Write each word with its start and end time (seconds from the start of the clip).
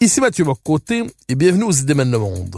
Ici 0.00 0.20
Mathieu 0.20 0.44
Bocoté 0.44 1.04
et 1.28 1.36
bienvenue 1.36 1.62
aux 1.62 1.70
Idées 1.70 1.94
mènent 1.94 2.10
le 2.10 2.18
monde. 2.18 2.56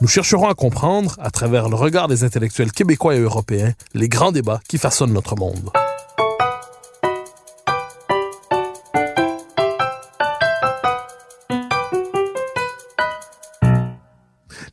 Nous 0.00 0.08
chercherons 0.08 0.48
à 0.48 0.54
comprendre, 0.54 1.14
à 1.20 1.30
travers 1.30 1.68
le 1.68 1.76
regard 1.76 2.08
des 2.08 2.24
intellectuels 2.24 2.72
québécois 2.72 3.14
et 3.14 3.20
européens, 3.20 3.74
les 3.94 4.08
grands 4.08 4.32
débats 4.32 4.60
qui 4.68 4.76
façonnent 4.76 5.12
notre 5.12 5.36
monde. 5.36 5.70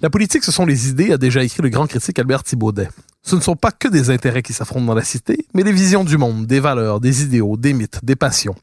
La 0.05 0.11
politique, 0.11 0.43
ce 0.43 0.51
sont 0.51 0.67
les 0.67 0.87
idées, 0.89 1.13
a 1.13 1.17
déjà 1.17 1.43
écrit 1.43 1.63
le 1.63 1.69
grand 1.69 1.87
critique 1.87 2.19
Albert 2.19 2.43
Thibaudet. 2.43 2.89
Ce 3.27 3.35
ne 3.35 3.41
sont 3.41 3.55
pas 3.55 3.71
que 3.71 3.87
des 3.87 4.11
intérêts 4.11 4.43
qui 4.43 4.53
s'affrontent 4.53 4.85
dans 4.85 4.93
la 4.93 5.03
cité, 5.03 5.47
mais 5.55 5.63
des 5.63 5.71
visions 5.71 6.03
du 6.03 6.15
monde, 6.15 6.45
des 6.45 6.59
valeurs, 6.59 6.99
des 6.99 7.23
idéaux, 7.23 7.57
des 7.57 7.73
mythes, 7.73 7.99
des 8.03 8.15
passions. 8.15 8.53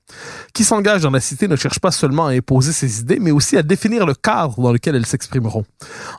Qui 0.55 0.63
s'engage 0.63 1.03
dans 1.03 1.11
la 1.11 1.19
cité 1.19 1.49
ne 1.49 1.57
cherche 1.57 1.81
pas 1.81 1.91
seulement 1.91 2.29
à 2.29 2.31
imposer 2.31 2.71
ses 2.71 3.01
idées, 3.01 3.19
mais 3.21 3.33
aussi 3.33 3.57
à 3.57 3.65
définir 3.65 4.07
le 4.07 4.15
cadre 4.15 4.63
dans 4.63 4.71
lequel 4.71 4.95
elles 4.95 5.05
s'exprimeront. 5.05 5.65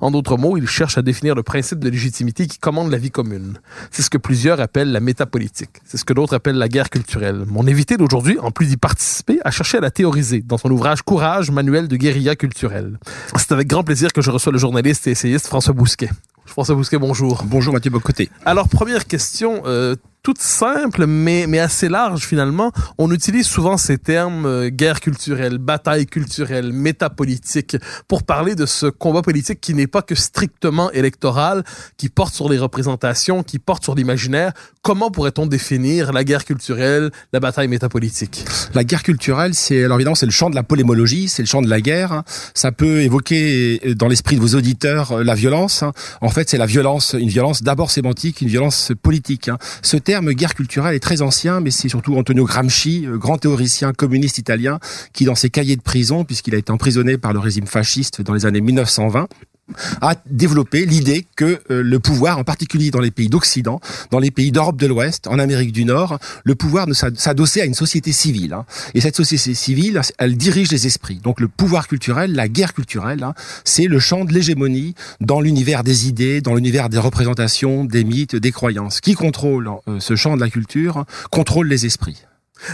En 0.02 0.12
d'autres 0.12 0.36
mots, 0.36 0.58
il 0.58 0.68
cherche 0.68 0.98
à 0.98 1.02
définir 1.02 1.36
le 1.36 1.44
principe 1.44 1.80
de 1.80 1.90
légitimité 1.90 2.46
qui 2.48 2.58
commande 2.58 2.92
la 2.92 2.98
vie 2.98 3.12
commune. 3.12 3.60
C'est 3.92 4.02
ce 4.02 4.10
que 4.10 4.18
plusieurs 4.18 4.60
appellent 4.60 4.92
la 4.92 5.00
métapolitique. 5.00 5.80
C'est 5.86 5.96
ce 5.98 6.04
que 6.04 6.12
d'autres 6.12 6.36
appellent 6.36 6.58
la 6.58 6.68
guerre 6.68 6.90
culturelle. 6.90 7.46
Mon 7.48 7.66
invité 7.66 7.96
d'aujourd'hui, 7.96 8.40
en 8.40 8.52
plus 8.52 8.66
d'y 8.66 8.78
participer, 8.78 9.40
a 9.46 9.52
cherché 9.52 9.78
à 9.78 9.82
la 9.82 9.90
théoriser 9.90 10.42
dans 10.42 10.58
son 10.58 10.70
ouvrage 10.70 11.02
Courage, 11.02 11.50
manuel 11.50 11.88
de 11.88 11.96
guérilla 11.96 12.36
culturelle. 12.36 13.00
C'est 13.38 13.54
avec 13.54 13.70
grand 13.70 13.86
plaisir 13.86 14.12
que 14.12 14.22
je 14.22 14.32
reçois 14.32 14.52
le 14.52 14.58
journaliste 14.60 15.08
et 15.08 15.12
essayiste 15.12 15.48
François 15.48 15.74
Bousquet. 15.74 16.10
François 16.46 16.76
Bousquet, 16.76 16.98
bonjour. 16.98 17.44
Bonjour 17.46 17.74
Mathieu 17.74 17.90
Bocoté. 17.92 18.30
Alors, 18.46 18.70
première 18.70 19.06
question, 19.06 19.64
euh, 19.66 19.96
toute 20.24 20.42
simple, 20.42 21.06
mais, 21.06 21.48
mais 21.48 21.60
assez 21.60 21.90
large 21.90 22.22
finalement. 22.26 22.72
On 22.98 23.12
utilise 23.12 23.46
souvent 23.46 23.78
ces 23.78 23.98
termes 23.98 24.46
euh, 24.46 24.70
guerre 24.70 25.02
culturelle, 25.02 25.58
bataille 25.58 26.06
culturelle, 26.06 26.72
métapolitique, 26.72 27.76
pour 28.08 28.24
parler 28.24 28.56
de 28.56 28.66
ce 28.66 28.86
combat 28.86 29.22
politique 29.22 29.60
qui 29.60 29.74
n'est 29.74 29.86
pas 29.88 30.02
que 30.02 30.16
strictement 30.16 30.90
électoral, 30.92 31.64
qui 31.98 32.08
porte 32.08 32.34
sur 32.34 32.48
les 32.48 32.58
représentations, 32.58 33.44
qui 33.44 33.60
porte 33.60 33.84
sur 33.84 33.96
l'imaginaire. 33.96 34.54
Comment 34.82 35.12
pourrait-on 35.12 35.46
définir 35.46 36.14
la 36.14 36.24
guerre 36.24 36.46
culturelle, 36.46 37.12
la 37.34 37.42
bataille 37.42 37.68
métapolitique? 37.68 38.46
La 38.74 38.86
guerre 38.86 39.04
culturelle, 39.04 39.54
c'est 39.54 39.84
alors 39.84 39.98
évidemment 39.98 40.16
c'est 40.16 40.26
le 40.26 40.32
champ 40.32 40.50
de 40.50 40.56
la 40.56 40.64
polémologie, 40.64 41.28
c'est 41.28 41.42
le 41.42 41.48
champ 41.48 41.62
de 41.62 41.70
la 41.70 41.82
guerre. 41.82 42.24
Ça 42.54 42.72
peut 42.72 43.02
évoquer 43.02 43.82
euh, 43.86 43.94
dans 43.94 44.08
l'esprit 44.08 44.38
de 44.38 44.42
vos 44.42 44.56
auditeurs 44.56 45.12
euh, 45.12 45.24
la 45.24 45.36
violence. 45.36 45.84
En 46.22 46.30
fait, 46.30 46.50
c'est 46.50 46.58
la 46.58 46.66
violence, 46.66 47.14
une 47.20 47.28
violence 47.28 47.62
d'abord 47.62 47.92
sémantique, 47.92 48.40
une 48.40 48.48
violence 48.48 48.94
politique. 49.02 49.50
hein. 49.50 49.58
Guerre 50.22 50.56
culturelle 50.56 50.96
est 50.96 51.00
très 51.00 51.22
ancien, 51.22 51.60
mais 51.60 51.72
c'est 51.72 51.90
surtout 51.90 52.16
Antonio 52.16 52.46
Gramsci, 52.46 53.06
euh, 53.06 53.18
grand 53.18 53.38
théoricien 53.38 53.94
communiste 53.94 54.38
italien, 54.38 54.80
qui 55.14 55.26
dans 55.26 55.36
ses 55.36 55.50
cahiers 55.50 55.76
de 55.76 55.82
prison, 55.82 56.24
puisqu'il 56.24 56.56
a 56.56 56.58
été 56.58 56.72
emprisonné 56.72 57.18
par 57.18 57.34
le 57.34 57.40
régime 57.40 57.68
fasciste 57.68 58.22
dans 58.22 58.34
les 58.34 58.46
années 58.46 58.62
1920, 58.62 59.28
a 60.02 60.16
développé 60.30 60.86
l'idée 60.86 61.26
que 61.36 61.62
euh, 61.72 61.82
le 61.82 62.00
pouvoir, 62.00 62.38
en 62.38 62.44
particulier 62.44 62.92
dans 62.92 63.00
les 63.00 63.12
pays 63.12 63.30
d'Occident, 63.30 63.80
dans 64.12 64.20
les 64.20 64.30
pays 64.32 64.52
d'Europe 64.52 64.78
de 64.78 64.88
l'Ouest, 64.88 65.28
en 65.28 65.40
Amérique 65.40 65.72
du 65.72 65.86
Nord, 65.86 66.20
le 66.44 66.56
pouvoir 66.56 66.86
ne 66.88 66.94
s'ad- 66.94 67.18
s'adossait 67.18 67.62
à 67.62 67.66
une 67.66 67.74
société 67.74 68.12
civile. 68.12 68.54
hein. 68.54 68.66
Et 68.94 69.02
cette 69.02 69.16
société 69.16 69.54
civile, 69.54 70.02
elle 70.18 70.36
dirige 70.38 70.72
les 70.72 70.86
esprits. 70.86 71.20
Donc 71.24 71.40
le 71.40 71.48
pouvoir 71.48 71.88
culturel, 71.88 72.34
la 72.34 72.48
guerre 72.50 72.74
culturelle, 72.74 73.24
hein, 73.24 73.34
c'est 73.64 73.86
le 73.88 74.00
champ 74.00 74.26
de 74.26 74.34
l'hégémonie 74.34 74.96
dans 75.22 75.40
l'univers 75.42 75.84
des 75.84 76.08
idées, 76.08 76.42
dans 76.42 76.56
l'univers 76.56 76.90
des 76.90 76.98
représentations, 77.00 77.86
des 77.86 78.04
mythes, 78.04 78.36
des 78.36 78.52
croyances. 78.52 79.00
Qui 79.02 79.14
contrôle 79.14 79.70
euh, 79.88 80.00
ce 80.00 80.16
champ 80.16 80.36
de 80.36 80.42
la 80.42 80.50
culture 80.50 81.06
contrôle 81.32 81.68
les 81.68 81.86
esprits. 81.86 82.18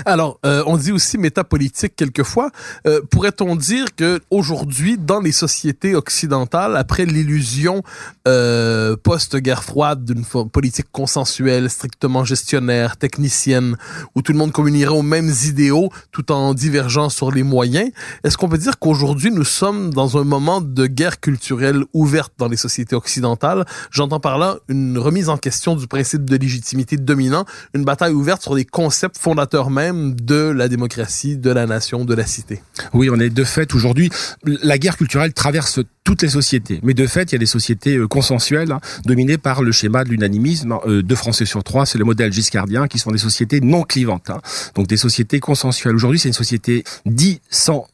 Alors, 0.06 0.40
euh, 0.46 0.62
on 0.68 0.78
dit 0.78 0.92
aussi 0.92 1.18
métapolitique 1.18 1.96
quelquefois. 1.96 2.52
Euh, 2.86 3.02
Pourrait-on 3.10 3.56
dire 3.56 3.96
que 3.96 4.20
aujourd'hui, 4.30 4.98
dans 4.98 5.22
les 5.22 5.32
sociétés 5.32 5.96
occidentales, 5.96 6.76
après 6.76 7.06
l'illusion 7.06 7.82
euh, 8.28 8.96
post-guerre 8.98 9.64
froide 9.64 10.04
d'une 10.04 10.26
politique 10.26 10.92
consensuelle, 10.92 11.70
strictement 11.70 12.26
gestionnaire, 12.26 12.98
technicienne, 12.98 13.78
où 14.16 14.22
tout 14.22 14.34
le 14.34 14.38
monde 14.38 14.52
communierait 14.52 14.96
aux 14.96 15.02
mêmes 15.02 15.32
idéaux 15.46 15.90
tout 16.12 16.32
en 16.32 16.54
divergeant 16.54 17.10
sur 17.10 17.32
les 17.32 17.44
moyens, 17.44 17.90
est-ce 18.24 18.38
qu'on 18.38 18.50
peut 18.50 18.58
dire 18.58 18.80
qu'aujourd'hui, 18.80 19.32
nous 19.32 19.46
sommes 19.46 19.94
dans 19.94 20.18
un 20.18 20.24
moment 20.24 20.62
de 20.62 20.88
guerre 20.88 21.20
culturelle 21.20 21.84
ouverte 21.94 22.34
dans 22.38 22.48
les 22.48 22.58
sociétés 22.58 22.96
occidentales? 22.96 23.66
J'entends 23.92 24.20
par 24.20 24.38
là 24.38 24.58
une 24.68 24.98
remise 24.98 25.30
en 25.30 25.38
question 25.38 25.76
du 25.76 25.88
principe 25.88 26.26
de 26.26 26.36
légitimité 26.36 26.98
dominant, 26.98 27.46
une 27.74 27.86
bataille 27.86 28.14
ouverte 28.14 28.42
sur 28.42 28.56
les 28.56 28.66
concepts 28.66 29.18
fondateurs 29.18 29.69
même 29.70 30.16
de 30.16 30.50
la 30.50 30.68
démocratie, 30.68 31.38
de 31.38 31.50
la 31.50 31.66
nation, 31.66 32.06
de 32.06 32.14
la 32.14 32.26
cité. 32.26 32.62
Oui, 32.94 33.10
on 33.12 33.20
est 33.20 33.30
de 33.30 33.44
fait 33.44 33.74
aujourd'hui. 33.74 34.10
La 34.44 34.78
guerre 34.78 34.98
culturelle 34.98 35.34
traverse 35.34 35.80
toutes 36.04 36.22
les 36.22 36.30
sociétés, 36.30 36.80
mais 36.84 36.94
de 36.94 37.06
fait, 37.06 37.32
il 37.32 37.34
y 37.34 37.36
a 37.36 37.40
des 37.40 37.46
sociétés 37.46 37.98
euh, 37.98 38.08
consensuelles 38.08 38.72
hein, 38.72 38.80
dominées 39.06 39.38
par 39.38 39.62
le 39.62 39.72
schéma 39.72 40.04
de 40.04 40.10
l'unanimisme. 40.10 40.78
Euh, 40.88 41.04
deux 41.04 41.16
Français 41.16 41.46
sur 41.46 41.64
trois, 41.64 41.86
c'est 41.86 41.98
le 41.98 42.06
modèle 42.06 42.34
giscardien, 42.34 42.88
qui 42.88 42.98
sont 42.98 43.12
des 43.12 43.20
sociétés 43.20 43.62
non 43.62 43.84
clivantes, 43.84 44.30
hein. 44.30 44.42
donc 44.76 44.88
des 44.88 44.98
sociétés 44.98 45.40
consensuelles. 45.40 45.96
Aujourd'hui, 45.96 46.20
c'est 46.20 46.30
une 46.30 46.34
société 46.34 46.84
dit 47.06 47.42
sans 47.50 47.88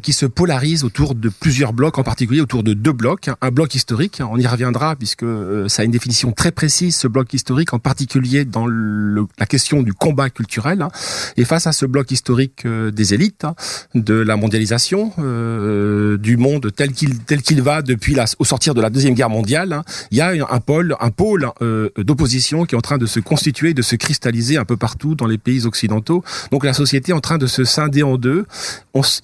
qui 0.00 0.12
se 0.12 0.26
polarise 0.26 0.82
autour 0.82 1.14
de 1.14 1.28
plusieurs 1.28 1.72
blocs, 1.72 1.98
en 1.98 2.02
particulier 2.02 2.40
autour 2.40 2.62
de 2.62 2.72
deux 2.72 2.92
blocs. 2.92 3.28
Un 3.42 3.50
bloc 3.50 3.74
historique, 3.74 4.22
on 4.28 4.38
y 4.38 4.46
reviendra 4.46 4.96
puisque 4.96 5.22
euh, 5.22 5.68
ça 5.68 5.82
a 5.82 5.84
une 5.84 5.90
définition 5.90 6.32
très 6.32 6.52
précise, 6.52 6.96
ce 6.96 7.06
bloc 7.06 7.32
historique, 7.34 7.74
en 7.74 7.78
particulier 7.78 8.44
dans 8.46 8.66
la 8.66 9.46
question 9.46 9.82
du 9.82 9.92
combat 9.92 10.30
culturel. 10.30 10.80
hein. 10.82 10.90
Et 11.36 11.44
face 11.44 11.66
à 11.66 11.72
ce 11.72 11.84
bloc 11.84 12.10
historique 12.10 12.64
euh, 12.64 12.90
des 12.90 13.12
élites, 13.12 13.44
hein, 13.44 13.54
de 13.94 14.14
la 14.14 14.36
mondialisation, 14.36 15.12
euh, 15.18 16.16
du 16.16 16.38
monde 16.38 16.70
tel 16.74 16.92
qu'il 16.92 17.62
va 17.62 17.82
depuis 17.82 18.16
au 18.38 18.44
sortir 18.44 18.74
de 18.74 18.80
la 18.80 18.88
deuxième 18.88 19.14
guerre 19.14 19.30
mondiale, 19.30 19.74
hein, 19.74 19.84
il 20.10 20.16
y 20.16 20.22
a 20.22 20.32
un 20.50 20.60
pôle, 20.60 20.96
un 20.98 21.10
pôle 21.10 21.50
d'opposition 21.98 22.64
qui 22.64 22.74
est 22.74 22.78
en 22.78 22.80
train 22.80 22.98
de 22.98 23.06
se 23.06 23.20
constituer, 23.20 23.74
de 23.74 23.82
se 23.82 23.96
cristalliser 23.96 24.56
un 24.56 24.64
peu 24.64 24.76
partout 24.76 25.14
dans 25.14 25.26
les 25.26 25.38
pays 25.38 25.66
occidentaux. 25.66 26.24
Donc 26.50 26.64
la 26.64 26.72
société 26.72 27.12
est 27.12 27.14
en 27.14 27.20
train 27.20 27.38
de 27.38 27.46
se 27.46 27.64
scinder 27.64 28.02
en 28.02 28.16
deux. 28.16 28.46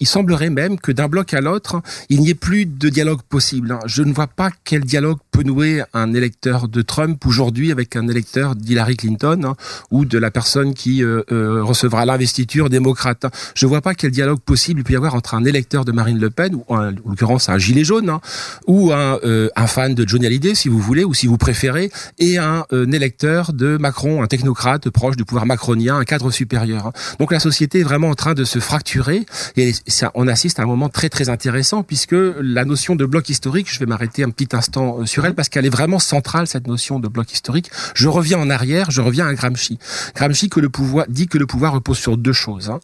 Il 0.01 0.07
même 0.51 0.79
que 0.79 0.93
d'un 0.93 1.09
bloc 1.09 1.35
à 1.35 1.41
l'autre, 1.41 1.81
il 2.09 2.21
n'y 2.21 2.31
ait 2.31 2.35
plus 2.35 2.67
de 2.67 2.89
dialogue 2.89 3.23
possible. 3.23 3.79
Je 3.87 4.03
ne 4.03 4.13
vois 4.13 4.27
pas 4.27 4.51
quel 4.65 4.83
dialogue 4.85 5.19
peut 5.31 5.43
nouer 5.43 5.83
un 5.95 6.13
électeur 6.15 6.69
de 6.69 6.83
Trump 6.83 7.25
aujourd'hui 7.27 7.73
avec 7.73 7.97
un 7.97 8.09
électeur 8.09 8.55
d'Hillary 8.55 8.97
Clinton 8.97 9.41
hein, 9.45 9.55
ou 9.91 10.05
de 10.05 10.19
la 10.19 10.31
personne 10.31 10.75
qui 10.75 11.03
euh, 11.03 11.23
euh, 11.33 11.63
recevra 11.63 12.05
l'investiture 12.05 12.71
démocrate. 12.71 13.27
Je 13.55 13.67
vois 13.67 13.81
pas 13.81 13.95
quel 13.95 14.11
dialogue 14.11 14.41
possible 14.41 14.81
il 14.81 14.85
peut 14.85 14.93
y 14.93 14.97
avoir 14.97 15.15
entre 15.15 15.35
un 15.35 15.45
électeur 15.45 15.85
de 15.85 15.93
Marine 15.93 16.19
Le 16.19 16.31
Pen 16.31 16.55
ou 16.55 16.65
en 16.69 16.91
l'occurrence 16.91 17.49
un 17.49 17.59
gilet 17.59 17.85
jaune 17.85 18.11
hein, 18.11 18.21
ou 18.67 18.93
un, 18.93 19.19
euh, 19.25 19.49
un 19.57 19.67
fan 19.67 19.95
de 19.95 20.07
Johnny 20.07 20.27
Hallyday 20.27 20.55
si 20.55 20.69
vous 20.69 20.81
voulez 20.81 21.05
ou 21.05 21.15
si 21.15 21.27
vous 21.27 21.39
préférez 21.39 21.91
et 22.19 22.39
un, 22.39 22.65
un 22.71 22.93
électeur 22.93 23.53
de 23.53 23.77
Macron, 23.77 24.23
un 24.23 24.27
technocrate 24.27 24.91
proche 24.91 25.17
du 25.17 25.25
pouvoir 25.25 25.47
macronien, 25.47 25.97
un 25.97 26.05
cadre 26.05 26.31
supérieur. 26.31 26.87
hein. 26.87 26.93
Donc 27.19 27.33
la 27.33 27.41
société 27.41 27.81
est 27.81 27.85
vraiment 27.85 28.11
en 28.11 28.15
train 28.15 28.35
de 28.35 28.45
se 28.45 28.59
fracturer 28.59 29.27
et 29.57 29.73
ça, 29.87 30.11
on 30.15 30.24
assiste 30.29 30.59
à 30.59 30.63
un 30.63 30.67
moment 30.67 30.89
très 30.89 31.09
très 31.09 31.29
intéressant 31.29 31.83
puisque 31.83 32.15
la 32.41 32.65
notion 32.65 32.97
de 32.97 33.05
bloc 33.05 33.29
historique, 33.29 33.73
je 33.73 33.79
vais 33.81 33.87
m'arrêter 33.87 34.23
un 34.25 34.31
petit 34.31 34.55
instant 34.57 34.99
euh, 35.01 35.07
sur 35.07 35.25
elle 35.27 35.35
parce 35.35 35.49
qu'elle 35.49 35.67
est 35.67 35.71
vraiment 35.71 35.99
centrale 35.99 36.47
cette 36.47 36.67
notion 36.67 37.01
de 37.01 37.09
bloc 37.09 37.33
historique. 37.33 37.71
Je 37.95 38.09
reviens 38.09 38.39
en 38.39 38.51
arrière, 38.51 38.91
je 38.91 39.01
reviens 39.01 39.27
à 39.27 39.35
Gramsci. 39.35 39.79
Gramsci 40.15 40.49
que 40.49 40.61
le 40.61 40.69
pouvoir 40.69 41.07
dit 41.09 41.27
que 41.27 41.39
le 41.39 41.47
pouvoir 41.47 41.73
repose 41.73 41.99
sur 41.99 42.17
deux 42.17 42.33
choses. 42.33 42.71
hein. 42.71 42.81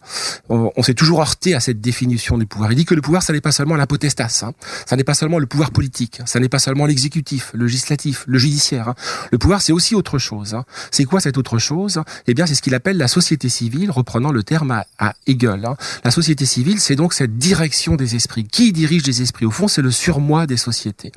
On, 0.49 0.71
on 0.75 0.83
s'est 0.83 0.93
toujours 0.93 1.21
heurté 1.21 1.53
à 1.53 1.59
cette 1.59 1.81
définition 1.81 2.37
du 2.37 2.45
pouvoir. 2.45 2.71
Il 2.71 2.75
dit 2.75 2.85
que 2.85 2.95
le 2.95 3.01
pouvoir, 3.01 3.23
ça 3.23 3.33
n'est 3.33 3.41
pas 3.41 3.51
seulement 3.51 3.75
la 3.75 3.87
potestas, 3.87 4.43
hein. 4.45 4.53
ça 4.85 4.95
n'est 4.95 5.03
pas 5.03 5.13
seulement 5.13 5.39
le 5.39 5.45
pouvoir 5.45 5.71
politique, 5.71 6.21
ça 6.25 6.39
n'est 6.39 6.49
pas 6.49 6.59
seulement 6.59 6.85
l'exécutif, 6.85 7.51
le 7.53 7.65
législatif, 7.65 8.23
le 8.27 8.37
judiciaire. 8.37 8.89
hein. 8.89 8.95
Le 9.31 9.37
pouvoir, 9.37 9.61
c'est 9.61 9.71
aussi 9.73 9.95
autre 9.95 10.17
chose. 10.17 10.55
C'est 10.91 11.05
quoi 11.05 11.19
cette 11.19 11.37
autre 11.37 11.57
chose? 11.57 12.01
Eh 12.27 12.33
bien, 12.33 12.45
c'est 12.45 12.55
ce 12.55 12.61
qu'il 12.61 12.75
appelle 12.75 12.97
la 12.97 13.07
société 13.07 13.49
civile, 13.49 13.91
reprenant 13.91 14.31
le 14.31 14.43
terme 14.43 14.71
à, 14.71 14.85
à 14.99 15.13
Hegel. 15.27 15.67
La 16.03 16.11
société 16.11 16.45
civile, 16.45 16.79
c'est 16.79 16.95
donc 16.95 17.13
cette 17.13 17.30
direction 17.37 17.95
des 17.95 18.15
esprits. 18.15 18.45
Qui 18.45 18.71
dirige 18.71 19.05
les 19.05 19.21
esprits? 19.21 19.45
Au 19.45 19.51
fond, 19.51 19.67
c'est 19.67 19.81
le 19.81 19.91
surmoi 19.91 20.47
des 20.47 20.57
sociétés. 20.57 21.11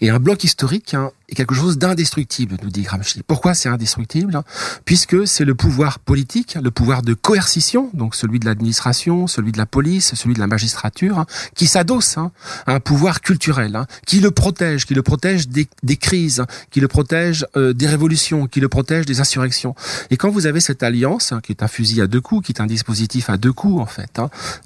Et 0.00 0.10
un 0.10 0.18
bloc 0.18 0.44
historique 0.44 0.94
hein, 0.94 1.10
est 1.28 1.34
quelque 1.34 1.54
chose 1.54 1.78
d'indestructible, 1.78 2.56
nous 2.62 2.70
dit 2.70 2.82
Gramsci. 2.82 3.22
Pourquoi 3.26 3.54
c'est 3.54 3.68
indestructible? 3.68 4.42
Puisque 4.84 5.26
c'est 5.26 5.44
le 5.44 5.54
pouvoir 5.54 5.98
politique, 5.98 6.56
le 6.60 6.70
pouvoir 6.70 7.02
de 7.02 7.14
coercition, 7.14 7.90
donc 7.94 8.14
celui 8.14 8.38
de 8.38 8.46
l'administration, 8.46 9.26
celui 9.26 9.52
de 9.52 9.58
la 9.58 9.66
police, 9.66 10.14
celui 10.14 10.34
de 10.34 10.40
la 10.40 10.46
magistrature, 10.46 11.18
hein, 11.18 11.26
qui 11.54 11.66
s'adosse 11.66 12.18
hein, 12.18 12.30
à 12.66 12.74
un 12.74 12.80
pouvoir 12.80 13.20
culturel, 13.20 13.76
hein, 13.76 13.86
qui 14.06 14.20
le 14.20 14.30
protège, 14.30 14.86
qui 14.86 14.94
le 14.94 15.02
protège 15.02 15.48
des, 15.48 15.68
des 15.82 15.96
crises, 15.96 16.44
qui 16.70 16.80
le 16.80 16.88
protège 16.88 17.46
euh, 17.56 17.72
des 17.72 17.86
révolutions, 17.86 18.46
qui 18.46 18.60
le 18.60 18.68
protège 18.68 19.06
des 19.06 19.20
insurrections. 19.20 19.74
Et 20.10 20.16
quand 20.16 20.30
vous 20.30 20.46
avez 20.46 20.60
cette 20.60 20.82
alliance, 20.82 21.34
qui 21.42 21.52
est 21.52 21.62
un 21.62 21.68
fusil 21.68 22.00
à 22.00 22.06
deux 22.06 22.20
coups, 22.20 22.46
qui 22.46 22.52
est 22.52 22.60
un 22.60 22.66
dispositif 22.66 23.30
à 23.30 23.36
deux 23.36 23.52
coups 23.52 23.80
en 23.80 23.86
fait, 23.86 24.20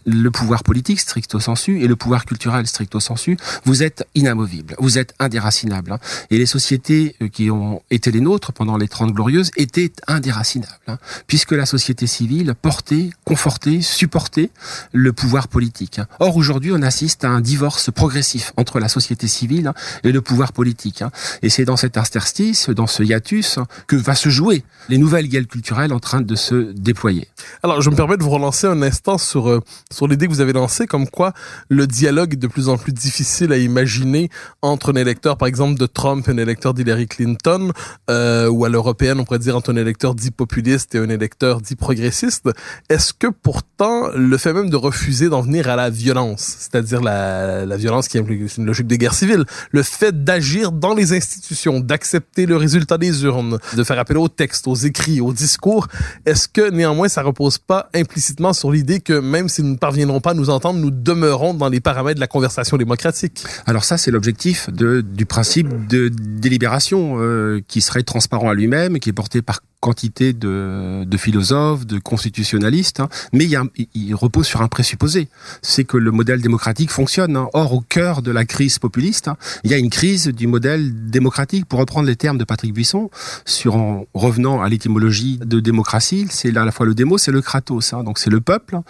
le 0.07 0.31
pouvoir 0.31 0.63
politique 0.63 1.01
stricto 1.01 1.41
sensu 1.41 1.81
et 1.83 1.89
le 1.89 1.97
pouvoir 1.97 2.25
culturel 2.27 2.67
stricto 2.67 3.01
sensu, 3.01 3.37
vous 3.65 3.83
êtes 3.83 4.07
inamovible, 4.15 4.75
êtes 4.99 5.15
indéracinable. 5.19 5.99
Et 6.31 6.39
les 6.39 6.47
sociétés 6.47 7.17
euh, 7.23 7.29
qui 7.29 7.51
ont 7.51 7.83
été 7.91 8.11
les 8.11 8.21
nôtres 8.21 8.53
pendant 8.53 8.77
les 8.77 8.89
Trente 8.89 9.13
Glorieuses 9.13 9.51
étaient 9.57 9.93
indéracinables, 10.07 10.73
hein, 10.87 10.99
puisque 11.27 11.53
la 11.53 11.67
société 11.67 12.07
civile 12.07 12.55
portait, 12.61 13.11
confortait, 13.25 13.81
supportait 13.81 14.51
le 14.93 15.13
pouvoir 15.13 15.49
politique. 15.49 15.99
Hein. 15.99 16.07
Or, 16.19 16.37
aujourd'hui, 16.37 16.73
on 16.73 16.83
assiste 16.83 17.25
à 17.25 17.31
un 17.31 17.41
divorce 17.41 17.91
progressif 17.91 18.53
entre 18.57 18.81
la 18.81 18.89
société 18.89 19.29
civile 19.29 19.69
hein, 19.69 19.75
et 20.05 20.13
le 20.13 20.21
pouvoir 20.21 20.53
politique. 20.53 21.03
Et 21.43 21.51
c'est 21.51 21.65
dans 21.65 21.77
cet 21.77 21.97
interstice, 21.97 22.71
dans 22.71 22.87
ce 22.87 23.03
hiatus, 23.03 23.59
que 23.87 23.97
va 23.97 24.15
se 24.15 24.29
jouer 24.29 24.65
les 24.89 24.99
nouvelles 24.99 25.29
guerres 25.29 25.47
culturelles 25.47 25.93
en 25.93 26.01
train 26.01 26.21
de 26.21 26.35
se 26.35 26.73
déployer. 26.73 27.29
Alors, 27.63 27.83
je 27.83 27.91
me 27.91 27.97
permets 27.97 28.17
de 28.17 28.23
vous 28.23 28.31
relancer 28.31 28.67
un 28.67 28.83
instant 28.83 29.19
sur, 29.19 29.49
euh, 29.49 29.61
sur 29.93 30.09
l'idée 30.09 30.27
que 30.27 30.33
vous 30.33 30.41
avez 30.41 30.53
lancée, 30.53 30.87
comme 30.87 31.09
quoi 31.09 31.33
le 31.69 31.87
dialogue 31.87 32.35
est 32.35 32.37
de 32.37 32.47
plus 32.47 32.69
en 32.69 32.77
plus 32.77 32.93
difficile 32.93 33.53
à 33.53 33.59
imaginer 33.59 34.31
entre 34.63 34.80
un 34.89 34.95
électeur, 34.95 35.37
par 35.37 35.47
exemple, 35.47 35.79
de 35.79 35.87
Trump 35.87 36.27
et 36.29 36.31
un 36.33 36.39
électeur 36.39 36.73
d'Hillary 36.73 37.07
Clinton, 37.07 37.73
euh, 38.09 38.49
ou 38.49 38.65
à 38.65 38.71
l'européenne, 38.71 39.21
on 39.21 39.25
pourrait 39.25 39.39
dire 39.39 39.57
entre 39.57 39.73
un 39.73 39.77
électeur 39.77 40.15
dit 40.15 40.31
populiste 40.31 40.95
et 40.95 40.99
un 40.99 41.11
électeur 41.11 41.61
dit 41.61 41.77
progressiste. 41.77 42.49
Est-ce 42.89 43.13
que 43.13 43.27
pourtant, 43.27 44.09
le 44.15 44.37
fait 44.39 44.53
même 44.53 44.71
de 44.71 44.77
refuser 44.77 45.29
d'en 45.29 45.43
venir 45.43 45.69
à 45.69 45.77
la 45.77 45.91
violence, 45.91 46.57
c'est-à-dire 46.59 47.03
la, 47.03 47.77
violence 47.77 48.09
qui 48.09 48.19
implique 48.19 48.57
une 48.57 48.67
logique 48.67 48.87
de 48.87 48.97
guerre 48.97 49.15
civile, 49.15 49.45
le 49.71 49.83
fait 49.83 50.25
d'agir 50.25 50.73
dans 50.73 50.95
les 50.95 51.13
institutions, 51.13 51.81
d'accepter 51.81 52.47
le 52.47 52.57
résultat 52.57 52.99
des 52.99 53.25
urnes, 53.25 53.59
de 53.77 53.85
faire 53.85 53.99
appel 53.99 54.19
aux 54.19 54.29
textes, 54.29 54.67
aux 54.67 54.75
écrits, 54.75 55.21
aux 55.21 55.33
discours, 55.33 55.89
est-ce 56.27 56.49
que 56.49 56.71
néanmoins 56.71 57.09
ça 57.09 57.23
repose 57.23 57.59
pas 57.59 57.89
implicitement 57.95 58.53
sur 58.53 58.71
l'idée 58.71 59.01
que 59.01 59.15
même 59.15 59.49
si 59.49 59.63
nous 59.63 59.73
ne 59.73 59.77
parviendrons 59.77 60.21
pas 60.21 60.31
à 60.31 60.35
nous 60.35 60.51
entendre, 60.51 60.79
nous 60.79 60.91
demeurons 60.91 61.55
dans 61.55 61.69
les 61.69 61.81
paramètres 61.81 62.17
de 62.17 62.21
la 62.21 62.27
conversation 62.27 62.77
démocratique? 62.77 63.45
Alors 63.67 63.85
ça, 63.85 63.99
c'est 63.99 64.11
l'objectif 64.11 64.70
de, 64.71 65.01
du 65.01 65.27
principe 65.27 65.87
de 65.89 66.09
délibération 66.09 67.17
euh, 67.19 67.61
qui 67.67 67.81
serait 67.81 68.03
transparent 68.03 68.49
à 68.49 68.55
lui-même, 68.55 68.99
qui 68.99 69.11
est 69.11 69.15
porté 69.15 69.43
par 69.43 69.61
quantité 69.81 70.33
de, 70.33 71.05
de 71.05 71.17
philosophes, 71.17 71.87
de 71.87 71.99
constitutionnalistes, 71.99 73.01
hein. 73.01 73.09
mais 73.33 73.45
il, 73.45 73.51
y 73.51 73.57
a, 73.57 73.65
il, 73.95 74.15
repose 74.15 74.47
sur 74.47 74.61
un 74.61 74.69
présupposé, 74.69 75.29
c'est 75.63 75.85
que 75.85 75.97
le 75.97 76.11
modèle 76.11 76.43
démocratique 76.43 76.91
fonctionne. 76.91 77.37
Hein. 77.37 77.49
Or, 77.55 77.73
au 77.73 77.81
cœur 77.81 78.21
de 78.21 78.31
la 78.31 78.45
crise 78.45 78.79
populiste, 78.79 79.29
hein, 79.29 79.37
il 79.65 79.71
y 79.71 79.75
a 79.75 79.79
une 79.79 79.91
crise 79.91 80.29
du 80.29 80.47
modèle 80.47 81.09
démocratique. 81.09 81.65
Pour 81.65 81.79
reprendre 81.79 82.07
les 82.07 82.17
termes 82.17 82.37
de 82.37 82.45
Patrick 82.45 82.75
Buisson, 82.75 83.11
sur 83.47 83.77
en 83.77 84.05
revenant 84.13 84.61
à 84.61 84.69
l'étymologie 84.69 85.39
de 85.39 85.61
démocratie, 85.61 86.27
c'est 86.31 86.55
à 86.55 86.65
la 86.65 86.73
fois 86.73 86.85
le 86.85 86.95
démo, 86.95 87.17
c'est 87.17 87.33
le 87.33 87.41
kratos, 87.41 87.95
donc 88.05 88.19
c'est 88.19 88.31
le 88.31 88.41
peuple 88.41 88.81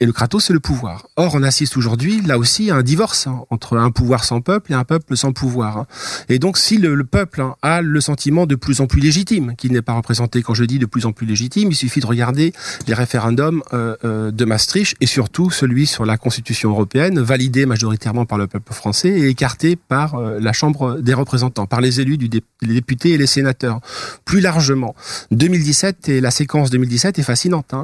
et 0.00 0.06
le 0.06 0.12
Kratos, 0.12 0.44
c'est 0.44 0.52
le 0.52 0.60
pouvoir. 0.60 1.08
Or, 1.16 1.34
on 1.34 1.42
assiste 1.42 1.76
aujourd'hui, 1.76 2.20
là 2.22 2.38
aussi, 2.38 2.70
à 2.70 2.76
un 2.76 2.82
divorce 2.82 3.26
hein, 3.26 3.42
entre 3.50 3.76
un 3.76 3.90
pouvoir 3.90 4.22
sans 4.22 4.40
peuple 4.40 4.70
et 4.70 4.74
un 4.76 4.84
peuple 4.84 5.16
sans 5.16 5.32
pouvoir. 5.32 5.78
Hein. 5.78 5.86
Et 6.28 6.38
donc, 6.38 6.56
si 6.56 6.76
le, 6.76 7.02
peuple 7.02 7.40
hein, 7.40 7.56
a 7.62 7.82
le 7.82 8.00
sentiment 8.00 8.46
de 8.46 8.54
plus 8.54 8.80
en 8.80 8.86
plus 8.86 9.00
légitime, 9.00 9.56
qu'il 9.56 9.72
n'est 9.72 9.82
pas 9.82 9.94
représenté, 9.94 10.40
quand 10.42 10.54
je 10.54 10.62
dis 10.62 10.78
de 10.78 10.86
plus 10.86 11.04
en 11.04 11.10
plus 11.10 11.26
légitime, 11.26 11.72
il 11.72 11.74
suffit 11.74 11.98
de 11.98 12.06
regarder 12.06 12.52
les 12.86 12.94
référendums 12.94 13.64
euh, 13.72 13.96
euh, 14.04 14.30
de 14.30 14.44
Maastricht 14.44 14.96
et 15.00 15.06
surtout 15.06 15.50
celui 15.50 15.86
sur 15.86 16.06
la 16.06 16.16
Constitution 16.16 16.70
européenne, 16.70 17.18
validé 17.18 17.66
majoritairement 17.66 18.24
par 18.24 18.38
le 18.38 18.46
peuple 18.46 18.72
français 18.72 19.08
et 19.08 19.28
écarté 19.28 19.74
par 19.74 20.14
euh, 20.14 20.38
la 20.40 20.52
Chambre 20.52 21.00
des 21.00 21.14
représentants, 21.14 21.66
par 21.66 21.80
les 21.80 22.00
élus, 22.00 22.18
du 22.18 22.28
les 22.62 22.74
députés 22.74 23.10
et 23.10 23.18
les 23.18 23.26
sénateurs. 23.26 23.80
Plus 24.24 24.40
largement, 24.40 24.94
2017 25.32 26.08
et 26.08 26.20
la 26.20 26.30
séquence 26.30 26.70
2017 26.70 27.18
est 27.18 27.22
fascinante, 27.22 27.74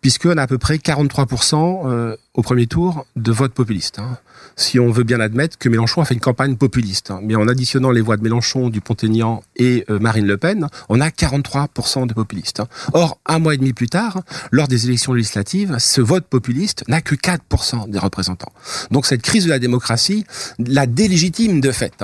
puisqu'on 0.00 0.36
a 0.36 0.42
à 0.42 0.46
peu 0.46 0.58
près 0.58 0.76
43% 0.76 1.57
euh, 1.57 1.57
au 2.34 2.42
premier 2.42 2.66
tour 2.66 3.06
de 3.16 3.32
vote 3.32 3.52
populiste. 3.52 3.98
Hein. 3.98 4.18
Si 4.58 4.80
on 4.80 4.90
veut 4.90 5.04
bien 5.04 5.20
admettre 5.20 5.56
que 5.56 5.68
Mélenchon 5.68 6.00
a 6.00 6.04
fait 6.04 6.14
une 6.14 6.20
campagne 6.20 6.56
populiste, 6.56 7.12
hein. 7.12 7.20
mais 7.22 7.36
en 7.36 7.46
additionnant 7.46 7.92
les 7.92 8.00
voix 8.00 8.16
de 8.16 8.24
Mélenchon, 8.24 8.70
du 8.70 8.80
Pont-Aignan 8.80 9.40
et 9.54 9.84
euh, 9.88 10.00
Marine 10.00 10.26
Le 10.26 10.36
Pen, 10.36 10.66
on 10.88 11.00
a 11.00 11.10
43% 11.10 12.08
de 12.08 12.12
populistes. 12.12 12.58
Hein. 12.58 12.66
Or, 12.92 13.20
un 13.24 13.38
mois 13.38 13.54
et 13.54 13.56
demi 13.56 13.72
plus 13.72 13.86
tard, 13.86 14.22
lors 14.50 14.66
des 14.66 14.86
élections 14.86 15.12
législatives, 15.12 15.76
ce 15.78 16.00
vote 16.00 16.24
populiste 16.24 16.82
n'a 16.88 17.00
que 17.00 17.14
4% 17.14 17.88
des 17.88 18.00
représentants. 18.00 18.50
Donc 18.90 19.06
cette 19.06 19.22
crise 19.22 19.44
de 19.44 19.50
la 19.50 19.60
démocratie 19.60 20.24
la 20.58 20.86
délégitime 20.86 21.60
de 21.60 21.70
fait. 21.70 21.94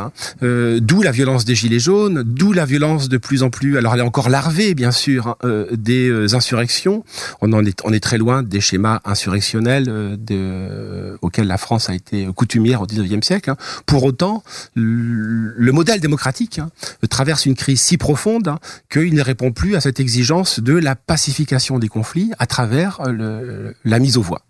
Euh, 0.45 0.79
d'où 0.81 1.03
la 1.03 1.11
violence 1.11 1.45
des 1.45 1.57
gilets 1.57 1.81
jaunes, 1.81 2.23
d'où 2.25 2.53
la 2.53 2.67
violence 2.67 3.09
de 3.09 3.17
plus 3.17 3.43
en 3.43 3.51
plus, 3.51 3.79
alors 3.79 3.95
elle 3.95 4.01
est 4.01 4.05
encore 4.05 4.29
larvée 4.29 4.75
bien 4.75 4.93
sûr, 4.93 5.37
euh, 5.43 5.67
des 5.73 6.35
insurrections. 6.35 7.05
On 7.41 7.53
en 7.53 7.65
est, 7.65 7.81
on 7.85 7.93
est 7.93 7.99
très 7.99 8.19
loin 8.19 8.45
des 8.45 8.61
schémas 8.61 9.01
insurrectionnels 9.05 9.87
de, 10.21 11.19
auquel 11.21 11.49
la 11.49 11.59
France 11.59 11.91
a 11.91 11.95
été 11.97 12.29
au 12.45 12.87
XIXe 12.87 13.27
siècle. 13.27 13.51
Hein. 13.51 13.57
Pour 13.87 14.05
autant, 14.05 14.43
le 14.75 15.73
modèle 15.73 16.01
démocratique 16.01 16.59
hein, 16.59 16.71
traverse 17.11 17.47
une 17.47 17.55
crise 17.55 17.81
si 17.81 17.97
profonde 17.97 18.49
hein, 18.49 18.59
qu'il 18.91 19.15
ne 19.15 19.23
répond 19.23 19.53
plus 19.53 19.77
à 19.77 19.81
cette 19.81 20.01
exigence 20.01 20.61
de 20.61 20.75
la 20.75 20.97
pacification 20.97 21.79
des 21.79 21.89
conflits 21.89 22.33
à 22.39 22.47
travers 22.47 23.01
la 23.85 23.99
mise 23.99 24.17
aux 24.17 24.23
voix. 24.23 24.43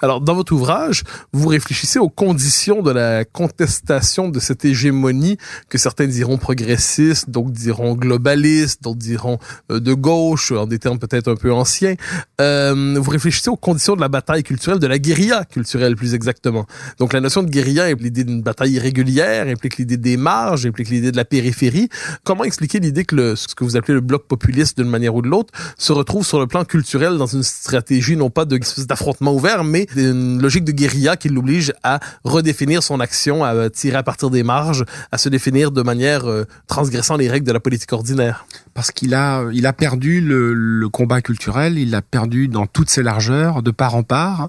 Alors, 0.00 0.20
dans 0.20 0.34
votre 0.34 0.52
ouvrage, 0.52 1.04
vous 1.32 1.48
réfléchissez 1.48 1.98
aux 1.98 2.08
conditions 2.08 2.82
de 2.82 2.90
la 2.90 3.24
contestation 3.24 4.28
de 4.28 4.40
cette 4.40 4.64
hégémonie 4.64 5.36
que 5.68 5.78
certains 5.78 6.06
diront 6.06 6.38
progressiste, 6.38 7.30
d'autres 7.30 7.50
diront 7.50 7.94
globaliste, 7.94 8.82
d'autres 8.82 8.98
diront 8.98 9.38
euh, 9.70 9.80
de 9.80 9.92
gauche, 9.94 10.52
en 10.52 10.66
des 10.66 10.78
termes 10.78 10.98
peut-être 10.98 11.28
un 11.28 11.36
peu 11.36 11.52
anciens. 11.52 11.94
Euh, 12.40 12.96
vous 12.98 13.10
réfléchissez 13.10 13.50
aux 13.50 13.56
conditions 13.56 13.96
de 13.96 14.00
la 14.00 14.08
bataille 14.08 14.42
culturelle, 14.42 14.78
de 14.78 14.86
la 14.86 14.98
guérilla 14.98 15.44
culturelle 15.44 15.96
plus 15.96 16.14
exactement. 16.14 16.66
Donc, 16.98 17.12
la 17.12 17.20
notion 17.20 17.42
de 17.42 17.50
guérilla 17.50 17.84
implique 17.84 18.00
l'idée 18.00 18.24
d'une 18.24 18.42
bataille 18.42 18.72
irrégulière, 18.72 19.46
implique 19.46 19.76
l'idée 19.76 19.96
des 19.96 20.16
marges, 20.16 20.66
implique 20.66 20.88
l'idée 20.88 21.12
de 21.12 21.16
la 21.16 21.24
périphérie. 21.24 21.88
Comment 22.24 22.44
expliquer 22.44 22.80
l'idée 22.80 23.04
que 23.04 23.14
le, 23.14 23.36
ce 23.36 23.54
que 23.54 23.64
vous 23.64 23.76
appelez 23.76 23.94
le 23.94 24.00
bloc 24.00 24.26
populiste 24.26 24.78
d'une 24.78 24.88
manière 24.88 25.14
ou 25.14 25.22
de 25.22 25.28
l'autre 25.28 25.52
se 25.78 25.92
retrouve 25.92 26.26
sur 26.26 26.40
le 26.40 26.46
plan 26.46 26.64
culturel 26.64 27.18
dans 27.18 27.26
une 27.26 27.42
stratégie 27.42 28.16
non 28.16 28.30
pas 28.30 28.44
d'affrontement 28.44 29.34
ouvert, 29.34 29.59
mais 29.64 29.86
une 29.96 30.40
logique 30.40 30.64
de 30.64 30.72
guérilla 30.72 31.16
qui 31.16 31.28
l'oblige 31.28 31.72
à 31.82 32.00
redéfinir 32.24 32.82
son 32.82 33.00
action, 33.00 33.44
à 33.44 33.70
tirer 33.70 33.96
à 33.96 34.02
partir 34.02 34.30
des 34.30 34.42
marges, 34.42 34.84
à 35.12 35.18
se 35.18 35.28
définir 35.28 35.70
de 35.70 35.82
manière 35.82 36.28
euh, 36.28 36.44
transgressant 36.66 37.16
les 37.16 37.28
règles 37.28 37.46
de 37.46 37.52
la 37.52 37.60
politique 37.60 37.92
ordinaire. 37.92 38.46
Parce 38.74 38.92
qu'il 38.92 39.14
a, 39.14 39.44
il 39.52 39.66
a 39.66 39.72
perdu 39.72 40.20
le, 40.20 40.54
le 40.54 40.88
combat 40.88 41.20
culturel, 41.22 41.76
il 41.78 41.90
l'a 41.90 42.02
perdu 42.02 42.48
dans 42.48 42.66
toutes 42.66 42.88
ses 42.88 43.02
largeurs, 43.02 43.62
de 43.62 43.70
part 43.70 43.94
en 43.94 44.02
part. 44.02 44.48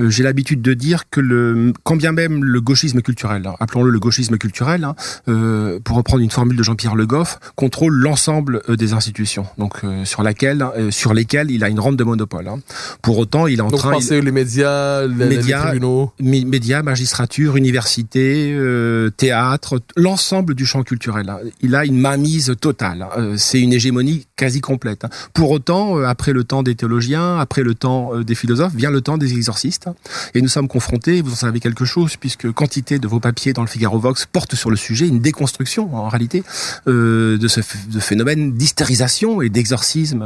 Euh, 0.00 0.10
j'ai 0.10 0.22
l'habitude 0.22 0.62
de 0.62 0.74
dire 0.74 1.08
que 1.10 1.20
le, 1.20 1.72
quand 1.82 1.96
bien 1.96 2.12
même 2.12 2.44
le 2.44 2.60
gauchisme 2.60 3.00
culturel, 3.00 3.48
appelons-le 3.60 3.90
le 3.90 3.98
gauchisme 3.98 4.36
culturel, 4.36 4.84
hein, 4.84 4.94
euh, 5.28 5.80
pour 5.82 5.96
reprendre 5.96 6.22
une 6.22 6.30
formule 6.30 6.56
de 6.56 6.62
Jean-Pierre 6.62 6.94
Le 6.94 7.06
Goff, 7.06 7.38
contrôle 7.56 7.94
l'ensemble 7.94 8.62
euh, 8.68 8.76
des 8.76 8.92
institutions, 8.92 9.46
donc 9.58 9.80
sur 10.04 10.22
laquelle, 10.22 10.64
sur 10.90 11.14
lesquelles 11.14 11.50
il 11.50 11.64
a 11.64 11.68
une 11.68 11.80
rente 11.80 11.96
de 11.96 12.04
monopole. 12.04 12.48
Hein. 12.48 12.60
Pour 13.00 13.18
autant, 13.18 13.46
il 13.46 13.58
est 13.58 13.62
en 13.62 13.68
donc 13.68 13.80
train. 13.80 13.92
Pensez 13.92 14.20
les 14.20 14.30
médias 14.58 15.06
médias, 15.08 15.74
les 15.74 16.44
Médias, 16.44 16.82
magistrature, 16.82 17.56
université, 17.56 18.52
euh, 18.52 19.10
théâtre, 19.10 19.80
l'ensemble 19.96 20.54
du 20.54 20.66
champ 20.66 20.82
culturel. 20.82 21.28
Hein. 21.28 21.38
Il 21.60 21.74
a 21.74 21.84
une 21.84 21.98
mainmise 21.98 22.54
totale. 22.60 23.02
Hein. 23.02 23.08
Euh, 23.18 23.34
c'est 23.36 23.60
une 23.60 23.72
hégémonie 23.72 24.26
quasi 24.36 24.60
complète. 24.60 25.04
Hein. 25.04 25.10
Pour 25.34 25.50
autant, 25.50 25.98
euh, 25.98 26.04
après 26.04 26.32
le 26.32 26.44
temps 26.44 26.62
des 26.62 26.74
théologiens, 26.74 27.38
après 27.38 27.62
le 27.62 27.74
temps 27.74 28.16
des 28.20 28.34
philosophes, 28.34 28.74
vient 28.74 28.90
le 28.90 29.00
temps 29.00 29.18
des 29.18 29.32
exorcistes. 29.32 29.88
Et 30.34 30.42
nous 30.42 30.48
sommes 30.48 30.68
confrontés, 30.68 31.22
vous 31.22 31.32
en 31.32 31.36
savez 31.36 31.60
quelque 31.60 31.84
chose, 31.84 32.16
puisque 32.16 32.50
quantité 32.52 32.98
de 32.98 33.08
vos 33.08 33.20
papiers 33.20 33.52
dans 33.52 33.62
le 33.62 33.68
Figaro 33.68 33.98
Vox 33.98 34.26
portent 34.26 34.54
sur 34.54 34.70
le 34.70 34.76
sujet, 34.76 35.08
une 35.08 35.20
déconstruction 35.20 35.94
en 35.94 36.08
réalité 36.08 36.42
de 36.86 37.48
ce 37.48 37.60
phénomène 38.00 38.52
d'hystérisation 38.52 39.42
et 39.42 39.48
d'exorcisme 39.48 40.24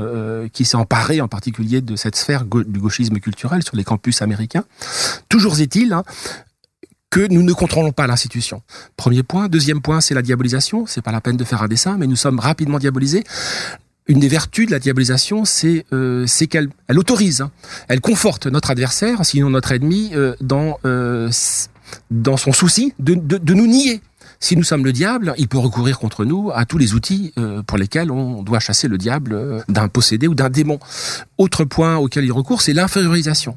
qui 0.53 0.65
s'est 0.65 0.77
emparé 0.77 1.21
en 1.21 1.29
particulier 1.29 1.81
de 1.81 1.97
cette 1.97 2.17
sphère 2.17 2.45
du 2.45 2.79
gauchisme 2.79 3.19
culturel 3.19 3.63
sur 3.63 3.77
les 3.77 3.85
campus 3.85 4.16
américain. 4.23 4.65
Toujours 5.29 5.61
est-il 5.61 5.93
hein, 5.93 6.05
que 7.11 7.27
nous 7.29 7.43
ne 7.43 7.53
contrôlons 7.53 7.93
pas 7.93 8.07
l'institution. 8.07 8.63
Premier 8.97 9.23
point. 9.23 9.49
Deuxième 9.49 9.81
point, 9.81 10.01
c'est 10.01 10.15
la 10.15 10.23
diabolisation. 10.23 10.87
C'est 10.87 11.03
pas 11.03 11.13
la 11.13 11.21
peine 11.21 11.37
de 11.37 11.45
faire 11.45 11.63
un 11.63 11.69
dessin, 11.69 11.97
mais 11.99 12.07
nous 12.07 12.17
sommes 12.17 12.41
rapidement 12.41 12.79
diabolisés. 12.79 13.25
une 14.09 14.21
des 14.21 14.29
vertus 14.29 14.67
de 14.67 14.71
la 14.71 14.79
diabolisation, 14.79 15.45
c'est 15.45 15.85
euh, 15.93 16.27
qu'elle 16.49 16.69
elle 16.87 16.99
autorise, 16.99 17.41
hein. 17.41 17.51
elle 17.89 18.01
conforte 18.01 18.47
notre 18.47 18.71
adversaire, 18.71 19.25
sinon 19.25 19.51
notre 19.51 19.73
ennemi, 19.73 20.11
euh, 20.15 20.35
dans 20.41 20.79
euh, 20.85 21.29
dans 22.11 22.37
son 22.37 22.53
souci 22.53 22.93
de 23.01 23.55
nous 23.55 23.67
nier. 23.67 24.01
Si 24.41 24.57
nous 24.57 24.65
sommes 24.65 24.85
le 24.85 24.93
diable, 24.93 25.35
il 25.39 25.49
peut 25.49 25.59
recourir 25.59 25.99
contre 25.99 26.25
nous 26.25 26.51
à 26.55 26.65
tous 26.65 26.79
les 26.79 26.95
outils 26.95 27.33
euh, 27.39 27.63
pour 27.63 27.79
lesquels 27.79 28.11
on 28.11 28.43
doit 28.43 28.61
chasser 28.61 28.89
le 28.89 28.99
diable 28.99 29.33
euh, 29.35 29.61
d'un 29.69 29.89
possédé 29.89 30.29
ou 30.29 30.35
d'un 30.35 30.51
démon. 30.51 30.79
Autre 31.39 31.65
point 31.65 31.97
auquel 31.97 32.25
il 32.25 32.33
recourt, 32.33 32.63
c'est 32.63 32.73
l'infériorisation. 32.73 33.57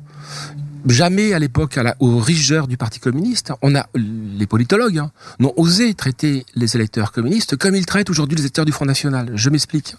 Jamais 0.88 1.34
à 1.34 1.40
l'époque, 1.40 1.78
aux 2.00 2.20
rigueurs 2.20 2.68
du 2.68 2.78
Parti 2.78 3.00
communiste, 3.00 3.52
on 3.62 3.76
a 3.76 3.88
les 3.96 4.48
politologues 4.48 5.00
hein, 5.00 5.12
n'ont 5.40 5.54
osé 5.58 5.94
traiter 5.94 6.46
les 6.56 6.76
électeurs 6.76 7.12
communistes 7.12 7.58
comme 7.58 7.76
ils 7.76 7.86
traitent 7.86 8.10
aujourd'hui 8.10 8.38
les 8.38 8.44
électeurs 8.44 8.66
du 8.66 8.72
Front 8.72 8.86
National. 8.86 9.32
Je 9.36 9.50
m'explique. 9.50 9.96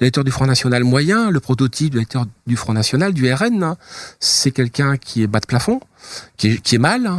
L'électeur 0.00 0.24
du 0.24 0.30
Front 0.30 0.46
National 0.46 0.84
moyen, 0.84 1.30
le 1.30 1.40
prototype 1.40 1.90
de 1.90 1.96
l'électeur 1.96 2.24
du 2.46 2.56
Front 2.56 2.72
National, 2.72 3.12
du 3.12 3.30
RN, 3.30 3.62
hein, 3.62 3.76
c'est 4.20 4.52
quelqu'un 4.52 4.96
qui 4.96 5.22
est 5.22 5.26
bas 5.26 5.40
de 5.40 5.46
plafond, 5.46 5.80
qui 6.38 6.48
est, 6.48 6.78
mal. 6.78 7.10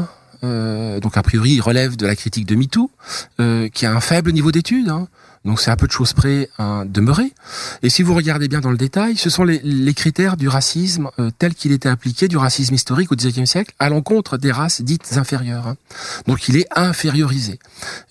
Euh, 0.44 1.00
donc 1.00 1.18
a 1.18 1.24
priori, 1.24 1.52
il 1.52 1.62
relève 1.62 1.96
de 1.96 2.06
la 2.06 2.16
critique 2.16 2.46
de 2.46 2.56
MeToo, 2.56 2.90
euh, 3.40 3.70
qui 3.70 3.86
a 3.86 3.94
un 3.94 4.00
faible 4.02 4.32
niveau 4.32 4.52
d'études. 4.52 4.90
hein, 4.90 5.08
donc 5.46 5.60
c'est 5.60 5.72
à 5.72 5.76
peu 5.76 5.88
de 5.88 5.92
choses 5.92 6.14
près 6.14 6.48
à 6.58 6.84
demeurer. 6.86 7.34
Et 7.82 7.90
si 7.90 8.02
vous 8.02 8.14
regardez 8.16 8.48
bien 8.48 8.62
dans 8.62 8.72
le 8.72 8.78
détail, 8.78 9.18
ce 9.18 9.30
sont 9.30 9.44
les, 9.44 9.60
les 9.64 9.94
critères 9.94 10.38
du 10.38 10.48
racisme 10.48 11.10
euh, 11.20 11.32
tel 11.38 11.54
qu'il 11.54 11.74
était 11.74 11.90
appliqué, 11.90 12.30
du 12.30 12.38
racisme 12.38 12.74
historique 12.74 13.12
au 13.12 13.16
XIXe 13.18 13.50
siècle, 13.50 13.74
à 13.78 13.90
l'encontre 13.90 14.38
des 14.38 14.54
races 14.54 14.82
dites 14.82 15.18
inférieures. 15.18 15.68
hein. 15.68 15.76
Donc 16.28 16.48
il 16.48 16.56
est 16.56 16.68
infériorisé. 16.76 17.60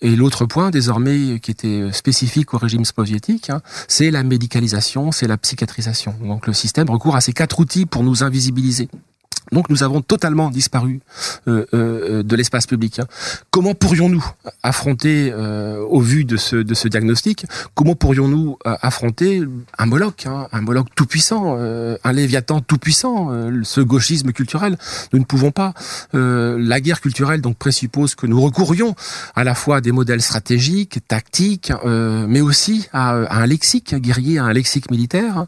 Et 0.03 0.15
l'autre 0.15 0.45
point, 0.45 0.71
désormais, 0.71 1.41
qui 1.41 1.51
était 1.51 1.91
spécifique 1.93 2.53
au 2.53 2.59
régime 2.59 2.85
soviétique, 2.85 3.49
hein, 3.49 3.63
c'est 3.89 4.11
la 4.11 4.25
médicalisation, 4.25 5.11
c'est 5.11 5.27
la 5.27 5.39
psychiatrisation. 5.39 6.15
Donc 6.23 6.47
le 6.47 6.53
système 6.53 6.91
recourt 6.91 7.17
à 7.17 7.23
ces 7.23 7.33
quatre 7.33 7.61
outils 7.61 7.87
pour 7.87 8.05
nous 8.05 8.23
invisibiliser. 8.23 8.91
Donc 9.53 9.69
nous 9.69 9.83
avons 9.83 10.01
totalement 10.01 10.51
disparu 10.51 11.01
euh, 11.47 11.67
euh, 11.75 12.23
de 12.23 12.37
l'espace 12.37 12.67
public. 12.67 12.99
hein. 12.99 13.07
Comment 13.51 13.75
pourrions-nous 13.75 14.25
affronter, 14.63 15.31
euh, 15.33 15.79
au 15.81 16.01
vu 16.01 16.25
de 16.25 16.37
ce, 16.37 16.57
de 16.57 16.75
ce 16.75 16.89
diagnostic, 16.89 17.47
comment 17.75 17.95
pourrions-nous 17.95 18.57
euh, 18.67 18.75
affronter 18.83 19.43
un 19.79 19.87
Moloch, 19.87 20.27
hein, 20.27 20.49
un 20.53 20.61
Moloch 20.63 20.87
tout-puissant, 20.95 21.57
euh, 21.59 21.97
un 22.05 22.13
Léviathan 22.13 22.61
tout-puissant, 22.61 23.29
euh, 23.31 23.61
ce 23.63 23.81
gauchisme 23.81 24.33
culturel? 24.33 24.79
Nous 25.13 25.19
ne 25.19 25.25
pouvons 25.25 25.51
pas. 25.51 25.75
Euh, 26.15 26.57
la 26.59 26.81
guerre 26.81 27.01
culturelle 27.01 27.41
donc 27.41 27.57
présuppose 27.59 28.15
que 28.15 28.27
nous 28.27 28.41
recourions 28.41 28.95
à 29.35 29.45
la 29.45 29.55
fois 29.55 29.77
à 29.77 29.81
des 29.81 29.93
modèles 29.93 30.23
stratégiques, 30.23 31.01
tactiques, 31.09 31.73
euh, 31.85 32.27
mais 32.29 32.41
aussi 32.41 32.89
à, 32.93 33.11
à 33.11 33.43
un 33.43 33.47
lexique 33.47 33.95
guerrier, 33.97 34.39
à 34.39 34.45
un 34.45 34.53
lexique 34.53 34.91
militaire. 34.91 35.37
hein. 35.39 35.47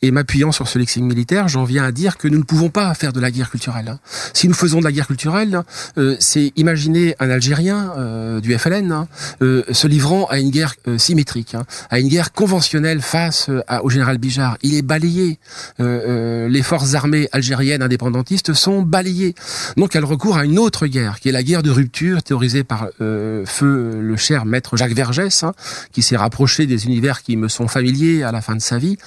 Et 0.00 0.10
m'appuyant 0.10 0.52
sur 0.52 0.68
ce 0.68 0.78
lexique 0.78 1.02
militaire, 1.02 1.48
j'en 1.48 1.64
viens 1.64 1.84
à 1.84 1.92
dire 1.92 2.16
que 2.16 2.28
nous 2.28 2.38
ne 2.38 2.42
pouvons 2.44 2.70
pas 2.70 2.92
faire 2.94 3.12
de 3.12 3.20
la 3.20 3.30
guerre 3.30 3.41
hein. 3.44 3.98
Si 4.34 4.48
nous 4.48 4.54
faisons 4.54 4.80
de 4.80 4.84
la 4.84 4.92
guerre 4.92 5.06
culturelle, 5.06 5.62
euh, 5.98 6.16
c'est 6.20 6.52
imaginer 6.56 7.14
un 7.20 7.30
Algérien 7.30 7.92
euh, 7.96 8.40
du 8.40 8.56
FLN 8.56 8.92
hein, 8.92 9.08
euh, 9.42 9.62
se 9.70 9.86
livrant 9.86 10.26
à 10.26 10.38
une 10.38 10.50
guerre 10.50 10.74
symétrique, 10.98 11.54
hein, 11.54 11.64
à 11.90 11.98
une 11.98 12.08
guerre 12.08 12.32
conventionnelle 12.32 13.00
face 13.00 13.50
au 13.82 13.90
général 13.90 14.18
Bijard. 14.18 14.58
Il 14.62 14.74
est 14.74 14.82
balayé. 14.82 15.38
Les 15.78 16.62
forces 16.62 16.94
armées 16.94 17.28
algériennes 17.32 17.82
indépendantistes 17.82 18.52
sont 18.52 18.82
balayées. 18.82 19.34
Donc 19.76 19.96
elle 19.96 20.04
recourt 20.04 20.36
à 20.36 20.44
une 20.44 20.58
autre 20.58 20.86
guerre, 20.86 21.20
qui 21.20 21.28
est 21.28 21.32
la 21.32 21.42
guerre 21.42 21.62
de 21.62 21.70
rupture 21.70 22.22
théorisée 22.22 22.64
par 22.64 22.88
feu 22.98 24.00
le 24.00 24.16
cher 24.16 24.44
maître 24.44 24.76
Jacques 24.76 24.94
Vergès, 24.94 25.44
qui 25.92 26.02
s'est 26.02 26.16
rapproché 26.16 26.66
des 26.66 26.86
univers 26.86 27.22
qui 27.22 27.36
me 27.36 27.48
sont 27.48 27.68
familiers 27.68 28.22
à 28.22 28.32
la 28.32 28.40
fin 28.40 28.54
de 28.54 28.60
sa 28.60 28.78
vie. 28.78 28.98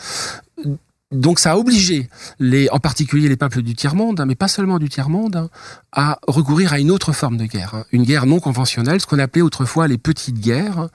Donc 1.12 1.40
ça 1.40 1.52
a 1.52 1.58
obligé, 1.58 2.10
les, 2.40 2.68
en 2.70 2.80
particulier 2.80 3.30
les 3.30 3.38
peuples 3.38 3.62
du 3.62 3.76
tiers-monde, 3.76 4.20
hein, 4.20 4.26
mais 4.26 4.34
pas 4.34 4.48
seulement 4.48 4.80
du 4.80 4.90
tiers-monde, 4.90 5.36
hein, 5.36 5.50
à 5.92 6.18
recourir 6.28 6.74
à 6.74 6.80
une 6.80 6.90
autre 6.90 7.14
forme 7.14 7.38
de 7.38 7.46
guerre, 7.46 7.76
hein, 7.76 7.86
une 7.92 8.04
guerre 8.04 8.26
non 8.26 8.40
conventionnelle, 8.40 9.00
ce 9.00 9.06
qu'on 9.06 9.20
appelait 9.20 9.44
autrefois 9.44 9.88
les 9.88 10.00
petites 10.00 10.40
guerres. 10.40 10.90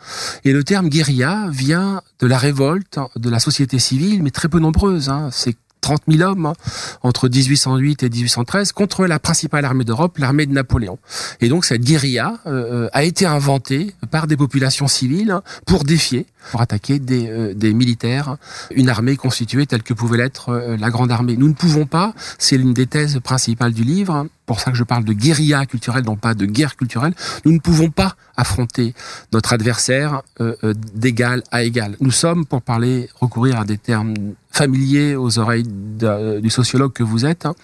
Et 0.44 0.52
le 0.52 0.64
terme 0.64 0.88
guérilla 0.88 1.46
vient 1.50 2.02
de 2.18 2.26
la 2.26 2.38
révolte 2.38 2.98
de 3.14 3.30
la 3.30 3.38
société 3.38 3.78
civile, 3.78 4.22
mais 4.22 4.32
très 4.32 4.48
peu 4.48 4.58
nombreuse. 4.58 5.12
C'est 5.30 5.56
30 5.80 6.02
000 6.08 6.28
hommes 6.28 6.46
hein, 6.46 6.52
entre 7.02 7.28
1808 7.28 8.02
et 8.02 8.10
1813 8.10 8.72
contre 8.72 9.06
la 9.06 9.18
principale 9.18 9.64
armée 9.64 9.84
d'Europe, 9.84 10.18
l'armée 10.18 10.46
de 10.46 10.52
Napoléon. 10.52 10.98
Et 11.40 11.48
donc 11.48 11.64
cette 11.64 11.82
guérilla 11.82 12.38
euh, 12.46 12.88
a 12.92 13.04
été 13.04 13.26
inventée 13.26 13.94
par 14.10 14.26
des 14.26 14.36
populations 14.36 14.88
civiles 14.88 15.30
hein, 15.30 15.42
pour 15.66 15.84
défier, 15.84 16.26
pour 16.50 16.60
attaquer 16.60 16.98
des, 16.98 17.28
euh, 17.28 17.54
des 17.54 17.72
militaires, 17.72 18.36
une 18.70 18.88
armée 18.88 19.16
constituée 19.16 19.66
telle 19.66 19.82
que 19.82 19.94
pouvait 19.94 20.18
l'être 20.18 20.50
euh, 20.50 20.76
la 20.76 20.90
Grande 20.90 21.10
Armée. 21.10 21.36
Nous 21.36 21.48
ne 21.48 21.54
pouvons 21.54 21.86
pas, 21.86 22.14
c'est 22.38 22.56
l'une 22.56 22.74
des 22.74 22.86
thèses 22.86 23.20
principales 23.20 23.72
du 23.72 23.84
livre, 23.84 24.14
hein, 24.14 24.28
pour 24.50 24.58
ça 24.58 24.72
que 24.72 24.76
je 24.76 24.82
parle 24.82 25.04
de 25.04 25.12
guérilla 25.12 25.64
culturelle, 25.64 26.04
non 26.04 26.16
pas 26.16 26.34
de 26.34 26.44
guerre 26.44 26.74
culturelle, 26.74 27.14
nous 27.44 27.52
ne 27.52 27.60
pouvons 27.60 27.90
pas 27.90 28.16
affronter 28.36 28.94
notre 29.32 29.52
adversaire 29.52 30.22
euh, 30.40 30.56
euh, 30.64 30.74
d'égal 30.92 31.44
à 31.52 31.62
égal. 31.62 31.96
Nous 32.00 32.10
sommes, 32.10 32.44
pour 32.46 32.60
parler, 32.60 33.08
recourir 33.20 33.60
à 33.60 33.64
des 33.64 33.78
termes 33.78 34.14
familiers 34.60 35.16
aux 35.16 35.38
oreilles 35.38 35.64
du 35.64 36.50
sociologue 36.50 36.92
que 36.92 37.02
vous 37.02 37.24
êtes, 37.24 37.46
hein, 37.46 37.54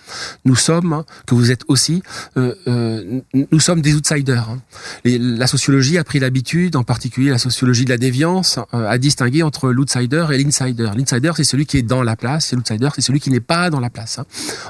nous 0.46 0.56
sommes, 0.56 0.94
hein, 0.94 1.04
que 1.26 1.34
vous 1.34 1.50
êtes 1.50 1.64
aussi, 1.68 2.02
euh, 2.38 2.54
euh, 2.68 3.20
nous 3.52 3.60
sommes 3.60 3.82
des 3.82 3.94
outsiders. 3.96 4.48
hein. 4.48 4.60
La 5.04 5.46
sociologie 5.46 5.98
a 5.98 6.04
pris 6.04 6.20
l'habitude, 6.20 6.74
en 6.74 6.84
particulier 6.84 7.28
la 7.28 7.38
sociologie 7.38 7.84
de 7.84 7.90
la 7.90 7.98
déviance, 7.98 8.58
euh, 8.72 8.88
à 8.88 8.96
distinguer 8.96 9.42
entre 9.42 9.68
l'outsider 9.72 10.26
et 10.32 10.38
l'insider. 10.42 10.90
L'insider, 10.96 11.32
c'est 11.36 11.44
celui 11.44 11.66
qui 11.66 11.76
est 11.76 11.82
dans 11.82 12.02
la 12.02 12.16
place, 12.16 12.54
et 12.54 12.56
l'outsider, 12.56 12.88
c'est 12.94 13.02
celui 13.02 13.20
qui 13.20 13.30
n'est 13.30 13.40
pas 13.54 13.68
dans 13.68 13.80
la 13.80 13.90
place. 13.90 14.18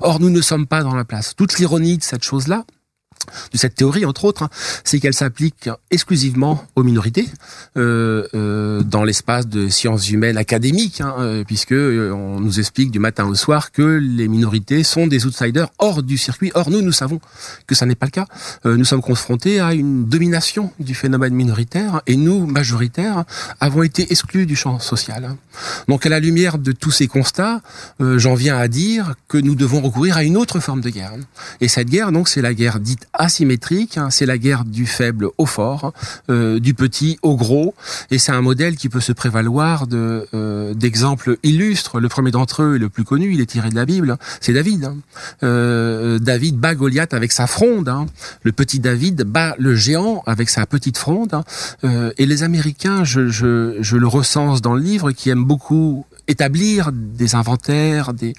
Or, 0.00 0.18
nous 0.18 0.30
ne 0.30 0.40
sommes 0.40 0.66
pas 0.66 0.82
dans 0.82 0.96
la 0.96 1.04
place. 1.04 1.34
Toute 1.36 1.58
l'ironie 1.58 1.96
de 1.96 2.02
cette 2.02 2.24
chose-là, 2.24 2.64
de 3.52 3.58
cette 3.58 3.74
théorie, 3.74 4.04
entre 4.04 4.24
autres, 4.24 4.44
hein, 4.44 4.50
c'est 4.84 5.00
qu'elle 5.00 5.14
s'applique 5.14 5.68
exclusivement 5.90 6.64
aux 6.76 6.82
minorités 6.82 7.28
euh, 7.76 8.26
euh, 8.34 8.82
dans 8.82 9.04
l'espace 9.04 9.46
de 9.46 9.68
sciences 9.68 10.10
humaines 10.10 10.36
académiques, 10.36 11.00
hein, 11.00 11.14
euh, 11.18 11.44
puisque 11.44 11.72
euh, 11.72 12.10
on 12.12 12.40
nous 12.40 12.58
explique 12.58 12.90
du 12.90 12.98
matin 12.98 13.26
au 13.26 13.34
soir 13.34 13.72
que 13.72 13.82
les 13.82 14.28
minorités 14.28 14.82
sont 14.84 15.06
des 15.06 15.26
outsiders 15.26 15.68
hors 15.78 16.02
du 16.02 16.18
circuit. 16.18 16.50
Or, 16.54 16.70
nous, 16.70 16.82
nous 16.82 16.92
savons 16.92 17.20
que 17.66 17.74
ça 17.74 17.86
n'est 17.86 17.94
pas 17.94 18.06
le 18.06 18.12
cas. 18.12 18.26
Euh, 18.64 18.76
nous 18.76 18.84
sommes 18.84 19.02
confrontés 19.02 19.60
à 19.60 19.74
une 19.74 20.06
domination 20.06 20.72
du 20.80 20.94
phénomène 20.94 21.34
minoritaire, 21.34 22.02
et 22.06 22.16
nous, 22.16 22.46
majoritaires, 22.46 23.24
avons 23.60 23.82
été 23.82 24.10
exclus 24.10 24.46
du 24.46 24.56
champ 24.56 24.78
social. 24.78 25.24
hein. 25.24 25.36
Donc, 25.88 26.06
à 26.06 26.08
la 26.08 26.20
lumière 26.20 26.58
de 26.58 26.72
tous 26.72 26.90
ces 26.90 27.06
constats, 27.06 27.60
j'en 28.00 28.34
viens 28.34 28.56
à 28.58 28.68
dire 28.68 29.14
que 29.28 29.38
nous 29.38 29.54
devons 29.54 29.80
recourir 29.80 30.16
à 30.16 30.22
une 30.22 30.36
autre 30.36 30.60
forme 30.60 30.80
de 30.80 30.90
guerre. 30.90 31.12
Et 31.60 31.68
cette 31.68 31.88
guerre, 31.88 32.12
donc, 32.12 32.28
c'est 32.28 32.42
la 32.42 32.54
guerre 32.54 32.78
dite 32.80 33.06
asymétrique, 33.16 33.98
hein, 33.98 34.10
c'est 34.10 34.26
la 34.26 34.38
guerre 34.38 34.64
du 34.64 34.86
faible 34.86 35.28
au 35.38 35.46
fort, 35.46 35.92
euh, 36.30 36.60
du 36.60 36.74
petit 36.74 37.18
au 37.22 37.36
gros, 37.36 37.74
et 38.10 38.18
c'est 38.18 38.32
un 38.32 38.40
modèle 38.42 38.76
qui 38.76 38.88
peut 38.88 39.00
se 39.00 39.12
prévaloir 39.12 39.86
de 39.86 40.26
euh, 40.34 40.74
d'exemples 40.74 41.36
illustres. 41.42 42.00
Le 42.00 42.08
premier 42.08 42.30
d'entre 42.30 42.62
eux, 42.62 42.76
et 42.76 42.78
le 42.78 42.88
plus 42.88 43.04
connu, 43.04 43.32
il 43.32 43.40
est 43.40 43.46
tiré 43.46 43.70
de 43.70 43.74
la 43.74 43.86
Bible, 43.86 44.16
c'est 44.40 44.52
David. 44.52 44.84
hein. 44.84 44.96
Euh, 45.42 46.18
David 46.18 46.56
bat 46.56 46.74
Goliath 46.74 47.14
avec 47.14 47.32
sa 47.32 47.46
fronde. 47.46 47.88
hein. 47.88 48.06
Le 48.42 48.52
petit 48.52 48.78
David 48.80 49.22
bat 49.24 49.54
le 49.58 49.74
géant 49.74 50.22
avec 50.26 50.48
sa 50.48 50.66
petite 50.66 50.98
fronde. 50.98 51.34
hein. 51.34 52.10
Et 52.18 52.26
les 52.26 52.42
Américains, 52.42 53.04
je, 53.04 53.28
je, 53.28 53.76
je 53.80 53.96
le 53.96 54.06
recense 54.06 54.62
dans 54.62 54.74
le 54.74 54.80
livre, 54.82 55.12
qui 55.12 55.30
aiment 55.30 55.44
beaucoup 55.44 56.04
établir 56.28 56.90
des 56.92 57.34
inventaires, 57.34 58.12
des, 58.12 58.34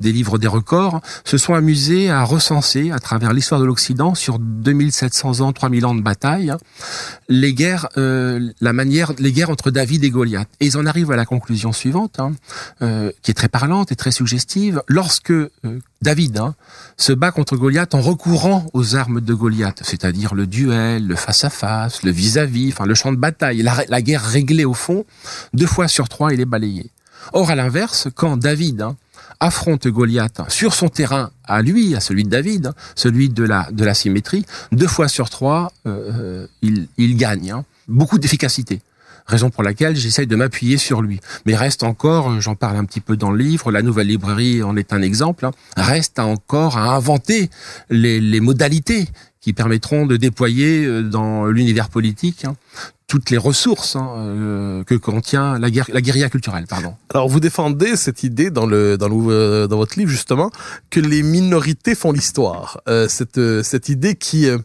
des 0.00 0.12
livres 0.12 0.38
des 0.38 0.48
records, 0.48 1.00
se 1.24 1.38
sont 1.38 1.54
amusés 1.54 2.10
à 2.10 2.24
recenser 2.24 2.90
à 2.90 2.98
travers 2.98 3.32
l'histoire 3.32 3.60
de 3.60 3.64
l'Occident 3.64 4.14
sur 4.14 4.38
2700 4.38 5.40
ans, 5.40 5.52
3000 5.52 5.86
ans 5.86 5.94
de 5.94 6.02
bataille, 6.02 6.50
hein, 6.50 6.58
les 7.28 7.54
guerres, 7.54 7.88
euh, 7.96 8.52
la 8.60 8.72
manière, 8.72 9.12
les 9.18 9.32
guerres 9.32 9.50
entre 9.50 9.70
David 9.70 10.04
et 10.04 10.10
Goliath. 10.10 10.48
Et 10.60 10.66
ils 10.66 10.78
en 10.78 10.86
arrivent 10.86 11.10
à 11.10 11.16
la 11.16 11.24
conclusion 11.24 11.72
suivante, 11.72 12.20
hein, 12.20 12.32
euh, 12.82 13.10
qui 13.22 13.30
est 13.30 13.34
très 13.34 13.48
parlante 13.48 13.92
et 13.92 13.96
très 13.96 14.12
suggestive. 14.12 14.82
Lorsque 14.86 15.30
euh, 15.30 15.50
David 16.02 16.38
hein, 16.38 16.54
se 16.96 17.12
bat 17.12 17.30
contre 17.30 17.56
Goliath 17.56 17.94
en 17.94 18.00
recourant 18.00 18.66
aux 18.72 18.96
armes 18.96 19.20
de 19.20 19.34
Goliath, 19.34 19.80
c'est-à-dire 19.82 20.34
le 20.34 20.46
duel, 20.46 21.06
le 21.06 21.16
face-à-face, 21.16 22.02
le 22.02 22.10
vis-à-vis, 22.10 22.72
enfin 22.72 22.86
le 22.86 22.94
champ 22.94 23.12
de 23.12 23.16
bataille, 23.16 23.62
la, 23.62 23.84
la 23.88 24.02
guerre 24.02 24.22
réglée 24.24 24.64
au 24.64 24.74
fond, 24.74 25.04
deux 25.54 25.66
fois 25.66 25.88
sur 25.88 26.08
trois, 26.08 26.32
il 26.32 26.40
est 26.40 26.44
balayé. 26.46 26.90
Or, 27.32 27.50
à 27.50 27.54
l'inverse, 27.54 28.08
quand 28.14 28.36
David 28.36 28.82
hein, 28.82 28.96
affronte 29.40 29.86
Goliath 29.88 30.40
sur 30.48 30.74
son 30.74 30.88
terrain 30.88 31.30
à 31.44 31.62
lui, 31.62 31.94
à 31.94 32.00
celui 32.00 32.24
de 32.24 32.30
David, 32.30 32.68
hein, 32.68 32.74
celui 32.94 33.28
de 33.28 33.44
la, 33.44 33.68
de 33.72 33.84
la 33.84 33.94
symétrie, 33.94 34.44
deux 34.70 34.86
fois 34.86 35.08
sur 35.08 35.30
trois, 35.30 35.72
euh, 35.86 36.10
euh, 36.12 36.46
il, 36.62 36.88
il 36.98 37.16
gagne. 37.16 37.50
hein. 37.50 37.64
Beaucoup 37.88 38.18
d'efficacité. 38.18 38.80
Raison 39.26 39.50
pour 39.50 39.62
laquelle 39.62 39.94
j'essaye 39.94 40.26
de 40.26 40.34
m'appuyer 40.34 40.76
sur 40.78 41.00
lui. 41.00 41.20
Mais 41.46 41.54
reste 41.54 41.84
encore, 41.84 42.40
j'en 42.40 42.56
parle 42.56 42.76
un 42.76 42.84
petit 42.84 43.00
peu 43.00 43.16
dans 43.16 43.30
le 43.30 43.38
livre, 43.38 43.70
la 43.70 43.82
nouvelle 43.82 44.08
librairie 44.08 44.62
en 44.64 44.76
est 44.76 44.92
un 44.92 45.00
exemple, 45.00 45.48
reste 45.76 46.18
encore 46.18 46.76
à 46.76 46.94
inventer 46.94 47.48
les, 47.88 48.20
les 48.20 48.40
modalités 48.40 49.08
qui 49.42 49.52
permettront 49.52 50.06
de 50.06 50.16
déployer 50.16 50.86
euh, 50.86 51.02
dans 51.02 51.46
l'univers 51.46 51.90
politique 51.90 52.46
hein, 52.46 52.54
toutes 53.12 53.28
les 53.28 53.36
ressources 53.36 53.94
hein, 53.94 54.08
euh, 54.16 54.84
que 54.84 54.94
contient 54.94 55.58
la, 55.58 55.70
guerre, 55.70 55.84
la 55.92 56.00
guérilla 56.00 56.30
culturelle. 56.30 56.64
Pardon. 56.66 56.94
Alors 57.12 57.28
vous 57.28 57.40
défendez 57.40 57.94
cette 57.96 58.22
idée 58.22 58.50
dans 58.50 58.64
le 58.64 58.96
dans 58.96 59.08
le 59.08 59.16
euh, 59.28 59.66
dans 59.66 59.76
votre 59.76 59.98
livre 59.98 60.10
justement 60.10 60.50
que 60.88 60.98
les 60.98 61.22
minorités 61.22 61.94
font 61.94 62.10
l'histoire. 62.10 62.80
Euh, 62.88 63.08
cette 63.08 63.38
cette 63.64 63.90
idée 63.90 64.14
qui 64.14 64.48
euh, 64.48 64.56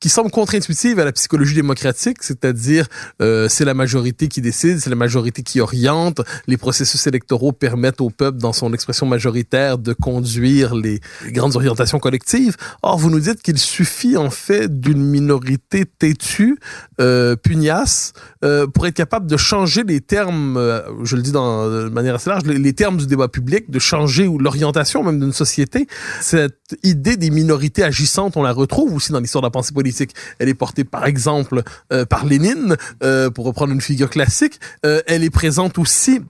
qui 0.00 0.08
semble 0.08 0.30
contre-intuitive 0.30 0.98
à 0.98 1.04
la 1.04 1.12
psychologie 1.12 1.54
démocratique, 1.54 2.18
c'est-à-dire 2.20 2.86
euh, 3.22 3.48
c'est 3.48 3.64
la 3.64 3.74
majorité 3.74 4.28
qui 4.28 4.40
décide, 4.40 4.78
c'est 4.78 4.90
la 4.90 4.96
majorité 4.96 5.42
qui 5.42 5.60
oriente, 5.60 6.20
les 6.46 6.56
processus 6.56 7.06
électoraux 7.06 7.52
permettent 7.52 8.00
au 8.00 8.10
peuple, 8.10 8.38
dans 8.38 8.52
son 8.52 8.72
expression 8.74 9.06
majoritaire, 9.06 9.78
de 9.78 9.92
conduire 9.92 10.74
les, 10.74 11.00
grandes 11.28 11.56
orientations 11.56 11.98
collectives. 11.98 12.56
Or, 12.82 12.98
vous 12.98 13.10
nous 13.10 13.20
dites 13.20 13.40
qu'il 13.40 13.58
suffit 13.58 14.16
en 14.16 14.30
fait 14.30 14.80
d'une 14.80 15.02
minorité 15.02 15.86
têtue, 15.86 16.58
euh, 17.00 17.36
pugnace, 17.36 18.12
euh, 18.44 18.66
pour 18.66 18.86
être 18.86 18.94
capable 18.94 19.26
de 19.26 19.36
changer 19.36 19.84
les 19.84 20.00
termes, 20.00 20.56
euh, 20.56 20.82
je 21.04 21.16
le 21.16 21.22
dis 21.22 21.32
dans, 21.32 21.66
de 21.66 21.88
manière 21.88 22.16
assez 22.16 22.28
large, 22.28 22.44
les, 22.44 22.58
les 22.58 22.72
termes 22.72 22.98
du 22.98 23.06
débat 23.06 23.28
public, 23.28 23.70
de 23.70 23.78
changer 23.78 24.28
l'orientation 24.38 25.02
même 25.02 25.18
d'une 25.18 25.32
société. 25.32 25.86
Cette 26.20 26.76
idée 26.82 27.16
des 27.16 27.30
minorités 27.30 27.82
agissantes, 27.82 28.36
on 28.36 28.42
la 28.42 28.52
retrouve 28.52 28.94
aussi 28.94 29.12
dans 29.12 29.20
l'histoire 29.20 29.42
de 29.42 29.46
la 29.46 29.50
pensée 29.50 29.72
politique. 29.72 29.83
Elle 30.38 30.48
est 30.48 30.54
portée 30.54 30.84
par 30.84 31.06
exemple 31.06 31.62
euh, 31.92 32.04
par 32.04 32.24
Lénine, 32.24 32.76
euh, 33.02 33.30
pour 33.30 33.44
reprendre 33.44 33.72
une 33.72 33.80
figure 33.80 34.10
classique. 34.10 34.60
Euh, 34.84 35.02
elle 35.06 35.24
est 35.24 35.30
présente 35.30 35.78
aussi 35.78 36.20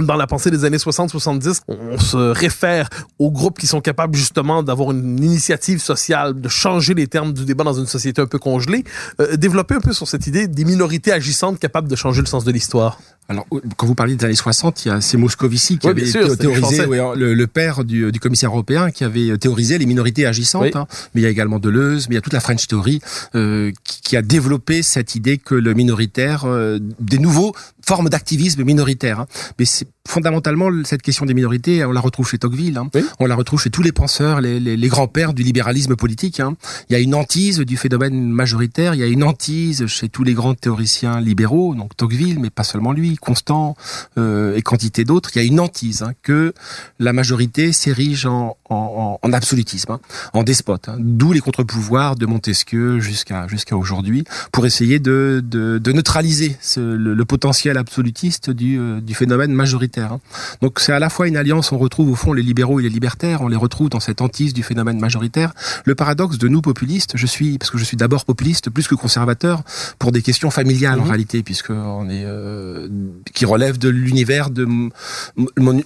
dans 0.00 0.16
la 0.16 0.26
pensée 0.26 0.50
des 0.50 0.64
années 0.64 0.78
60-70, 0.78 1.60
on 1.68 1.98
se 1.98 2.16
réfère 2.16 2.88
aux 3.18 3.30
groupes 3.30 3.58
qui 3.58 3.66
sont 3.66 3.80
capables 3.80 4.16
justement 4.16 4.62
d'avoir 4.62 4.92
une 4.92 5.22
initiative 5.22 5.80
sociale, 5.80 6.40
de 6.40 6.48
changer 6.48 6.94
les 6.94 7.06
termes 7.06 7.32
du 7.32 7.44
débat 7.44 7.64
dans 7.64 7.74
une 7.74 7.86
société 7.86 8.22
un 8.22 8.26
peu 8.26 8.38
congelée. 8.38 8.84
Euh, 9.20 9.36
développer 9.36 9.74
un 9.74 9.80
peu 9.80 9.92
sur 9.92 10.08
cette 10.08 10.26
idée 10.26 10.48
des 10.48 10.64
minorités 10.64 11.12
agissantes 11.12 11.58
capables 11.58 11.88
de 11.88 11.96
changer 11.96 12.22
le 12.22 12.26
sens 12.26 12.44
de 12.44 12.52
l'histoire. 12.52 12.98
Alors, 13.32 13.46
quand 13.76 13.86
vous 13.86 13.94
parliez 13.94 14.14
des 14.16 14.24
années 14.24 14.34
60, 14.34 14.84
il 14.84 14.88
y 14.88 14.90
a 14.90 15.00
c'est 15.00 15.16
Moscovici 15.16 15.78
qui 15.78 15.86
Oui, 15.86 15.92
avait 15.92 16.06
sûr, 16.06 16.36
théorisé, 16.36 16.86
oui, 16.86 16.96
alors, 16.98 17.16
le, 17.16 17.34
le 17.34 17.46
père 17.46 17.84
du, 17.84 18.12
du 18.12 18.20
commissaire 18.20 18.50
européen, 18.50 18.90
qui 18.90 19.04
avait 19.04 19.36
théorisé 19.38 19.78
les 19.78 19.86
minorités 19.86 20.26
agissantes. 20.26 20.62
Oui. 20.62 20.70
hein. 20.74 20.86
Mais 21.14 21.20
il 21.22 21.24
y 21.24 21.26
a 21.26 21.30
également 21.30 21.58
Deleuze, 21.58 22.08
mais 22.08 22.14
il 22.14 22.16
y 22.16 22.18
a 22.18 22.20
toute 22.20 22.32
la 22.34 22.40
French 22.40 22.66
Theory 22.68 23.00
euh, 23.34 23.72
qui, 23.84 24.00
qui 24.02 24.16
a 24.16 24.22
développé 24.22 24.82
cette 24.82 25.14
idée 25.14 25.38
que 25.38 25.54
le 25.54 25.74
minoritaire, 25.74 26.44
euh, 26.44 26.78
des 27.00 27.18
nouveaux 27.18 27.54
formes 27.86 28.08
d'activisme 28.08 28.62
minoritaire. 28.64 29.20
hein. 29.20 29.26
Mais 29.58 29.64
c'est 29.64 29.88
fondamentalement 30.08 30.68
cette 30.84 31.02
question 31.02 31.26
des 31.26 31.34
minorités, 31.34 31.84
on 31.84 31.92
la 31.92 32.00
retrouve 32.00 32.28
chez 32.28 32.38
Tocqueville, 32.38 32.76
hein. 32.76 32.88
Oui. 32.94 33.02
on 33.20 33.26
la 33.26 33.34
retrouve 33.36 33.60
chez 33.60 33.70
tous 33.70 33.82
les 33.82 33.92
penseurs, 33.92 34.40
les, 34.40 34.58
les, 34.60 34.76
les 34.76 34.88
grands-pères 34.88 35.32
du 35.32 35.42
libéralisme 35.42 35.94
politique. 35.96 36.40
hein. 36.40 36.56
Il 36.90 36.92
y 36.92 36.96
a 36.96 36.98
une 36.98 37.14
hantise 37.14 37.60
du 37.60 37.76
phénomène 37.76 38.28
majoritaire, 38.30 38.94
il 38.94 39.00
y 39.00 39.04
a 39.04 39.06
une 39.06 39.22
hantise 39.22 39.86
chez 39.86 40.08
tous 40.08 40.24
les 40.24 40.34
grands 40.34 40.54
théoriciens 40.54 41.20
libéraux, 41.20 41.74
donc 41.74 41.96
Tocqueville, 41.96 42.38
mais 42.40 42.50
pas 42.50 42.64
seulement 42.64 42.92
lui, 42.92 43.16
Constant 43.16 43.76
euh, 44.18 44.56
et 44.56 44.62
quantité 44.62 45.04
d'autres. 45.04 45.30
Il 45.34 45.38
y 45.38 45.42
a 45.42 45.46
une 45.46 45.60
hantise 45.60 46.02
hein, 46.02 46.12
que 46.22 46.52
la 46.98 47.12
majorité 47.12 47.72
s'érige 47.72 48.26
en, 48.26 48.56
en, 48.68 49.18
en 49.22 49.32
absolutisme, 49.32 49.92
hein, 49.92 50.00
en 50.32 50.42
despote. 50.42 50.88
hein. 50.88 50.96
D'où 50.98 51.32
les 51.32 51.40
contre-pouvoirs 51.40 52.16
de 52.16 52.26
Montesquieu 52.26 52.98
jusqu'à 53.00 53.46
jusqu'à 53.48 53.76
aujourd'hui, 53.76 54.24
pour 54.50 54.66
essayer 54.66 54.98
de, 54.98 55.42
de, 55.44 55.78
de 55.78 55.92
neutraliser 55.92 56.56
ce- 56.60 56.80
le, 56.80 57.14
le 57.14 57.24
potentiel 57.24 57.78
absolutiste 57.78 58.50
du, 58.50 58.78
euh, 58.78 59.00
du 59.00 59.14
phénomène 59.14 59.52
majoritaire. 59.52 59.91
Hein. 60.00 60.20
Donc 60.62 60.80
c'est 60.80 60.92
à 60.92 60.98
la 60.98 61.10
fois 61.10 61.28
une 61.28 61.36
alliance, 61.36 61.72
on 61.72 61.78
retrouve 61.78 62.10
au 62.10 62.14
fond 62.14 62.32
les 62.32 62.42
libéraux 62.42 62.80
et 62.80 62.82
les 62.82 62.88
libertaires, 62.88 63.42
on 63.42 63.48
les 63.48 63.56
retrouve 63.56 63.88
dans 63.90 64.00
cette 64.00 64.20
hantise 64.20 64.54
du 64.54 64.62
phénomène 64.62 64.98
majoritaire. 64.98 65.52
Le 65.84 65.94
paradoxe 65.94 66.38
de 66.38 66.48
nous 66.48 66.62
populistes, 66.62 67.12
je 67.16 67.26
suis 67.26 67.58
parce 67.58 67.70
que 67.70 67.78
je 67.78 67.84
suis 67.84 67.96
d'abord 67.96 68.24
populiste 68.24 68.70
plus 68.70 68.88
que 68.88 68.94
conservateur 68.94 69.62
pour 69.98 70.12
des 70.12 70.22
questions 70.22 70.50
familiales 70.50 70.98
en 71.00 71.02
Mhm. 71.04 71.08
réalité, 71.10 71.42
puisque 71.42 71.70
on 71.70 72.08
est 72.08 72.24
euh, 72.24 72.88
qui 73.34 73.44
relève 73.44 73.78
de 73.78 73.88
l'univers 73.88 74.50
de 74.50 74.66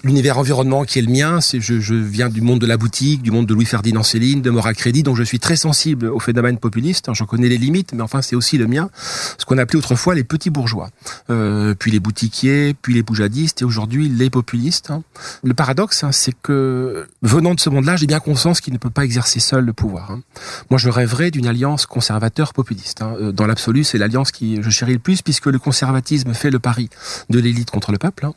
l'univers 0.04 0.38
environnement 0.38 0.84
qui 0.84 0.98
est 0.98 1.02
le 1.02 1.12
mien. 1.12 1.40
C'est 1.40 1.60
je, 1.60 1.80
je 1.80 1.94
viens 1.94 2.28
du 2.28 2.40
monde 2.40 2.60
de 2.60 2.66
la 2.66 2.76
boutique, 2.76 3.22
du 3.22 3.30
monde 3.30 3.46
de 3.46 3.54
Louis 3.54 3.64
Ferdinand 3.64 4.02
Céline, 4.02 4.42
de 4.42 4.50
Mora 4.50 4.75
Crédit, 4.75 5.02
donc 5.02 5.16
je 5.16 5.22
suis 5.22 5.40
très 5.40 5.56
sensible 5.56 6.06
au 6.08 6.20
phénomène 6.20 6.58
populiste. 6.58 7.08
J'en 7.12 7.26
connais 7.26 7.48
les 7.48 7.58
limites, 7.58 7.92
mais 7.94 8.02
enfin 8.02 8.22
c'est 8.22 8.36
aussi 8.36 8.58
le 8.58 8.66
mien. 8.66 8.90
Ce 9.38 9.45
qu'on 9.45 9.58
appelait 9.58 9.78
autrefois 9.78 10.14
les 10.14 10.25
petits 10.25 10.50
bourgeois, 10.50 10.90
Euh, 11.30 11.75
puis 11.78 11.90
les 11.90 12.00
boutiquiers, 12.00 12.75
puis 12.80 12.95
les 12.95 13.02
boujadistes, 13.02 13.62
et 13.62 13.64
aujourd'hui 13.64 13.96
les 14.04 14.30
populistes. 14.30 14.91
hein. 14.91 15.02
Le 15.43 15.54
paradoxe, 15.54 16.04
hein, 16.04 16.13
c'est 16.13 16.35
que 16.43 17.06
venant 17.23 17.54
de 17.54 17.61
ce 17.61 17.71
monde-là, 17.71 17.97
j'ai 17.97 18.06
bien 18.06 18.21
conscience 18.21 18.61
qu'il 18.61 18.73
ne 18.73 18.78
peut 18.78 18.91
pas 18.91 19.04
exercer 19.04 19.41
seul 19.41 19.65
le 19.65 19.73
pouvoir. 19.73 20.11
hein. 20.11 20.23
Moi, 20.71 20.78
je 20.78 20.89
rêverais 20.89 21.30
d'une 21.30 21.47
alliance 21.47 21.87
conservateur-populiste. 21.87 23.02
Euh, 23.02 23.32
Dans 23.32 23.47
l'absolu, 23.47 23.85
c'est 23.85 23.99
l'alliance 23.99 24.30
qui 24.32 24.63
je 24.63 24.71
chéris 24.71 24.95
le 24.95 24.99
plus, 24.99 25.23
puisque 25.23 25.47
le 25.47 25.59
conservatisme 25.59 26.32
fait 26.35 26.50
le 26.50 26.59
pari 26.59 26.89
de 27.30 27.39
l'élite 27.39 27.71
contre 27.71 27.93
le 27.93 27.99
peuple, 27.99 28.28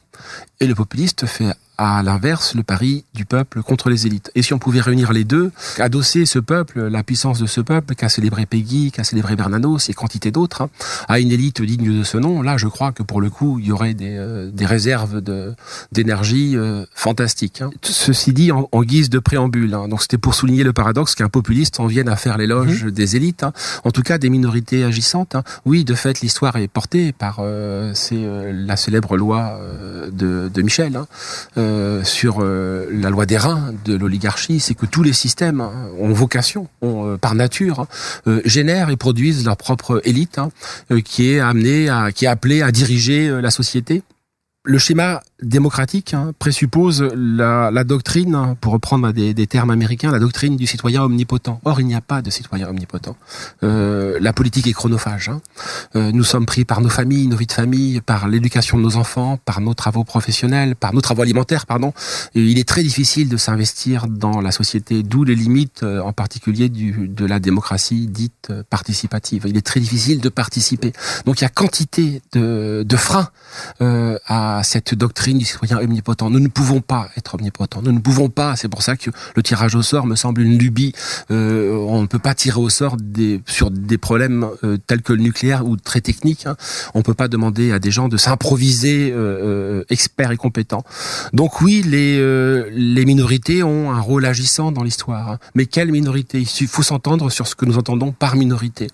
et 0.59 0.67
le 0.67 0.75
populiste 0.75 1.25
fait 1.25 1.53
à 1.81 2.03
l'inverse 2.03 2.55
le 2.55 2.63
pari 2.63 3.05
du 3.13 3.23
peuple 3.23 3.63
contre 3.63 3.89
les 3.89 4.05
élites. 4.05 4.31
Et 4.35 4.41
si 4.41 4.53
on 4.53 4.59
pouvait 4.59 4.81
réunir 4.81 5.13
les 5.13 5.23
deux, 5.23 5.49
adosser 5.77 6.25
ce 6.25 6.37
peuple, 6.37 6.87
la 6.87 7.03
puissance 7.03 7.39
de 7.39 7.45
ce 7.45 7.61
peuple 7.61 7.95
qu'a 7.95 8.09
célébré 8.09 8.45
Peggy, 8.45 8.91
qu'a 8.91 9.05
célébré 9.05 9.37
Bernanos 9.37 9.89
et 9.89 9.93
quantité 9.93 10.29
d'autres, 10.29 10.63
hein, 10.63 10.69
à 11.07 11.19
une 11.21 11.31
élite 11.31 11.61
digne 11.61 11.99
de 11.99 12.03
ce 12.03 12.17
nom, 12.17 12.41
là 12.41 12.57
je 12.57 12.67
crois 12.67 12.91
que 12.91 13.01
pour 13.01 13.21
le 13.21 13.29
coup 13.29 13.59
il 13.59 13.67
y 13.67 13.71
aurait 13.71 13.93
des, 13.93 14.17
euh, 14.17 14.51
des 14.51 14.65
réserves 14.65 15.21
de 15.21 15.53
d'énergie 15.93 16.57
euh, 16.57 16.83
fantastiques. 16.93 17.61
hein. 17.61 17.69
Ceci 17.81 18.33
dit 18.33 18.51
en, 18.51 18.67
en 18.73 18.83
guise 18.83 19.09
de 19.09 19.19
préambule, 19.19 19.73
hein. 19.73 19.87
donc 19.87 20.01
c'était 20.01 20.17
pour 20.17 20.35
souligner 20.35 20.65
le 20.65 20.73
paradoxe 20.73 21.15
qu'un 21.15 21.29
populiste 21.29 21.79
en 21.79 21.87
vienne 21.87 22.09
à 22.09 22.17
faire 22.17 22.37
l'éloge 22.37 22.83
des 22.83 23.15
élites, 23.15 23.45
en 23.85 23.91
tout 23.91 24.03
cas 24.03 24.17
des 24.17 24.29
minorités 24.29 24.83
agissantes. 24.83 25.37
Oui, 25.65 25.85
de 25.85 25.95
fait 25.95 26.19
l'histoire 26.19 26.57
est 26.57 26.67
portée 26.67 27.13
par 27.13 27.37
euh, 27.39 27.91
c'est 27.93 28.15
euh, 28.17 28.51
la 28.53 28.75
célèbre 28.75 29.15
loi 29.15 29.57
de, 30.11 30.51
de 30.53 30.61
Michel. 30.61 30.99
Euh, 31.69 32.03
sur 32.03 32.37
euh, 32.39 32.87
la 32.91 33.09
loi 33.09 33.25
des 33.25 33.37
reins 33.37 33.73
de 33.85 33.95
l'oligarchie, 33.95 34.59
c'est 34.59 34.73
que 34.73 34.85
tous 34.85 35.03
les 35.03 35.13
systèmes 35.13 35.61
hein, 35.61 35.89
ont 35.99 36.11
vocation, 36.11 36.67
euh, 36.83 37.17
par 37.17 37.35
nature, 37.35 37.87
hein, 38.25 38.39
génèrent 38.45 38.89
et 38.89 38.97
produisent 38.97 39.45
leur 39.45 39.57
propre 39.57 40.01
élite, 40.03 40.39
hein, 40.39 40.49
qui 41.03 41.31
est 41.31 41.39
amenée 41.39 41.89
qui 42.15 42.25
est 42.25 42.27
appelée 42.27 42.61
à 42.61 42.71
diriger 42.71 43.41
la 43.41 43.51
société. 43.51 44.03
Le 44.63 44.77
schéma 44.77 45.21
démocratique 45.41 46.13
hein, 46.13 46.33
présuppose 46.39 47.01
la, 47.15 47.71
la 47.71 47.83
doctrine, 47.83 48.35
hein, 48.35 48.57
pour 48.59 48.73
reprendre 48.73 49.11
des, 49.11 49.33
des 49.33 49.47
termes 49.47 49.69
américains, 49.69 50.11
la 50.11 50.19
doctrine 50.19 50.57
du 50.57 50.67
citoyen 50.67 51.03
omnipotent. 51.03 51.59
Or, 51.65 51.79
il 51.79 51.87
n'y 51.87 51.95
a 51.95 52.01
pas 52.01 52.21
de 52.21 52.29
citoyen 52.29 52.67
omnipotent. 52.67 53.15
Euh, 53.63 54.17
la 54.19 54.33
politique 54.33 54.67
est 54.67 54.73
chronophage. 54.73 55.29
hein. 55.29 55.41
Euh, 55.95 56.11
nous 56.11 56.23
sommes 56.23 56.45
pris 56.45 56.65
par 56.65 56.81
nos 56.81 56.89
familles, 56.89 57.27
nos 57.27 57.37
vies 57.37 57.45
de 57.45 57.51
famille, 57.51 58.01
par 58.01 58.27
l'éducation 58.27 58.77
de 58.77 58.83
nos 58.83 58.95
enfants, 58.95 59.37
par 59.45 59.61
nos 59.61 59.73
travaux 59.73 60.03
professionnels, 60.03 60.75
par 60.75 60.93
nos 60.93 61.01
travaux 61.01 61.21
alimentaires, 61.21 61.65
pardon. 61.65 61.93
Et 62.35 62.41
il 62.41 62.57
est 62.57 62.67
très 62.67 62.83
difficile 62.83 63.29
de 63.29 63.37
s'investir 63.37 64.07
dans 64.07 64.41
la 64.41 64.51
société, 64.51 65.03
d'où 65.03 65.23
les 65.23 65.35
limites, 65.35 65.83
euh, 65.83 66.01
en 66.01 66.13
particulier 66.13 66.69
du, 66.69 67.07
de 67.07 67.25
la 67.25 67.39
démocratie 67.39 68.07
dite 68.07 68.47
euh, 68.49 68.63
participative. 68.69 69.45
Il 69.47 69.55
est 69.55 69.65
très 69.65 69.79
difficile 69.79 70.21
de 70.21 70.29
participer. 70.29 70.93
Donc 71.25 71.39
il 71.39 71.43
y 71.43 71.47
a 71.47 71.49
quantité 71.49 72.21
de, 72.33 72.83
de 72.87 72.97
freins 72.97 73.29
euh, 73.81 74.17
à 74.25 74.61
cette 74.63 74.95
doctrine 74.95 75.28
du 75.37 75.45
citoyen 75.45 75.77
omnipotent. 75.77 76.29
Nous 76.29 76.39
ne 76.39 76.47
pouvons 76.47 76.81
pas 76.81 77.09
être 77.17 77.35
omnipotents. 77.35 77.81
Nous 77.81 77.91
ne 77.91 77.99
pouvons 77.99 78.29
pas. 78.29 78.55
C'est 78.55 78.67
pour 78.67 78.81
ça 78.81 78.95
que 78.95 79.11
le 79.35 79.43
tirage 79.43 79.75
au 79.75 79.81
sort 79.81 80.05
me 80.05 80.15
semble 80.15 80.41
une 80.41 80.57
lubie. 80.57 80.93
Euh, 81.31 81.75
on 81.75 82.01
ne 82.01 82.07
peut 82.07 82.19
pas 82.19 82.33
tirer 82.33 82.59
au 82.59 82.69
sort 82.69 82.97
sur 83.45 83.71
des 83.71 83.97
problèmes 83.97 84.47
euh, 84.63 84.77
tels 84.87 85.01
que 85.01 85.13
le 85.13 85.21
nucléaire 85.21 85.65
ou 85.65 85.75
très 85.77 86.01
techniques. 86.01 86.45
hein. 86.45 86.55
On 86.93 87.01
peut 87.01 87.13
pas 87.13 87.27
demander 87.27 87.71
à 87.71 87.79
des 87.79 87.91
gens 87.91 88.07
de 88.07 88.17
s'improviser 88.17 89.11
euh, 89.13 89.83
experts 89.89 90.31
et 90.31 90.37
compétents. 90.37 90.83
Donc 91.33 91.61
oui, 91.61 91.83
les, 91.83 93.05
minorités 93.05 93.63
ont 93.63 93.91
un 93.91 93.99
rôle 93.99 94.25
agissant 94.25 94.71
dans 94.71 94.83
l'histoire. 94.83 95.31
hein. 95.31 95.39
Mais 95.55 95.65
quelle 95.65 95.91
minorité? 95.91 96.45
Il 96.59 96.67
faut 96.67 96.83
s'entendre 96.83 97.29
sur 97.29 97.47
ce 97.47 97.55
que 97.55 97.65
nous 97.65 97.77
entendons 97.77 98.11
par 98.11 98.35
minorité. 98.35 98.87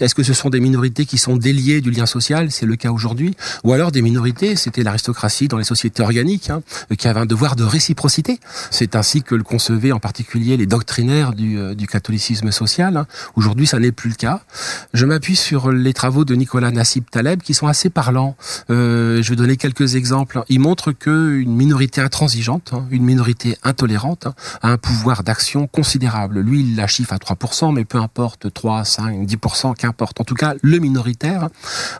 Est-ce 0.00 0.14
que 0.14 0.22
ce 0.22 0.32
sont 0.32 0.50
des 0.50 0.60
minorités 0.60 1.06
qui 1.06 1.18
sont 1.18 1.36
déliées 1.36 1.80
du 1.80 1.90
lien 1.90 2.06
social? 2.06 2.50
C'est 2.50 2.66
le 2.66 2.76
cas 2.76 2.90
aujourd'hui. 2.90 3.34
Ou 3.64 3.72
alors 3.72 3.92
des 3.92 4.02
minorités, 4.02 4.56
c'était 4.56 4.82
l'aristocratie 4.82 5.48
dans 5.48 5.58
les 5.58 5.64
sociétés 5.64 5.77
organiques, 6.00 6.50
hein, 6.50 6.62
qui 6.96 7.08
avait 7.08 7.20
un 7.20 7.26
devoir 7.26 7.56
de 7.56 7.64
réciprocité. 7.64 8.40
C'est 8.70 8.96
ainsi 8.96 9.22
que 9.22 9.34
le 9.34 9.42
concevaient 9.42 9.92
en 9.92 10.00
particulier 10.00 10.56
les 10.56 10.66
doctrinaires 10.66 11.32
du, 11.32 11.58
euh, 11.58 11.74
du 11.74 11.86
catholicisme 11.86 12.50
social. 12.50 12.96
hein. 12.96 13.06
Aujourd'hui, 13.36 13.66
ça 13.66 13.78
n'est 13.78 13.92
plus 13.92 14.10
le 14.10 14.16
cas. 14.16 14.40
Je 14.94 15.06
m'appuie 15.06 15.36
sur 15.36 15.72
les 15.72 15.92
travaux 15.92 16.24
de 16.24 16.34
Nicolas 16.34 16.70
Nassib 16.70 17.04
Taleb 17.10 17.42
qui 17.42 17.54
sont 17.54 17.66
assez 17.66 17.90
parlants. 17.90 18.36
Euh, 18.70 19.22
je 19.22 19.30
vais 19.30 19.36
donner 19.36 19.56
quelques 19.56 19.94
exemples. 19.94 20.42
Il 20.48 20.60
montre 20.60 20.92
que 20.92 21.36
une 21.38 21.54
minorité 21.54 22.00
intransigeante, 22.00 22.72
hein, 22.72 22.86
une 22.90 23.04
minorité 23.04 23.56
intolérante, 23.62 24.28
a 24.62 24.68
un 24.70 24.78
pouvoir 24.78 25.22
d'action 25.22 25.66
considérable. 25.66 26.40
Lui, 26.40 26.60
il 26.60 26.76
la 26.76 26.86
chiffre 26.86 27.12
à 27.12 27.18
3%, 27.18 27.72
mais 27.72 27.84
peu 27.84 27.98
importe, 27.98 28.52
3, 28.52 28.84
5, 28.84 29.26
10%, 29.26 29.74
qu'importe. 29.74 30.20
En 30.20 30.24
tout 30.24 30.34
cas, 30.34 30.54
le 30.62 30.78
minoritaire 30.78 31.48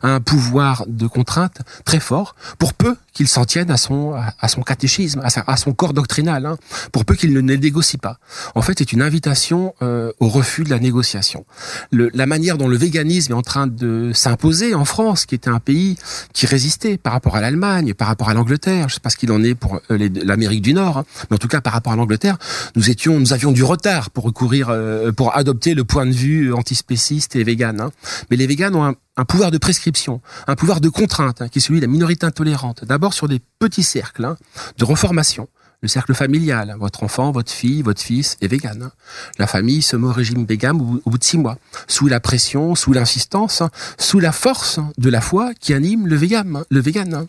a 0.02 0.08
un 0.08 0.20
pouvoir 0.20 0.84
de 0.86 1.06
contrainte 1.06 1.58
très 1.84 2.00
fort, 2.00 2.34
pour 2.58 2.74
peu 2.74 2.96
qu'il 3.12 3.28
s'en 3.28 3.44
tienne 3.44 3.67
à 3.70 3.76
son 3.76 4.14
à 4.14 4.48
son 4.48 4.62
catéchisme, 4.62 5.20
à, 5.22 5.56
son 5.56 5.72
corps 5.72 5.92
doctrinal, 5.92 6.46
hein, 6.46 6.56
pour 6.92 7.04
peu 7.04 7.14
qu'il 7.14 7.32
ne 7.32 7.40
les 7.40 7.58
négocie 7.58 7.98
pas. 7.98 8.18
En 8.54 8.62
fait, 8.62 8.74
c'est 8.78 8.92
une 8.92 9.02
invitation 9.02 9.74
euh, 9.82 10.12
au 10.20 10.28
refus 10.28 10.64
de 10.64 10.70
la 10.70 10.78
négociation. 10.78 11.44
La 11.92 12.26
manière 12.26 12.58
dont 12.58 12.68
le 12.68 12.76
véganisme 12.76 13.32
est 13.32 13.36
en 13.36 13.42
train 13.42 13.66
de 13.66 14.12
s'imposer 14.14 14.74
en 14.74 14.84
France, 14.84 15.26
qui 15.26 15.34
était 15.34 15.50
un 15.50 15.60
pays 15.60 15.96
qui 16.32 16.46
résistait 16.46 16.98
par 16.98 17.12
rapport 17.12 17.36
à 17.36 17.40
l'Allemagne, 17.40 17.94
par 17.94 18.08
rapport 18.08 18.28
à 18.28 18.34
l'Angleterre, 18.34 18.88
je 18.88 18.94
sais 18.94 19.00
pas 19.00 19.10
ce 19.10 19.16
qu'il 19.16 19.32
en 19.32 19.42
est 19.42 19.54
pour 19.54 19.80
euh, 19.90 20.08
l'Amérique 20.24 20.62
du 20.62 20.74
Nord, 20.74 20.98
hein, 20.98 21.04
mais 21.30 21.34
en 21.34 21.38
tout 21.38 21.48
cas 21.48 21.60
par 21.60 21.72
rapport 21.72 21.92
à 21.92 21.96
l'Angleterre, 21.96 22.38
nous 22.76 22.90
étions, 22.90 23.18
nous 23.18 23.32
avions 23.32 23.52
du 23.52 23.64
retard 23.64 24.10
pour 24.10 24.24
recourir, 24.24 24.68
euh, 24.70 25.12
pour 25.12 25.36
adopter 25.36 25.74
le 25.74 25.84
point 25.84 26.06
de 26.06 26.12
vue 26.12 26.52
antispéciste 26.52 27.36
et 27.36 27.44
vegan. 27.44 27.80
hein. 27.80 27.90
Mais 28.30 28.36
les 28.36 28.46
véganes 28.46 28.74
ont 28.74 28.84
un, 28.84 28.94
un 29.18 29.24
pouvoir 29.24 29.50
de 29.50 29.58
prescription, 29.58 30.22
un 30.46 30.54
pouvoir 30.54 30.80
de 30.80 30.88
contrainte, 30.88 31.42
hein, 31.42 31.48
qui 31.48 31.58
est 31.58 31.60
celui 31.60 31.80
de 31.80 31.84
la 31.86 31.90
minorité 31.92 32.24
intolérante. 32.24 32.84
D'abord 32.84 33.12
sur 33.12 33.28
des 33.28 33.40
petits 33.58 33.82
cercles 33.82 34.24
hein, 34.24 34.36
de 34.78 34.84
reformation. 34.84 35.48
Le 35.80 35.88
cercle 35.88 36.14
familial, 36.14 36.70
hein, 36.70 36.76
votre 36.78 37.02
enfant, 37.04 37.30
votre 37.30 37.52
fille, 37.52 37.82
votre 37.82 38.00
fils 38.00 38.36
est 38.40 38.48
vegan. 38.48 38.90
La 39.38 39.46
famille 39.46 39.82
se 39.82 39.96
met 39.96 40.06
au 40.06 40.12
régime 40.12 40.44
vegan 40.46 40.76
au, 40.80 41.10
bout- 41.10 41.18
de 41.18 41.24
six 41.24 41.38
mois, 41.38 41.58
sous 41.86 42.06
la 42.08 42.20
pression, 42.20 42.74
sous 42.74 42.92
l'insistance, 42.92 43.62
sous 43.98 44.18
la 44.20 44.32
force 44.32 44.80
de 44.98 45.10
la 45.10 45.20
foi 45.20 45.52
qui 45.54 45.74
anime 45.74 46.06
le 46.06 46.16
vegan. 46.16 46.64
le 46.70 46.80
vegan. 46.80 47.26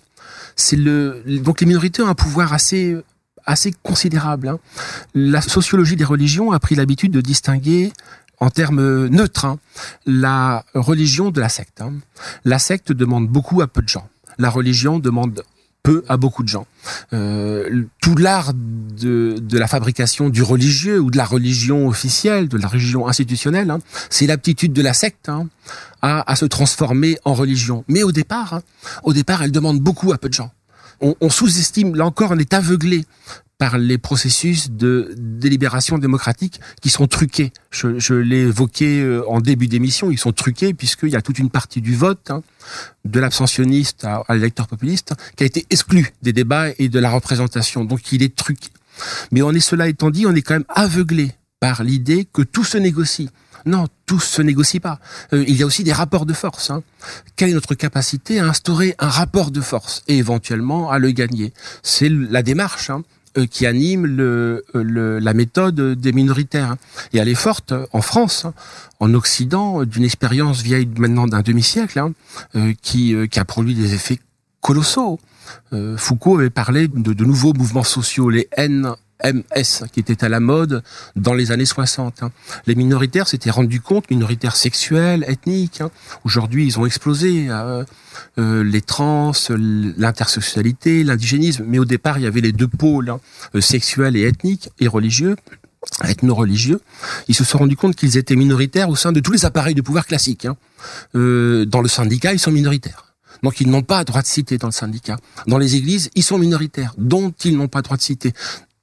donc 1.43 1.61
les 1.61 1.67
minorités 1.67 2.01
ont 2.01 2.07
un 2.07 2.15
pouvoir 2.15 2.53
assez 2.53 3.03
considérable. 3.83 4.57
La 5.13 5.41
sociologie 5.41 5.95
des 5.95 6.03
religions 6.03 6.51
a 6.51 6.59
pris 6.59 6.75
l'habitude 6.75 7.11
de 7.11 7.21
distinguer 7.21 7.91
en 8.39 8.49
termes 8.49 9.07
neutres 9.07 9.45
hein, 9.45 9.59
la 10.05 10.65
religion 10.73 11.31
de 11.31 11.41
la 11.41 11.49
secte. 11.49 11.81
hein. 11.81 11.93
La 12.45 12.59
secte 12.59 12.91
demande 12.91 13.27
beaucoup 13.27 13.61
à 13.61 13.67
peu 13.67 13.81
de 13.81 13.89
gens. 13.89 14.07
La 14.37 14.49
religion 14.49 14.99
demande 14.99 15.43
peu 15.83 16.03
à 16.07 16.17
beaucoup 16.17 16.43
de 16.43 16.49
gens. 16.49 16.65
Euh, 17.13 17.83
tout 18.01 18.15
l'art 18.15 18.53
de, 18.53 19.39
la 19.51 19.67
fabrication 19.67 20.29
du 20.29 20.43
religieux 20.43 20.99
ou 20.99 21.09
de 21.09 21.17
la 21.17 21.25
religion 21.25 21.87
officielle, 21.87 22.47
de 22.47 22.57
la 22.57 22.67
religion 22.67 23.07
institutionnelle, 23.07 23.69
hein, 23.69 23.79
c'est 24.09 24.27
l'aptitude 24.27 24.73
de 24.73 24.81
la 24.81 24.93
secte 24.93 25.29
à, 26.01 26.35
se 26.35 26.45
transformer 26.45 27.17
en 27.25 27.33
religion. 27.33 27.83
Mais 27.87 28.03
au 28.03 28.11
départ, 28.11 28.61
au 29.03 29.13
elle 29.13 29.51
demande 29.51 29.79
beaucoup 29.79 30.11
à 30.11 30.17
peu 30.17 30.29
de 30.29 30.33
gens. 30.33 30.51
On, 31.01 31.15
on 31.21 31.29
sous-estime, 31.29 31.95
là 31.95 32.05
encore, 32.05 32.31
on 32.31 32.39
est 32.39 32.53
aveuglé 32.53 33.05
par 33.59 33.77
les 33.77 33.97
processus 33.97 34.71
de 34.71 35.13
délibération 35.17 35.97
démocratique 35.97 36.61
qui 36.81 36.89
sont 36.89 37.07
truqués. 37.07 37.51
Je, 37.71 38.13
l'ai 38.13 38.39
évoqué 38.39 39.01
euh, 39.01 39.29
en 39.29 39.41
début 39.41 39.67
d'émission, 39.67 40.09
ils 40.09 40.17
sont 40.17 40.31
truqués 40.31 40.73
puisqu'il 40.73 41.09
y 41.09 41.15
a 41.17 41.21
toute 41.21 41.37
une 41.37 41.49
partie 41.49 41.81
du 41.81 41.93
vote, 41.93 42.31
hein, 42.31 42.41
de 43.03 43.19
l'abstentionniste 43.19 44.05
à, 44.05 44.23
l'électeur 44.29 44.67
populiste, 44.67 45.13
qui 45.35 45.43
a 45.43 45.45
été 45.45 45.67
exclu 45.69 46.13
des 46.21 46.31
débats 46.31 46.69
et 46.79 46.87
de 46.87 46.99
la 46.99 47.11
représentation. 47.11 47.83
Donc 47.83 48.13
il 48.13 48.23
est 48.23 48.33
truqué. 48.33 48.69
Mais 49.31 49.41
on 49.41 49.51
est 49.51 49.59
cela 49.59 49.89
étant 49.89 50.09
dit, 50.09 50.25
on 50.25 50.33
est 50.33 50.41
quand 50.41 50.55
même 50.55 50.65
aveuglé 50.69 51.31
par 51.59 51.83
l'idée 51.83 52.25
que 52.31 52.41
tout 52.41 52.63
se 52.63 52.77
négocie. 52.77 53.29
Non, 53.65 53.87
tout 54.05 54.21
se 54.21 54.41
négocie 54.41 54.79
pas. 54.79 54.99
Euh, 55.33 55.43
il 55.45 55.57
y 55.57 55.63
a 55.63 55.65
aussi 55.65 55.83
des 55.83 55.91
rapports 55.91 56.25
de 56.25 56.33
force. 56.33 56.69
Hein. 56.69 56.81
Quelle 57.35 57.49
est 57.49 57.53
notre 57.53 57.75
capacité 57.75 58.39
à 58.39 58.45
instaurer 58.45 58.95
un 58.99 59.09
rapport 59.09 59.51
de 59.51 59.59
force 59.59 60.01
et 60.07 60.17
éventuellement 60.17 60.89
à 60.89 60.97
le 60.97 61.11
gagner? 61.11 61.53
C'est 61.83 62.09
la 62.09 62.41
démarche 62.41 62.89
hein, 62.89 63.03
qui 63.45 63.65
anime 63.65 64.05
le, 64.05 64.63
euh, 64.75 64.83
le- 64.83 65.19
la 65.19 65.33
méthode 65.33 65.79
des 65.99 66.11
minoritaires. 66.11 66.75
Et 67.13 67.17
elle 67.19 67.29
est 67.29 67.35
forte 67.35 67.71
euh, 67.71 67.85
en 67.93 68.01
France, 68.01 68.45
en 68.99 69.13
Occident, 69.13 69.81
euh, 69.81 69.85
d'une 69.85 70.03
expérience 70.03 70.61
vieille 70.61 70.89
maintenant 70.97 71.27
d'un 71.27 71.41
demi-siècle, 71.41 71.99
hein, 71.99 72.13
euh, 72.55 72.73
qui, 72.81 73.13
euh, 73.13 73.27
qui 73.27 73.39
a 73.39 73.45
produit 73.45 73.75
des 73.75 73.93
effets 73.93 74.19
colossaux. 74.61 75.19
Euh, 75.73 75.97
Foucault 75.97 76.37
avait 76.37 76.49
parlé 76.49 76.87
de, 76.87 77.13
de 77.13 77.25
nouveaux 77.25 77.53
mouvements 77.53 77.83
sociaux, 77.83 78.29
les 78.29 78.47
NMS, 79.23 79.87
qui 79.91 79.99
étaient 79.99 80.23
à 80.23 80.29
la 80.29 80.39
mode 80.39 80.83
dans 81.15 81.33
les 81.33 81.51
années 81.51 81.65
60. 81.65 82.23
hein. 82.23 82.31
Les 82.67 82.75
minoritaires 82.75 83.27
s'étaient 83.27 83.49
rendus 83.49 83.81
compte, 83.81 84.09
minoritaires 84.09 84.55
sexuels, 84.55 85.25
ethniques, 85.27 85.81
hein. 85.81 85.91
aujourd'hui 86.23 86.65
ils 86.65 86.79
ont 86.79 86.85
explosé, 86.85 87.47
euh, 87.49 87.83
euh, 88.37 88.63
les 88.63 88.81
trans, 88.81 89.31
l'intersexualité, 89.49 91.03
l'indigénisme, 91.03 91.65
mais 91.67 91.79
au 91.79 91.85
départ 91.85 92.17
il 92.17 92.23
y 92.23 92.27
avait 92.27 92.41
les 92.41 92.51
deux 92.51 92.67
pôles, 92.67 93.09
hein, 93.09 93.19
sexuels 93.59 94.15
et 94.15 94.23
ethniques, 94.23 94.69
et 94.79 94.87
religieux, 94.87 95.35
ethno-religieux, 96.03 96.79
ils 97.27 97.35
se 97.35 97.43
sont 97.43 97.57
rendus 97.57 97.75
compte 97.77 97.95
qu'ils 97.95 98.17
étaient 98.17 98.35
minoritaires 98.35 98.89
au 98.89 98.95
sein 98.95 99.11
de 99.11 99.19
tous 99.19 99.31
les 99.31 99.45
appareils 99.45 99.75
de 99.75 99.81
pouvoir 99.81 100.05
classiques. 100.05 100.45
hein. 100.45 100.57
Euh, 101.15 101.65
dans 101.65 101.81
le 101.81 101.87
syndicat, 101.87 102.33
ils 102.33 102.39
sont 102.39 102.51
minoritaires. 102.51 103.05
Donc 103.43 103.61
ils 103.61 103.69
n'ont 103.69 103.83
pas 103.83 104.03
droit 104.03 104.21
de 104.21 104.27
citer 104.27 104.57
dans 104.57 104.67
le 104.67 104.73
syndicat. 104.73 105.17
Dans 105.47 105.57
les 105.57 105.75
églises, 105.75 106.09
ils 106.15 106.23
sont 106.23 106.37
minoritaires, 106.37 106.93
dont 106.97 107.33
ils 107.45 107.55
n'ont 107.55 107.69
pas 107.69 107.81
droit 107.81 107.95
de 107.95 108.01
citer. 108.01 108.33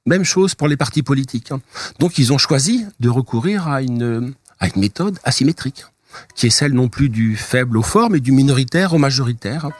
Même 0.07 0.23
chose 0.23 0.55
pour 0.55 0.69
les 0.69 0.77
partis 0.77 1.03
politiques. 1.03 1.51
hein. 1.51 1.59
Donc 1.99 2.17
ils 2.17 2.31
ont 2.31 2.37
choisi 2.37 2.85
de 3.01 3.09
recourir 3.09 3.67
à 3.67 3.81
une, 3.81 4.33
méthode 4.75 5.19
asymétrique 5.23 5.85
qui 6.33 6.47
est 6.47 6.49
celle 6.49 6.73
non 6.73 6.87
plus 6.87 7.09
du 7.09 7.35
faible 7.35 7.77
au 7.77 7.83
fort, 7.83 8.09
mais 8.09 8.19
du 8.19 8.31
minoritaire 8.31 8.93
au 8.95 8.97
majoritaire, 8.97 9.65
hein, 9.65 9.71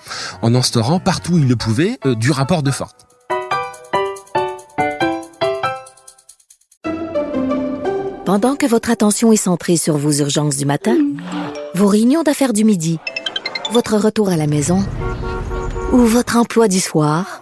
en 0.44 0.54
instaurant 0.54 1.00
partout 1.00 1.34
où 1.34 1.38
ils 1.40 1.48
le 1.48 1.56
pouvaient 1.56 1.98
euh, 2.06 2.14
du 2.14 2.30
rapport 2.30 2.62
de 2.62 2.70
force. 2.70 2.94
Pendant 8.26 8.56
que 8.56 8.68
votre 8.68 8.92
attention 8.92 9.32
est 9.32 9.38
centrée 9.38 9.78
sur 9.78 9.98
vos 9.98 10.12
urgences 10.12 10.58
du 10.58 10.66
matin, 10.66 10.98
vos 11.74 11.88
réunions 11.88 12.24
d'affaires 12.24 12.54
du 12.54 12.66
midi, 12.66 13.00
votre 13.72 13.96
retour 13.96 14.30
à 14.30 14.36
la 14.36 14.46
maison 14.46 14.86
ou 15.94 16.00
votre 16.00 16.36
emploi 16.36 16.68
du 16.68 16.82
soir, 16.82 17.42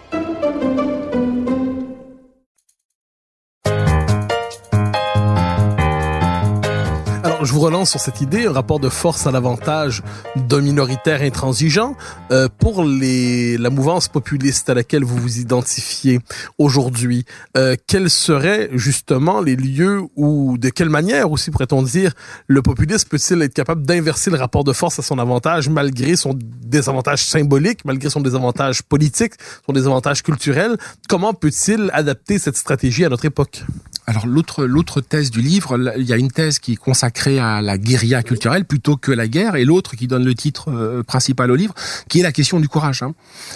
Je 7.43 7.53
vous 7.53 7.59
relance 7.59 7.89
sur 7.89 7.99
cette 7.99 8.21
idée, 8.21 8.45
un 8.45 8.51
rapport 8.51 8.79
de 8.79 8.89
force 8.89 9.25
à 9.25 9.31
l'avantage 9.31 10.03
d'un 10.35 10.61
minoritaire 10.61 11.23
intransigeant. 11.23 11.95
Euh, 12.31 12.47
pour 12.59 12.83
les, 12.83 13.57
la 13.57 13.71
mouvance 13.71 14.07
populiste 14.07 14.69
à 14.69 14.75
laquelle 14.75 15.03
vous 15.03 15.17
vous 15.17 15.39
identifiez 15.39 16.19
aujourd'hui, 16.59 17.25
euh, 17.57 17.75
quels 17.87 18.11
seraient 18.11 18.69
justement 18.73 19.41
les 19.41 19.55
lieux 19.55 20.03
ou 20.15 20.59
de 20.59 20.69
quelle 20.69 20.89
manière 20.89 21.31
aussi 21.31 21.49
pourrait-on 21.49 21.81
dire 21.81 22.13
le 22.45 22.61
populisme 22.61 23.07
peut-il 23.09 23.41
être 23.41 23.55
capable 23.55 23.87
d'inverser 23.87 24.29
le 24.29 24.37
rapport 24.37 24.63
de 24.63 24.73
force 24.73 24.99
à 24.99 25.01
son 25.01 25.17
avantage 25.17 25.67
malgré 25.67 26.15
son 26.15 26.37
désavantage 26.71 27.23
symbolique, 27.23 27.85
malgré 27.85 28.09
son 28.09 28.21
désavantage 28.21 28.81
politique, 28.81 29.33
son 29.65 29.73
désavantage 29.73 30.23
culturel? 30.23 30.77
Comment 31.07 31.33
peut-il 31.33 31.91
adapter 31.93 32.39
cette 32.39 32.57
stratégie 32.57 33.05
à 33.05 33.09
notre 33.09 33.25
époque? 33.25 33.63
Alors 34.07 34.25
l'autre 34.25 34.65
l'autre 34.65 34.99
thèse 34.99 35.29
du 35.29 35.41
livre, 35.41 35.93
il 35.95 36.05
y 36.05 36.13
a 36.13 36.17
une 36.17 36.31
thèse 36.31 36.57
qui 36.57 36.73
est 36.73 36.75
consacrée 36.75 37.39
à 37.39 37.61
la 37.61 37.77
guérilla 37.77 38.23
culturelle 38.23 38.65
plutôt 38.65 38.97
que 38.97 39.11
la 39.11 39.27
guerre, 39.27 39.55
et 39.55 39.63
l'autre 39.63 39.95
qui 39.95 40.07
donne 40.07 40.25
le 40.25 40.33
titre 40.33 40.71
euh, 40.71 41.03
principal 41.03 41.51
au 41.51 41.55
livre, 41.55 41.75
qui 42.09 42.19
est 42.19 42.23
la 42.23 42.31
question 42.31 42.59
du 42.59 42.67
courage. 42.67 43.03
hein. 43.03 43.13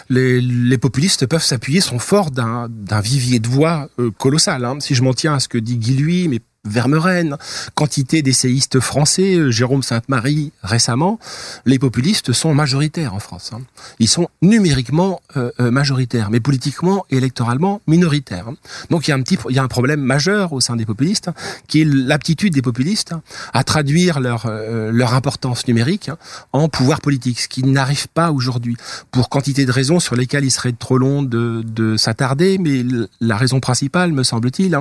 Les, 0.09 0.77
populistes 0.77 1.25
peuvent 1.25 1.43
s'appuyer, 1.43 1.81
sont 1.81 1.99
forts 1.99 2.29
d'un 2.31 2.69
vivier 3.01 3.39
de 3.39 3.47
voix 3.47 3.89
euh, 3.99 4.11
colossal. 4.11 4.63
hein. 4.65 4.77
Si 4.79 4.93
je 4.93 5.01
m'en 5.01 5.13
tiens 5.13 5.33
à 5.33 5.39
ce 5.39 5.47
que 5.47 5.57
dit 5.57 5.77
Guy 5.77 5.95
Lui, 5.95 6.27
mais 6.27 6.41
Vermeuren, 6.65 7.37
quantité 7.75 8.21
d'essayistes 8.21 8.79
français, 8.79 9.35
euh, 9.35 9.51
Jérôme 9.51 9.83
Sainte-Marie 9.83 10.51
récemment, 10.63 11.19
les 11.65 11.79
populistes 11.79 12.33
sont 12.33 12.53
majoritaires 12.53 13.13
en 13.13 13.19
France. 13.19 13.51
hein. 13.53 13.61
Ils 13.99 14.09
sont 14.09 14.27
numériquement 14.41 15.21
euh, 15.37 15.51
euh, 15.59 15.71
majoritaires, 15.71 16.29
mais 16.31 16.39
politiquement 16.39 17.05
et 17.09 17.17
électoralement 17.17 17.81
minoritaires. 17.87 18.47
hein. 18.49 18.55
Donc 18.89 19.07
il 19.07 19.11
y 19.11 19.13
a 19.13 19.15
un 19.15 19.21
petit, 19.21 19.37
il 19.49 19.55
y 19.55 19.59
a 19.59 19.63
un 19.63 19.67
problème 19.67 20.01
majeur 20.01 20.53
au 20.53 20.61
sein 20.61 20.75
des 20.75 20.85
populistes, 20.85 21.29
qui 21.67 21.81
est 21.81 21.85
l'aptitude 21.85 22.53
des 22.53 22.61
populistes 22.61 23.13
hein, 23.13 23.21
à 23.53 23.63
traduire 23.63 24.19
leur 24.19 24.45
euh, 24.47 24.91
leur 24.91 25.13
importance 25.13 25.67
numérique 25.67 26.09
en 26.53 26.69
pouvoir 26.69 27.01
politique, 27.01 27.39
ce 27.41 27.47
qui 27.47 27.63
n'arrive 27.63 28.07
pas 28.09 28.31
aujourd'hui 28.31 28.77
pour 29.11 29.29
quantité 29.29 29.65
de 29.65 29.71
raisons 29.71 29.99
sur 29.99 30.15
lesquelles 30.15 30.45
il 30.45 30.51
serait 30.51 30.73
trop 30.73 30.97
long 30.97 31.23
de, 31.23 31.63
de 31.65 31.97
s'attarder, 31.97 32.57
mais 32.57 32.83
la 33.21 33.37
raison 33.37 33.59
principale, 33.59 34.11
me 34.11 34.23
semble-t-il, 34.23 34.77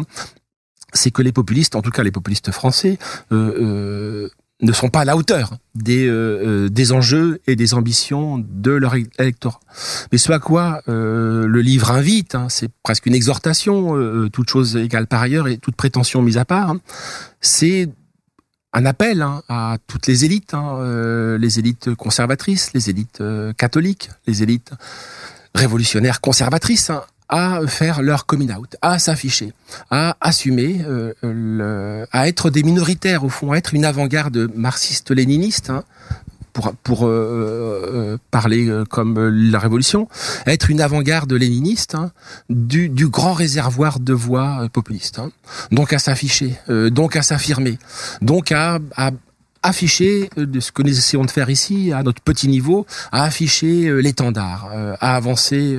c'est 0.94 1.10
que 1.10 1.22
les 1.22 1.32
populistes, 1.32 1.74
en 1.76 1.82
tout 1.82 1.90
cas 1.90 2.02
les 2.02 2.10
populistes 2.12 2.50
français, 2.50 2.98
euh, 3.32 3.52
euh, 3.60 4.28
ne 4.62 4.72
sont 4.72 4.88
pas 4.88 5.00
à 5.00 5.04
la 5.04 5.16
hauteur 5.16 5.54
des, 5.74 6.06
euh, 6.06 6.66
euh, 6.66 6.68
des 6.68 6.92
enjeux 6.92 7.40
et 7.46 7.56
des 7.56 7.74
ambitions 7.74 8.38
de 8.38 8.70
leur 8.70 8.94
électorat. 9.18 9.60
Mais 10.12 10.18
ce 10.18 10.32
à 10.32 10.38
quoi 10.38 10.80
euh, 10.88 11.46
le 11.46 11.60
livre 11.60 11.90
invite, 11.90 12.34
hein, 12.34 12.48
c'est 12.48 12.70
presque 12.82 13.06
une 13.06 13.14
exhortation, 13.14 13.96
euh, 13.96 14.28
toute 14.30 14.48
chose 14.48 14.76
égale 14.76 15.06
par 15.06 15.22
ailleurs 15.22 15.48
et 15.48 15.58
toute 15.58 15.76
prétention 15.76 16.22
mise 16.22 16.38
à 16.38 16.44
part, 16.44 16.70
hein, 16.70 16.80
c'est 17.40 17.88
un 18.72 18.86
appel 18.86 19.22
hein, 19.22 19.42
à 19.48 19.78
toutes 19.86 20.06
les 20.06 20.24
élites, 20.24 20.54
hein, 20.54 20.76
euh, 20.78 21.38
les 21.38 21.58
élites 21.58 21.94
conservatrices, 21.94 22.72
les 22.74 22.90
élites 22.90 23.20
euh, 23.20 23.52
catholiques, 23.52 24.10
les 24.26 24.42
élites 24.42 24.72
révolutionnaires 25.54 26.20
conservatrices, 26.20 26.90
hein, 26.90 27.02
à 27.28 27.60
faire 27.66 28.02
leur 28.02 28.26
coming 28.26 28.52
out, 28.52 28.76
à 28.82 28.98
s'afficher, 28.98 29.52
à 29.90 30.16
assumer, 30.20 30.82
euh, 30.86 31.12
le, 31.22 32.06
à 32.12 32.28
être 32.28 32.50
des 32.50 32.62
minoritaires 32.62 33.24
au 33.24 33.28
fond, 33.28 33.52
à 33.52 33.56
être 33.56 33.74
une 33.74 33.84
avant-garde 33.84 34.50
marxiste-léniniste. 34.54 35.70
Hein, 35.70 35.84
pour, 36.52 36.72
pour 36.84 37.00
euh, 37.02 38.16
parler 38.30 38.72
comme 38.88 39.18
la 39.28 39.58
révolution, 39.58 40.08
être 40.46 40.70
une 40.70 40.80
avant-garde 40.80 41.32
léniniste 41.32 41.96
hein, 41.96 42.12
du, 42.48 42.88
du, 42.88 43.08
grand 43.08 43.32
réservoir 43.32 43.98
de 43.98 44.12
voix 44.12 44.68
populistes. 44.72 45.18
Hein. 45.18 45.32
Donc 45.72 45.92
à 45.92 45.98
s'afficher, 45.98 46.56
euh, 46.70 46.90
donc 46.90 47.16
à 47.16 47.22
s'affirmer, 47.22 47.76
donc 48.22 48.52
à, 48.52 48.78
à 48.96 49.10
afficher 49.64 50.30
de 50.36 50.60
ce 50.60 50.70
que 50.70 50.82
nous 50.82 50.96
essayons 50.96 51.24
de 51.24 51.30
faire 51.30 51.50
ici 51.50 51.92
à 51.92 52.02
notre 52.02 52.22
petit 52.22 52.48
niveau, 52.48 52.86
à 53.10 53.24
afficher 53.24 53.90
l'étendard, 54.00 54.70
à 55.00 55.16
avancer 55.16 55.76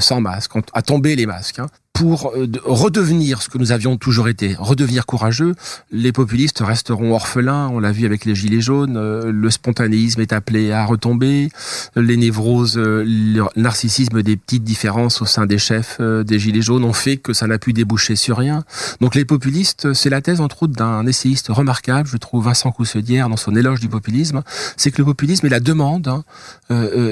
sans 0.00 0.20
masque, 0.20 0.52
à 0.72 0.82
tomber 0.82 1.14
les 1.14 1.26
masques. 1.26 1.60
Pour 1.96 2.32
euh, 2.36 2.46
redevenir 2.64 3.40
ce 3.40 3.48
que 3.48 3.56
nous 3.56 3.72
avions 3.72 3.96
toujours 3.96 4.28
été, 4.28 4.54
redevenir 4.58 5.06
courageux. 5.06 5.54
Les 5.90 6.12
populistes 6.12 6.58
resteront 6.60 7.14
orphelins, 7.14 7.68
on 7.72 7.80
l'a 7.80 7.90
vu 7.90 8.04
avec 8.04 8.26
les 8.26 8.34
gilets 8.34 8.60
jaunes, 8.60 8.98
euh, 8.98 9.32
le 9.32 9.50
spontanéisme 9.50 10.20
est 10.20 10.34
appelé 10.34 10.72
à 10.72 10.84
retomber, 10.84 11.48
les 11.96 12.18
névroses, 12.18 12.76
euh, 12.76 13.02
le 13.06 13.44
narcissisme 13.56 14.22
des 14.22 14.36
petites 14.36 14.62
différences 14.62 15.22
au 15.22 15.26
sein 15.26 15.46
des 15.46 15.56
chefs 15.56 15.98
des 15.98 16.38
gilets 16.38 16.60
jaunes 16.60 16.84
ont 16.84 16.92
fait 16.92 17.16
que 17.16 17.32
ça 17.32 17.46
n'a 17.46 17.58
pu 17.58 17.72
déboucher 17.72 18.14
sur 18.14 18.36
rien. 18.36 18.62
Donc 19.00 19.14
les 19.14 19.24
populistes, 19.24 19.94
c'est 19.94 20.10
la 20.10 20.20
thèse 20.20 20.42
entre 20.42 20.64
autres 20.64 20.74
d'un 20.74 21.06
essayiste 21.06 21.48
remarquable, 21.48 22.08
je 22.08 22.18
trouve 22.18 22.44
Vincent 22.44 22.72
Coussedière 22.72 23.30
dans 23.30 23.38
son 23.38 23.56
éloge 23.56 23.80
du 23.80 23.88
populisme, 23.88 24.42
c'est 24.76 24.90
que 24.90 24.98
le 24.98 25.06
populisme 25.06 25.46
est 25.46 25.50
la 25.50 25.60
demande 25.60 26.08
hein, 26.08 26.24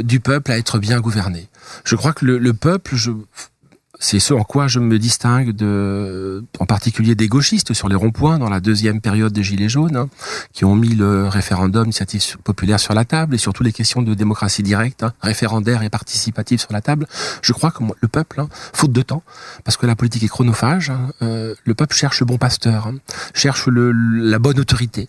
du 0.02 0.20
peuple 0.20 0.52
à 0.52 0.58
être 0.58 0.78
bien 0.78 1.00
gouverné. 1.00 1.48
Je 1.84 1.96
crois 1.96 2.12
que 2.12 2.26
le, 2.26 2.38
le 2.38 2.52
peuple, 2.52 2.94
je, 2.94 3.12
c'est 4.00 4.18
ce 4.18 4.34
en 4.34 4.44
quoi 4.44 4.66
je 4.66 4.80
me 4.80 4.98
distingue 4.98 5.52
de, 5.52 6.44
en 6.58 6.66
particulier 6.66 7.14
des 7.14 7.28
gauchistes 7.28 7.74
sur 7.74 7.88
les 7.88 7.94
ronds-points 7.94 8.38
dans 8.38 8.50
la 8.50 8.60
deuxième 8.60 9.00
période 9.00 9.32
des 9.32 9.42
Gilets 9.42 9.68
jaunes, 9.68 9.96
hein, 9.96 10.08
qui 10.52 10.64
ont 10.64 10.74
mis 10.74 10.94
le 10.94 11.28
référendum 11.28 11.84
d'initiative 11.84 12.38
populaire 12.38 12.80
sur 12.80 12.94
la 12.94 13.04
table 13.04 13.34
et 13.34 13.38
surtout 13.38 13.62
les 13.62 13.72
questions 13.72 14.02
de 14.02 14.14
démocratie 14.14 14.62
directe, 14.62 15.02
hein, 15.02 15.12
référendaire 15.20 15.82
et 15.82 15.90
participative 15.90 16.60
sur 16.60 16.72
la 16.72 16.80
table. 16.80 17.06
Je 17.42 17.52
crois 17.52 17.70
que 17.70 17.84
le 18.00 18.08
peuple, 18.08 18.40
hein, 18.40 18.48
faute 18.72 18.92
de 18.92 19.02
temps, 19.02 19.22
parce 19.62 19.76
que 19.76 19.86
la 19.86 19.96
politique 19.96 20.24
est 20.24 20.28
chronophage, 20.28 20.90
hein, 20.90 21.10
euh, 21.22 21.54
le 21.64 21.74
peuple 21.74 21.94
cherche 21.94 22.20
le 22.20 22.26
bon 22.26 22.36
pasteur, 22.36 22.88
hein, 22.88 22.96
cherche 23.32 23.66
le, 23.66 23.92
la 23.92 24.38
bonne 24.38 24.58
autorité. 24.58 25.08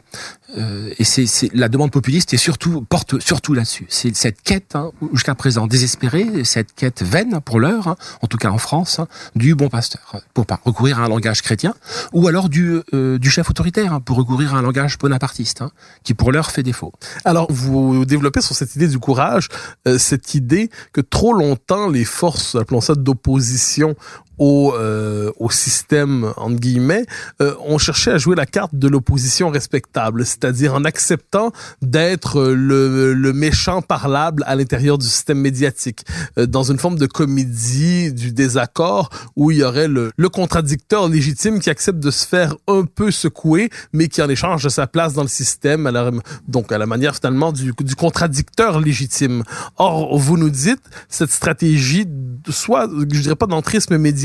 Euh, 0.58 0.93
et 1.00 1.04
c'est 1.04 1.26
la 1.54 1.69
demande 1.69 1.91
populiste 1.91 2.34
et 2.34 2.38
surtout 2.38 2.82
porte 2.82 3.19
surtout 3.19 3.54
là-dessus. 3.54 3.88
C'est 3.89 4.15
cette 4.15 4.41
quête 4.41 4.78
jusqu'à 5.12 5.36
présent 5.36 5.67
désespérée, 5.67 6.43
cette 6.43 6.74
quête 6.74 7.02
vaine 7.02 7.41
pour 7.43 7.60
l'heure, 7.60 7.95
en 8.21 8.28
tout 8.28 8.38
cas 8.38 8.52
en 8.52 8.58
France 8.58 8.74
Hein, 8.75 9.07
du 9.35 9.55
bon 9.55 9.69
pasteur, 9.69 10.21
pour 10.33 10.45
pas 10.45 10.59
recourir 10.65 10.99
à 10.99 11.03
un 11.03 11.07
langage 11.07 11.41
chrétien, 11.41 11.73
ou 12.11 12.27
alors 12.27 12.49
du, 12.49 12.81
euh, 12.93 13.17
chef 13.23 13.49
autoritaire, 13.49 13.93
hein, 13.93 14.01
pour 14.01 14.17
recourir 14.17 14.53
à 14.53 14.57
un 14.57 14.61
langage 14.61 14.97
bonapartiste, 14.97 15.61
hein, 15.61 15.71
qui 16.03 16.13
pour 16.13 16.31
l'heure 16.31 16.51
fait 16.51 16.63
défaut. 16.63 16.91
Alors, 17.23 17.47
vous 17.49 18.05
développez 18.05 18.41
sur 18.41 18.53
cette 18.53 18.75
idée 18.75 18.89
du 18.89 18.99
courage, 18.99 19.47
euh, 19.88 19.97
cette 19.97 20.35
idée 20.35 20.69
que 20.91 20.99
trop 20.99 21.33
longtemps 21.33 21.89
les 21.89 22.03
forces, 22.03 22.55
appelons 22.55 22.81
ça 22.81 22.95
d'opposition 22.95 23.95
au, 24.38 24.74
euh, 24.74 25.32
au 25.39 25.50
système, 25.50 26.34
entre 26.38 26.60
guillemets, 26.60 27.06
euh, 27.41 27.54
on 27.65 27.78
cherchait 27.78 28.12
à 28.12 28.17
jouer 28.17 28.36
la 28.36 28.45
carte 28.45 28.76
de 28.76 28.88
l'opposition 28.88 29.50
respectable, 29.50 30.26
c'est-à-dire 30.26 30.74
en 30.74 30.84
acceptant 30.84 31.52
d'être 31.82 32.41
le, 32.41 33.13
le, 33.13 33.34
méchant 33.34 33.82
parlable 33.82 34.43
à 34.48 34.56
l'intérieur 34.56 34.98
du 34.98 35.06
système 35.06 35.39
médiatique, 35.39 36.06
euh, 36.38 36.45
dans 36.45 36.63
une 36.63 36.78
forme 36.78 36.98
de 36.98 37.06
comédie 37.06 38.13
du 38.13 38.32
désaccord 38.32 39.10
où 39.36 39.52
il 39.52 39.58
y 39.58 39.63
aurait 39.63 39.88
le, 39.88 40.12
le 40.15 40.30
contradicteur 40.30 41.08
légitime 41.08 41.60
qui 41.60 41.69
accepte 41.69 42.00
de 42.00 42.12
se 42.12 42.26
faire 42.26 42.56
un 42.67 42.84
peu 42.84 43.12
secouer, 43.12 43.69
mais 43.93 44.08
qui 44.08 44.21
en 44.21 44.30
échange 44.30 44.63
de 44.63 44.69
sa 44.69 44.88
place 44.88 45.13
dans 45.13 45.21
le 45.24 45.28
système, 45.28 45.88
à 45.88 45.91
la, 45.91 46.12
donc 46.48 46.71
à 46.71 46.78
la 46.78 46.86
manière 46.86 47.15
finalement 47.15 47.52
du, 47.52 47.74
du 47.78 47.95
contradicteur 47.95 48.80
légitime. 48.80 49.43
Or, 49.78 50.17
vous 50.17 50.38
nous 50.38 50.50
dites, 50.50 50.82
cette 51.10 51.32
stratégie, 51.32 52.06
soit, 52.50 52.89
je 53.12 53.19
dirais 53.21 53.36
pas 53.36 53.48
d'entrisme 53.48 53.98
médiatique, 53.98 54.24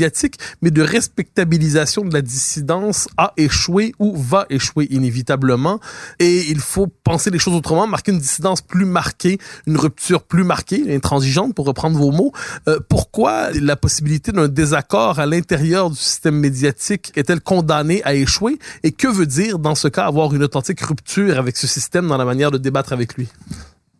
mais 0.61 0.71
de 0.71 0.81
respectabilisation 0.81 2.03
de 2.03 2.13
la 2.13 2.21
dissidence 2.21 3.07
a 3.17 3.33
échoué 3.37 3.93
ou 3.99 4.15
va 4.15 4.45
échouer 4.49 4.87
inévitablement. 4.89 5.79
Et 6.19 6.49
il 6.49 6.59
faut 6.59 6.87
penser 6.87 7.29
les 7.29 7.39
choses 7.39 7.55
autrement, 7.55 7.87
marquer 7.87 8.11
une 8.11 8.19
dissidence 8.19 8.61
plus 8.61 8.85
marquée, 8.85 9.37
une 9.67 9.77
rupture 9.77 10.23
plus 10.23 10.43
marquée, 10.43 10.93
intransigeante, 10.93 11.53
pour 11.53 11.65
reprendre 11.65 11.97
vos 11.97 12.11
mots. 12.11 12.31
Euh, 12.67 12.79
pourquoi 12.89 13.51
la 13.51 13.75
possibilité 13.75 14.31
d'un 14.31 14.47
désaccord 14.47 15.19
à 15.19 15.25
l'intérieur 15.25 15.89
du 15.89 15.97
système 15.97 16.35
médiatique 16.35 17.11
est-elle 17.15 17.41
condamnée 17.41 18.01
à 18.03 18.13
échouer? 18.13 18.59
Et 18.83 18.91
que 18.91 19.07
veut 19.07 19.25
dire, 19.25 19.59
dans 19.59 19.75
ce 19.75 19.87
cas, 19.87 20.05
avoir 20.05 20.33
une 20.33 20.43
authentique 20.43 20.81
rupture 20.81 21.37
avec 21.37 21.57
ce 21.57 21.67
système 21.67 22.07
dans 22.07 22.17
la 22.17 22.25
manière 22.25 22.51
de 22.51 22.57
débattre 22.57 22.93
avec 22.93 23.15
lui? 23.15 23.27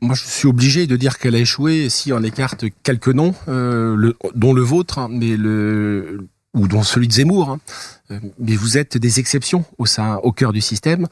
Moi, 0.01 0.15
je 0.15 0.23
suis 0.23 0.47
obligé 0.47 0.87
de 0.87 0.95
dire 0.95 1.19
qu'elle 1.19 1.35
a 1.35 1.39
échoué 1.39 1.89
si 1.89 2.11
on 2.11 2.23
écarte 2.23 2.65
quelques 2.83 3.09
noms, 3.09 3.35
euh, 3.47 4.13
dont 4.33 4.53
le 4.53 4.61
vôtre, 4.61 4.97
hein, 4.97 5.07
mais 5.11 5.37
le 5.37 6.27
ou 6.53 6.67
dont 6.67 6.83
celui 6.83 7.07
de 7.07 7.13
Zemmour. 7.13 7.49
Hein. 7.49 7.59
Euh, 8.11 8.19
mais 8.39 8.55
vous 8.55 8.77
êtes 8.77 8.97
des 8.97 9.19
exceptions 9.19 9.65
au 9.77 9.85
sein, 9.85 10.15
au 10.23 10.31
cœur 10.31 10.53
du 10.53 10.61
système, 10.61 11.07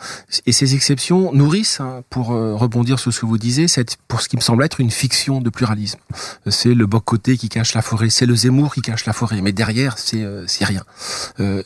et 0.45 0.51
ces 0.51 0.75
exceptions 0.75 1.33
nourrissent, 1.33 1.79
hein, 1.79 2.03
pour 2.09 2.31
euh, 2.31 2.55
rebondir 2.55 2.99
sur 2.99 3.13
ce 3.13 3.21
que 3.21 3.25
vous 3.25 3.37
disiez, 3.37 3.67
cette, 3.67 3.97
pour 4.07 4.21
ce 4.21 4.29
qui 4.29 4.35
me 4.35 4.41
semble 4.41 4.63
être 4.63 4.79
une 4.79 4.91
fiction 4.91 5.41
de 5.41 5.49
pluralisme. 5.49 5.99
C'est 6.47 6.73
le 6.73 6.85
boc 6.85 7.03
côté 7.05 7.37
qui 7.37 7.49
cache 7.49 7.73
la 7.73 7.81
forêt, 7.81 8.09
c'est 8.09 8.25
le 8.25 8.35
Zemmour 8.35 8.73
qui 8.73 8.81
cache 8.81 9.05
la 9.05 9.13
forêt, 9.13 9.41
mais 9.41 9.51
derrière 9.51 9.97
c'est 9.97 10.23
euh, 10.23 10.45
rien. 10.61 10.83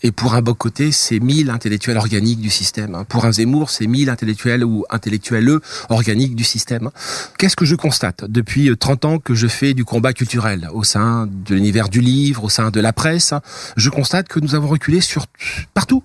et 0.03 0.11
pour 0.11 0.35
un 0.35 0.41
boc 0.41 0.57
côté, 0.57 0.91
c'est 0.91 1.19
mille 1.19 1.49
intellectuels 1.49 1.97
organiques 1.97 2.39
du 2.39 2.49
système. 2.49 2.95
Hein. 2.95 3.05
Pour 3.05 3.25
un 3.25 3.31
Zemmour, 3.31 3.69
c'est 3.69 3.87
mille 3.87 4.09
intellectuels 4.09 4.63
ou 4.63 4.85
intellectuels 4.89 5.59
organiques 5.89 6.35
du 6.35 6.43
système. 6.43 6.89
Qu'est-ce 7.37 7.55
que 7.55 7.65
je 7.65 7.75
constate 7.75 8.25
depuis 8.25 8.75
30 8.77 9.05
ans 9.05 9.19
que 9.19 9.33
je 9.33 9.47
fais 9.47 9.73
du 9.73 9.83
combat 9.83 10.13
culturel 10.13 10.69
au 10.73 10.83
sein 10.83 11.27
de 11.27 11.55
l'univers 11.55 11.89
du 11.89 12.01
livre, 12.01 12.43
au 12.43 12.49
sein 12.49 12.69
de 12.69 12.79
la 12.79 12.93
presse? 12.93 13.33
Je 13.77 13.89
constate 13.89 14.27
que 14.27 14.39
nous 14.39 14.55
avons 14.55 14.67
reculé 14.67 15.01
sur 15.01 15.22
partout. 15.73 16.03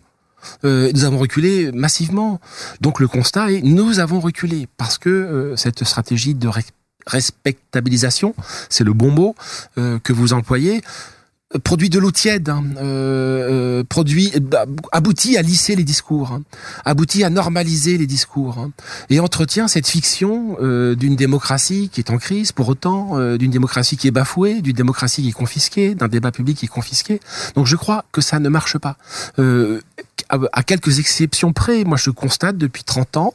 Euh, 0.64 0.90
nous 0.94 1.04
avons 1.04 1.18
reculé 1.18 1.72
massivement. 1.72 2.40
Donc 2.80 3.00
le 3.00 3.08
constat 3.08 3.52
est 3.52 3.62
nous 3.62 3.98
avons 3.98 4.20
reculé 4.20 4.68
parce 4.76 4.98
que 4.98 5.08
euh, 5.08 5.56
cette 5.56 5.84
stratégie 5.84 6.34
de 6.34 6.48
respectabilisation, 7.06 8.34
c'est 8.68 8.84
le 8.84 8.92
bon 8.92 9.10
mot 9.10 9.34
euh, 9.78 9.98
que 9.98 10.12
vous 10.12 10.32
employez, 10.32 10.82
produit 11.64 11.88
de 11.88 11.98
l'eau 11.98 12.10
tiède, 12.10 12.50
hein, 12.50 12.62
euh, 12.76 13.78
euh 13.80 13.84
produit 13.88 14.32
bah, 14.40 14.66
aboutit 14.92 15.38
à 15.38 15.42
lisser 15.42 15.76
les 15.76 15.84
discours, 15.84 16.32
hein, 16.32 16.42
aboutit 16.84 17.24
à 17.24 17.30
normaliser 17.30 17.96
les 17.96 18.06
discours, 18.06 18.58
hein, 18.58 18.70
et 19.08 19.18
entretient 19.18 19.66
cette 19.66 19.86
fiction 19.86 20.58
euh, 20.60 20.94
d'une 20.94 21.16
démocratie 21.16 21.88
qui 21.90 22.00
est 22.00 22.10
en 22.10 22.18
crise, 22.18 22.52
pour 22.52 22.68
autant 22.68 23.18
euh, 23.18 23.38
d'une 23.38 23.50
démocratie 23.50 23.96
qui 23.96 24.08
est 24.08 24.10
bafouée, 24.10 24.60
d'une 24.60 24.76
démocratie 24.76 25.22
qui 25.22 25.30
est 25.30 25.32
confisquée, 25.32 25.94
d'un 25.94 26.08
débat 26.08 26.32
public 26.32 26.58
qui 26.58 26.66
est 26.66 26.68
confisqué. 26.68 27.20
Donc 27.54 27.66
je 27.66 27.76
crois 27.76 28.04
que 28.12 28.20
ça 28.20 28.38
ne 28.40 28.48
marche 28.50 28.76
pas. 28.76 28.98
Euh, 29.38 29.80
à 30.28 30.62
quelques 30.62 30.98
exceptions 30.98 31.54
près, 31.54 31.84
moi 31.84 31.96
je 31.96 32.10
constate 32.10 32.58
depuis 32.58 32.84
30 32.84 33.16
ans 33.16 33.34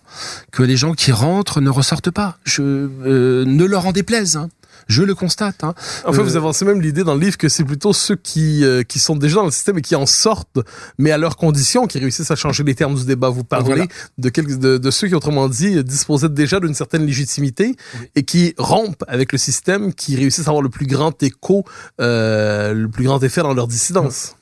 que 0.52 0.62
les 0.62 0.78
gens 0.78 0.94
qui 0.94 1.12
rentrent 1.12 1.60
ne 1.62 1.72
ressortent 1.72 2.12
pas. 2.12 2.38
Je 2.44 2.62
ne 2.62 3.66
leur 3.66 3.88
en 3.88 3.92
déplaise. 3.92 4.40
Je 4.88 5.04
le 5.04 5.16
constate. 5.16 5.64
Hein. 5.64 5.74
En 6.06 6.14
fait, 6.14 6.22
vous 6.22 6.36
euh, 6.36 6.40
avancez 6.40 6.66
même 6.66 6.82
l'idée 6.82 7.04
dans 7.04 7.16
le 7.16 7.20
livre 7.20 7.38
que 7.38 7.50
c'est 7.50 7.64
plutôt 7.64 7.94
ceux 7.94 8.16
qui 8.16 8.64
euh, 8.64 8.84
qui 8.84 9.00
sont 9.00 9.16
déjà 9.16 9.36
dans 9.38 9.46
le 9.46 9.52
système 9.52 9.78
et 9.78 9.82
qui 9.82 9.96
en 9.96 10.06
sortent, 10.06 10.60
mais 10.98 11.12
à 11.12 11.18
leurs 11.18 11.38
conditions, 11.38 11.88
qui 11.88 12.00
réussissent 12.00 12.32
à 12.32 12.36
changer 12.36 12.64
les 12.64 12.76
termes 12.76 12.96
du 12.96 13.06
débat. 13.06 13.30
Vous 13.30 13.44
parlez 13.44 13.88
de, 14.18 14.30
quelques, 14.30 14.58
de, 14.58 14.78
de, 14.78 14.92
ceux 14.92 15.08
qui, 15.08 15.16
autrement 15.16 15.50
dit, 15.50 15.84
disposaient 15.84 16.30
déjà 16.30 16.60
d'une 16.60 16.74
certaine 16.74 17.06
légitimité 17.06 17.76
et 18.16 18.24
qui 18.24 18.54
rompent 18.58 19.04
avec 19.08 19.32
le 19.32 19.38
système, 19.38 19.94
qui 19.94 20.16
réussissent 20.16 20.48
à 20.48 20.52
avoir 20.52 20.62
le 20.62 20.70
plus 20.70 20.88
grand 20.88 21.22
écho, 21.24 21.66
euh, 22.02 22.74
le 22.74 22.90
plus 22.90 23.06
grand 23.06 23.22
effet 23.24 23.42
dans 23.42 23.54
leur 23.54 23.68
dissidence 23.68 24.36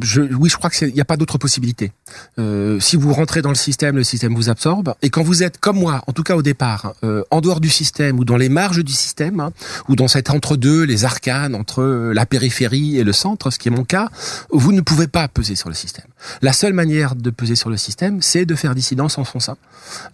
je, 0.00 0.22
oui, 0.22 0.48
je 0.48 0.56
crois 0.56 0.70
qu'il 0.70 0.92
n'y 0.92 1.00
a 1.00 1.04
pas 1.04 1.16
d'autre 1.16 1.38
possibilité. 1.38 1.92
Euh, 2.38 2.80
si 2.80 2.96
vous 2.96 3.12
rentrez 3.12 3.42
dans 3.42 3.50
le 3.50 3.54
système, 3.54 3.96
le 3.96 4.04
système 4.04 4.34
vous 4.34 4.48
absorbe. 4.48 4.94
Et 5.02 5.10
quand 5.10 5.22
vous 5.22 5.42
êtes 5.42 5.58
comme 5.58 5.78
moi, 5.78 6.02
en 6.06 6.12
tout 6.12 6.22
cas 6.22 6.36
au 6.36 6.42
départ, 6.42 6.94
euh, 7.04 7.22
en 7.30 7.40
dehors 7.40 7.60
du 7.60 7.68
système 7.68 8.18
ou 8.18 8.24
dans 8.24 8.36
les 8.36 8.48
marges 8.48 8.84
du 8.84 8.92
système, 8.92 9.40
hein, 9.40 9.52
ou 9.88 9.96
dans 9.96 10.08
cet 10.08 10.30
entre-deux, 10.30 10.82
les 10.84 11.04
arcanes 11.04 11.54
entre 11.54 11.82
euh, 11.82 12.12
la 12.12 12.26
périphérie 12.26 12.98
et 12.98 13.04
le 13.04 13.12
centre, 13.12 13.50
ce 13.50 13.58
qui 13.58 13.68
est 13.68 13.72
mon 13.72 13.84
cas, 13.84 14.08
vous 14.50 14.72
ne 14.72 14.80
pouvez 14.80 15.06
pas 15.06 15.28
peser 15.28 15.54
sur 15.54 15.68
le 15.68 15.74
système. 15.74 16.06
La 16.42 16.52
seule 16.52 16.72
manière 16.72 17.14
de 17.14 17.30
peser 17.30 17.56
sur 17.56 17.70
le 17.70 17.76
système, 17.76 18.22
c'est 18.22 18.44
de 18.44 18.54
faire 18.54 18.74
dissidence 18.74 19.18
en 19.18 19.24
son 19.24 19.40
sein. 19.40 19.56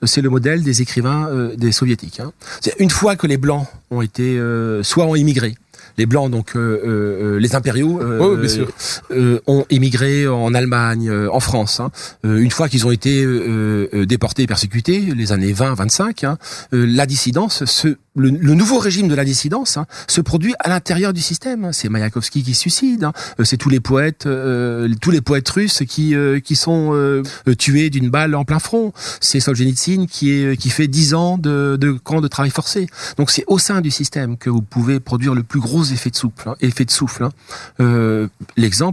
C'est 0.04 0.20
le 0.20 0.30
modèle 0.30 0.62
des 0.62 0.82
écrivains 0.82 1.28
des 1.56 1.72
soviétiques. 1.72 2.20
Hein. 2.20 2.32
Une 2.78 2.90
fois 2.90 3.16
que 3.16 3.26
les 3.26 3.36
blancs 3.36 3.66
ont 3.90 4.02
été, 4.02 4.40
soit 4.82 5.04
ont 5.04 5.16
immigré, 5.16 5.56
les 5.98 6.06
blancs, 6.06 6.30
donc 6.30 6.56
euh, 6.56 6.80
euh, 6.84 7.38
les 7.38 7.54
impériaux, 7.54 8.00
bien 8.36 8.48
sûr. 8.48 8.68
euh, 9.10 9.40
ont 9.46 9.64
émigré 9.70 10.26
en 10.28 10.54
Allemagne, 10.54 11.08
euh, 11.08 11.28
en 11.32 11.40
France. 11.40 11.80
hein. 11.80 11.90
Euh, 12.24 12.38
une 12.38 12.50
fois 12.50 12.68
qu'ils 12.68 12.86
ont 12.86 12.90
été 12.90 13.24
euh, 13.24 13.88
euh, 13.94 14.06
déportés 14.06 14.42
et 14.42 14.46
persécutés, 14.46 15.00
les 15.16 15.32
années 15.32 15.52
20-25, 15.52 16.26
hein, 16.26 16.38
euh, 16.72 16.86
la 16.86 17.06
dissidence, 17.06 17.64
se, 17.64 17.88
le, 18.14 18.30
le 18.30 18.54
nouveau 18.54 18.78
régime 18.78 19.08
de 19.08 19.14
la 19.14 19.24
dissidence 19.24 19.76
hein, 19.76 19.86
se 20.08 20.20
produit 20.20 20.54
à 20.60 20.68
l'intérieur 20.68 21.12
du 21.12 21.20
système. 21.20 21.64
hein. 21.66 21.72
C'est 21.72 21.88
Mayakovsky 21.88 22.42
qui 22.42 22.54
se 22.54 22.60
suicide, 22.60 23.04
hein. 23.04 23.12
Euh, 23.40 23.44
c'est 23.44 23.56
tous 23.56 23.68
les 23.68 23.80
poètes, 23.80 24.26
euh, 24.26 24.88
tous 25.00 25.10
les 25.10 25.20
poètes 25.20 25.48
russes 25.48 25.82
qui 25.88 26.14
euh, 26.14 26.40
qui 26.40 26.56
sont 26.56 26.90
euh, 26.94 27.22
euh, 27.48 27.54
tués 27.54 27.90
d'une 27.90 28.08
balle 28.10 28.34
en 28.34 28.44
plein 28.44 28.58
front. 28.58 28.92
C'est 29.20 29.40
Solzhenitsyn 29.40 30.06
qui 30.06 30.32
est 30.32 30.56
qui 30.56 30.70
fait 30.70 30.88
10 30.88 31.14
ans 31.14 31.38
de, 31.38 31.76
de 31.80 31.92
camp 31.92 32.20
de 32.20 32.28
travail 32.28 32.50
forcé. 32.50 32.86
Donc 33.18 33.30
c'est 33.30 33.44
au 33.46 33.58
sein 33.58 33.80
du 33.80 33.90
système 33.90 34.36
que 34.36 34.50
vous 34.50 34.62
pouvez 34.62 34.98
produire 35.00 35.34
le 35.34 35.42
plus 35.42 35.60
gros 35.60 35.82
effet 35.92 36.10
de 36.10 36.16
souffle. 36.16 36.48
hein, 36.48 36.56
effet 36.60 36.84
de 36.84 36.90
souffle. 36.90 37.24
hein. 37.24 37.32
Euh, 37.80 38.28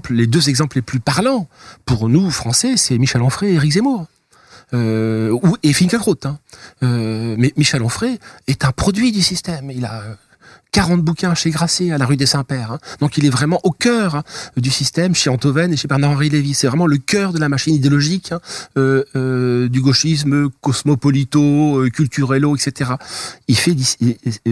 les 0.10 0.28
deux 0.28 0.50
exemples 0.50 0.78
les 0.78 0.82
plus 0.82 1.00
parlants 1.00 1.48
pour 1.86 2.10
nous 2.10 2.30
Français, 2.32 2.78
c'est 2.78 2.98
Michel 2.98 3.22
Onfray 3.22 3.52
et 3.52 3.56
Éric 3.56 3.74
Zemmour. 3.74 4.06
Euh, 4.74 5.38
et 5.62 5.72
Finkielkraut. 5.74 6.16
Hein. 6.26 6.40
Euh, 6.82 7.36
mais 7.38 7.54
Michel 7.58 7.84
Onfray 7.84 8.20
est 8.48 8.66
un 8.66 8.72
produit 8.72 9.12
du 9.12 9.22
système. 9.22 9.70
Il 9.70 9.86
a 9.86 10.04
40 10.74 11.02
bouquins 11.02 11.36
chez 11.36 11.52
Grasset 11.52 11.92
à 11.92 11.98
la 12.00 12.06
rue 12.06 12.18
des 12.18 12.26
Saints-Pères. 12.26 12.74
hein. 12.74 12.80
Donc 13.00 13.18
il 13.18 13.26
est 13.26 13.30
vraiment 13.30 13.60
au 13.64 13.72
cœur 13.72 14.16
hein, 14.16 14.24
du 14.58 14.72
système 14.72 15.14
chez 15.14 15.30
Antoven 15.30 15.72
et 15.72 15.78
chez 15.78 15.88
Bernard-Henri 15.88 16.30
Lévy. 16.30 16.56
C'est 16.56 16.68
vraiment 16.68 16.88
le 16.88 16.98
cœur 16.98 17.32
de 17.32 17.40
la 17.40 17.48
machine 17.48 17.76
idéologique 17.76 18.32
hein, 18.32 18.42
euh, 18.78 19.04
euh, 19.16 19.70
du 19.70 19.82
gauchisme 19.82 20.50
cosmopolito, 20.62 21.78
euh, 21.80 21.90
culturello, 21.90 22.56
etc. 22.56 22.92
Il 23.48 23.56
fait 23.56 23.76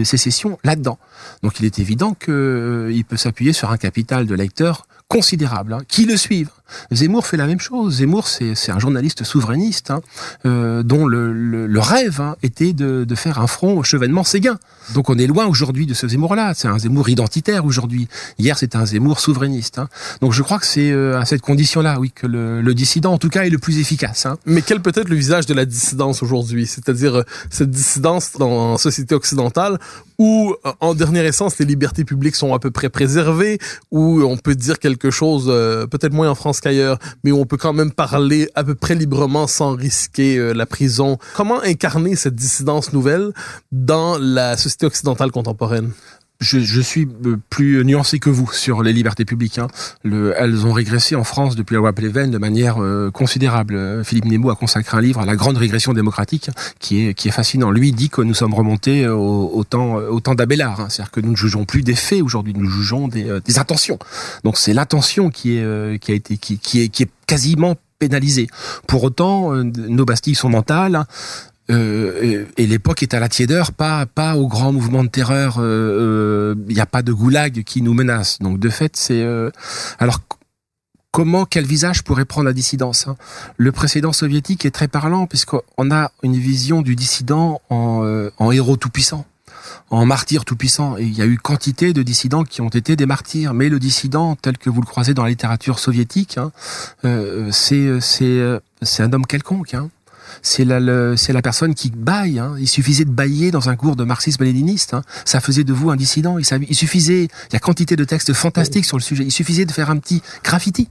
sécession 0.04 0.58
là-dedans. 0.62 0.98
Donc 1.42 1.58
il 1.58 1.66
est 1.66 1.80
évident 1.80 2.14
qu'il 2.14 3.04
peut 3.08 3.16
s'appuyer 3.16 3.52
sur 3.52 3.72
un 3.72 3.76
capital 3.76 4.26
de 4.26 4.34
lecteurs 4.34 4.86
considérable, 5.08 5.76
qui 5.88 6.06
le 6.06 6.16
suivent. 6.16 6.48
Zemmour 6.90 7.26
fait 7.26 7.36
la 7.36 7.46
même 7.46 7.60
chose. 7.60 7.96
Zemmour, 7.98 8.28
c'est 8.28 8.70
un 8.70 8.78
journaliste 8.78 9.24
souverainiste 9.24 9.90
hein, 9.90 10.00
euh, 10.46 10.82
dont 10.82 11.06
le, 11.06 11.32
le- 11.32 11.66
le 11.66 11.80
rêve 11.80 12.20
hein, 12.20 12.36
était 12.42 12.72
de, 12.72 13.04
de 13.04 13.14
faire 13.14 13.38
un 13.40 13.46
front 13.46 13.78
au 13.78 13.82
chevènement 13.82 14.24
séguin. 14.24 14.58
Donc 14.94 15.10
on 15.10 15.18
est 15.18 15.26
loin 15.26 15.46
aujourd'hui 15.46 15.86
de 15.86 15.94
ce 15.94 16.08
Zemmour-là. 16.08 16.52
C'est 16.54 16.68
un 16.68 16.78
Zemmour 16.78 17.08
identitaire 17.08 17.64
aujourd'hui. 17.64 18.08
Hier, 18.38 18.58
c'était 18.58 18.76
un 18.76 18.86
Zemmour 18.86 19.20
souverainiste. 19.20 19.78
hein. 19.78 19.88
Donc 20.20 20.32
je 20.32 20.42
crois 20.42 20.58
que 20.58 20.66
c'est 20.66 20.90
euh, 20.90 21.18
à 21.20 21.24
cette 21.24 21.42
condition-là, 21.42 21.98
oui, 22.00 22.10
que 22.14 22.26
le, 22.26 22.60
le 22.62 22.74
dissident, 22.74 23.12
en 23.12 23.18
tout 23.18 23.28
cas, 23.28 23.44
est 23.44 23.50
le 23.50 23.58
plus 23.58 23.78
efficace. 23.78 24.26
hein. 24.26 24.38
Mais 24.46 24.62
quel 24.62 24.80
peut 24.80 24.92
être 24.94 25.08
le 25.08 25.16
visage 25.16 25.46
de 25.46 25.54
la 25.54 25.64
dissidence 25.64 26.22
aujourd'hui? 26.22 26.66
C'est-à-dire 26.66 27.16
euh, 27.16 27.22
cette 27.50 27.70
dissidence 27.70 28.32
dans 28.38 28.72
la 28.72 28.78
société 28.78 29.14
occidentale 29.14 29.78
où, 30.18 30.54
euh, 30.66 30.72
en 30.80 30.94
dernière 30.94 31.24
essence, 31.24 31.58
les 31.58 31.64
libertés 31.64 32.04
publiques 32.04 32.36
sont 32.36 32.54
à 32.54 32.58
peu 32.58 32.70
près 32.70 32.88
préservées, 32.88 33.58
où 33.90 34.22
on 34.22 34.36
peut 34.36 34.54
dire 34.54 34.78
quelque 34.78 35.10
chose, 35.10 35.46
euh, 35.48 35.86
peut-être 35.86 36.12
moins 36.12 36.28
en 36.30 36.34
France 36.34 36.60
mais 37.24 37.32
on 37.32 37.44
peut 37.44 37.56
quand 37.56 37.72
même 37.72 37.90
parler 37.90 38.48
à 38.54 38.64
peu 38.64 38.74
près 38.74 38.94
librement 38.94 39.46
sans 39.46 39.74
risquer 39.74 40.36
euh, 40.36 40.52
la 40.52 40.66
prison. 40.66 41.18
Comment 41.34 41.60
incarner 41.62 42.16
cette 42.16 42.34
dissidence 42.34 42.92
nouvelle 42.92 43.32
dans 43.70 44.18
la 44.18 44.56
société 44.56 44.86
occidentale 44.86 45.30
contemporaine? 45.30 45.92
Je, 46.42 46.58
je 46.58 46.80
suis 46.80 47.08
euh, 47.26 47.36
plus 47.50 47.84
nuancé 47.84 48.18
que 48.18 48.28
vous 48.28 48.50
sur 48.52 48.82
les 48.82 48.92
libertés 48.92 49.24
publiques. 49.24 49.58
hein. 49.58 49.68
Le, 50.02 50.34
elles 50.36 50.66
ont 50.66 50.72
régressé 50.72 51.14
en 51.14 51.24
France 51.24 51.54
depuis 51.56 51.74
la 51.74 51.78
loi 51.78 51.92
Pleven 51.92 52.30
de 52.30 52.38
manière 52.38 52.82
euh, 52.82 53.10
considérable. 53.10 53.74
Euh, 53.76 54.04
Philippe 54.04 54.24
Nemo 54.26 54.50
a 54.50 54.56
consacré 54.56 54.96
un 54.96 55.00
livre 55.00 55.20
à 55.20 55.24
la 55.26 55.36
grande 55.36 55.56
régression 55.56 55.92
démocratique 55.92 56.50
qui 56.80 57.06
est, 57.06 57.14
qui 57.14 57.28
est 57.28 57.32
fascinant. 57.32 57.70
Lui 57.70 57.92
dit 57.92 58.10
que 58.10 58.20
nous 58.22 58.34
sommes 58.34 58.54
remontés 58.54 59.04
euh, 59.04 59.14
au, 59.14 59.50
au 59.54 59.64
temps, 59.64 59.94
au 59.94 60.20
temps 60.20 60.34
d'Abélard. 60.34 60.80
hein. 60.80 60.88
C'est-à-dire 60.90 61.12
que 61.12 61.20
nous 61.20 61.30
ne 61.32 61.36
jugeons 61.36 61.64
plus 61.64 61.82
des 61.82 61.94
faits 61.94 62.22
aujourd'hui, 62.22 62.52
nous 62.56 62.68
jugeons 62.68 63.08
des, 63.08 63.28
euh, 63.30 63.40
des 63.40 63.58
intentions. 63.58 63.98
Donc 64.44 64.58
c'est 64.58 64.74
l'intention 64.74 65.30
qui 65.30 65.56
est, 65.56 65.62
euh, 65.62 65.96
qui 65.98 66.10
a 66.12 66.14
été, 66.14 66.36
qui, 66.36 66.58
qui 66.58 66.82
est, 66.82 66.88
qui 66.88 67.04
est 67.04 67.10
quasiment 67.26 67.76
pénalisée. 68.00 68.48
Pour 68.88 69.04
autant, 69.04 69.54
euh, 69.54 69.62
nos 69.62 70.04
bastilles 70.04 70.34
sont 70.34 70.48
mentales. 70.48 71.04
Euh, 71.72 72.44
et 72.56 72.66
l'époque 72.66 73.02
est 73.02 73.14
à 73.14 73.20
la 73.20 73.28
tiédeur, 73.28 73.72
pas 73.72 74.06
pas 74.06 74.36
au 74.36 74.46
grand 74.46 74.72
mouvement 74.72 75.04
de 75.04 75.08
terreur. 75.08 75.56
Il 75.58 76.74
n'y 76.74 76.80
a 76.80 76.86
pas 76.86 77.02
de 77.02 77.12
goulag 77.12 77.62
qui 77.64 77.82
nous 77.82 77.94
menace. 77.94 78.38
Donc 78.40 78.58
de 78.58 78.68
fait, 78.68 78.96
c'est 78.96 79.22
euh, 79.22 79.50
alors 79.98 80.20
comment 81.12 81.44
quel 81.44 81.64
visage 81.64 82.02
pourrait 82.02 82.24
prendre 82.24 82.46
la 82.46 82.52
dissidence 82.52 83.06
hein? 83.06 83.16
Le 83.56 83.70
précédent 83.70 84.12
soviétique 84.12 84.64
est 84.64 84.70
très 84.70 84.88
parlant 84.88 85.26
puisqu'on 85.26 85.90
a 85.90 86.10
une 86.22 86.36
vision 86.36 86.82
du 86.82 86.96
dissident 86.96 87.60
en, 87.70 88.02
euh, 88.02 88.30
héros 88.50 88.76
tout 88.76 88.90
puissant 88.90 89.24
en 89.90 90.06
martyr 90.06 90.44
tout 90.44 90.56
puissant. 90.56 90.96
Et 90.96 91.04
il 91.04 91.12
y 91.12 91.20
a 91.20 91.26
eu 91.26 91.36
quantité 91.36 91.92
de 91.92 92.02
dissidents 92.02 92.44
qui 92.44 92.62
ont 92.62 92.70
été 92.70 92.96
des 92.96 93.04
martyrs. 93.04 93.52
Mais 93.52 93.68
le 93.68 93.78
dissident, 93.78 94.36
tel 94.36 94.56
que 94.56 94.70
vous 94.70 94.80
le 94.80 94.86
croisez 94.86 95.12
dans 95.12 95.22
la 95.22 95.28
littérature 95.28 95.78
soviétique, 95.78 96.38
hein, 96.38 96.50
euh, 97.04 97.50
c'est 97.52 97.86
euh, 97.86 98.60
c'est 98.80 99.02
un 99.02 99.12
homme 99.12 99.26
quelconque. 99.26 99.74
Hein 99.74 99.90
c'est 100.40 100.64
la, 100.64 100.80
le- 100.80 101.16
c'est 101.16 101.32
la 101.32 101.42
personne 101.42 101.74
qui 101.74 101.90
baille. 101.90 102.38
Hein. 102.38 102.54
Il 102.58 102.68
suffisait 102.68 103.04
de 103.04 103.10
bailler 103.10 103.50
dans 103.50 103.68
un 103.68 103.76
cours 103.76 103.96
de 103.96 104.04
marxisme-léniniste. 104.04 104.94
Hein. 104.94 105.02
Ça 105.24 105.40
faisait 105.40 105.64
de 105.64 105.72
vous 105.72 105.90
un 105.90 105.96
dissident. 105.96 106.38
Il, 106.38 106.44
suffisait, 106.74 107.24
il 107.24 107.52
y 107.52 107.56
a 107.56 107.60
quantité 107.60 107.96
de 107.96 108.04
textes 108.04 108.32
fantastiques 108.32 108.84
sur 108.84 108.96
le 108.96 109.02
sujet. 109.02 109.24
Il 109.24 109.32
suffisait 109.32 109.64
de 109.64 109.72
faire 109.72 109.90
un 109.90 109.98
petit 109.98 110.22
graffiti 110.44 110.88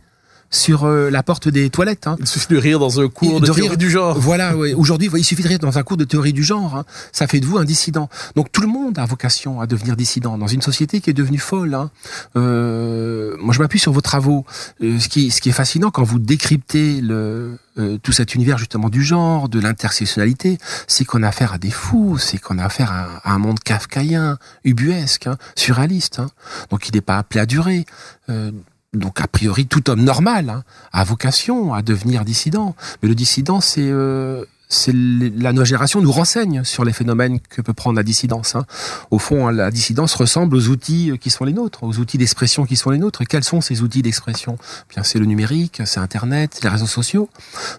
sur 0.52 0.84
euh, 0.84 1.10
la 1.10 1.24
porte 1.24 1.48
des 1.48 1.70
toilettes. 1.70 2.08
Hein. 2.08 2.18
Il 2.20 2.28
suffit 2.28 2.54
de 2.54 2.58
rire 2.58 2.78
dans 2.78 3.00
un 3.00 3.08
cours 3.08 3.40
de, 3.40 3.48
De 3.48 3.52
théorie 3.54 3.70
rire. 3.70 3.78
du 3.78 3.90
genre. 3.90 4.20
Voilà, 4.20 4.56
ouais. 4.56 4.74
aujourd'hui, 4.74 5.10
il 5.16 5.24
suffit 5.24 5.42
de 5.44 5.48
rire 5.48 5.60
dans 5.60 5.78
un 5.78 5.84
cours 5.84 5.98
de 5.98 6.04
théorie 6.04 6.34
du 6.34 6.44
genre. 6.44 6.76
hein. 6.76 6.86
Ça 7.14 7.26
fait 7.28 7.40
de 7.40 7.46
vous 7.46 7.58
un 7.58 7.64
dissident. 7.66 8.10
Donc 8.36 8.52
tout 8.52 8.62
le 8.62 8.68
monde 8.68 9.00
a 9.00 9.06
vocation 9.06 9.62
à 9.62 9.66
devenir 9.68 9.96
dissident 9.96 10.38
dans 10.38 10.48
une 10.48 10.62
société 10.62 11.00
qui 11.02 11.10
est 11.10 11.14
devenue 11.14 11.40
folle. 11.40 11.74
hein. 11.74 11.90
Euh, 12.36 13.36
moi, 13.40 13.54
je 13.54 13.60
m'appuie 13.60 13.80
sur 13.80 13.92
vos 13.94 14.02
travaux. 14.02 14.46
Euh, 14.84 15.00
ce, 15.00 15.08
qui, 15.08 15.32
ce 15.32 15.42
qui 15.42 15.50
est 15.50 15.54
fascinant 15.54 15.90
quand 15.92 16.04
vous 16.04 16.20
décryptez 16.20 17.02
le, 17.02 17.58
euh, 17.78 17.98
tout 18.04 18.12
cet 18.12 18.36
univers 18.36 18.58
justement 18.58 18.90
du 18.90 19.04
genre, 19.04 19.48
de 19.50 19.60
l'intersectionnalité, 19.60 20.58
c'est 20.88 21.06
qu'on 21.06 21.24
a 21.24 21.30
affaire 21.30 21.54
à 21.54 21.58
des 21.58 21.72
fous, 21.72 22.18
c'est 22.18 22.38
qu'on 22.38 22.58
a 22.58 22.66
affaire 22.66 22.92
à, 22.92 23.22
à 23.24 23.32
un 23.34 23.40
monde 23.40 23.60
kafkaïen, 23.62 24.38
ubuesque, 24.66 25.28
hein, 25.28 25.38
surréaliste. 25.56 26.20
hein. 26.20 26.28
Donc 26.70 26.90
il 26.90 26.96
n'est 26.96 27.02
pas 27.02 27.18
appelé 27.18 27.40
à 27.40 27.46
durer. 27.46 27.86
Euh, 28.30 28.52
donc 28.94 29.22
a 29.22 29.28
priori 29.28 29.66
tout 29.66 29.90
homme 29.90 30.04
normal 30.04 30.50
hein, 30.50 30.64
a 30.92 31.04
vocation 31.04 31.74
à 31.74 31.82
devenir 31.82 32.26
dissident. 32.26 32.76
Mais 33.02 33.10
le 33.10 33.16
dissident, 33.16 33.62
c'est 33.62 33.90
euh, 33.90 34.46
la 34.94 35.52
nouvelle 35.54 35.66
génération 35.66 36.02
nous 36.02 36.12
renseigne 36.12 36.64
sur 36.64 36.86
les 36.86 36.94
phénomènes 36.94 37.40
que 37.40 37.62
peut 37.62 37.74
prendre 37.74 37.98
la 37.98 38.04
dissidence. 38.04 38.56
hein. 38.56 38.66
Au 39.12 39.20
fond, 39.20 39.48
hein, 39.48 39.52
la 39.52 39.70
dissidence 39.72 40.14
ressemble 40.14 40.56
aux 40.56 40.68
outils 40.70 41.12
qui 41.20 41.30
sont 41.30 41.44
les 41.44 41.54
nôtres, 41.54 41.84
aux 41.84 41.98
outils 42.00 42.18
d'expression 42.18 42.66
qui 42.66 42.76
sont 42.76 42.90
les 42.90 42.98
nôtres. 42.98 43.24
Quels 43.28 43.44
sont 43.44 43.62
ces 43.62 43.82
outils 43.82 44.02
d'expression? 44.02 44.58
Bien, 44.90 45.04
c'est 45.04 45.20
le 45.20 45.26
numérique, 45.26 45.82
c'est 45.86 46.00
Internet, 46.00 46.60
les 46.64 46.70
réseaux 46.70 46.88
sociaux. 46.88 47.30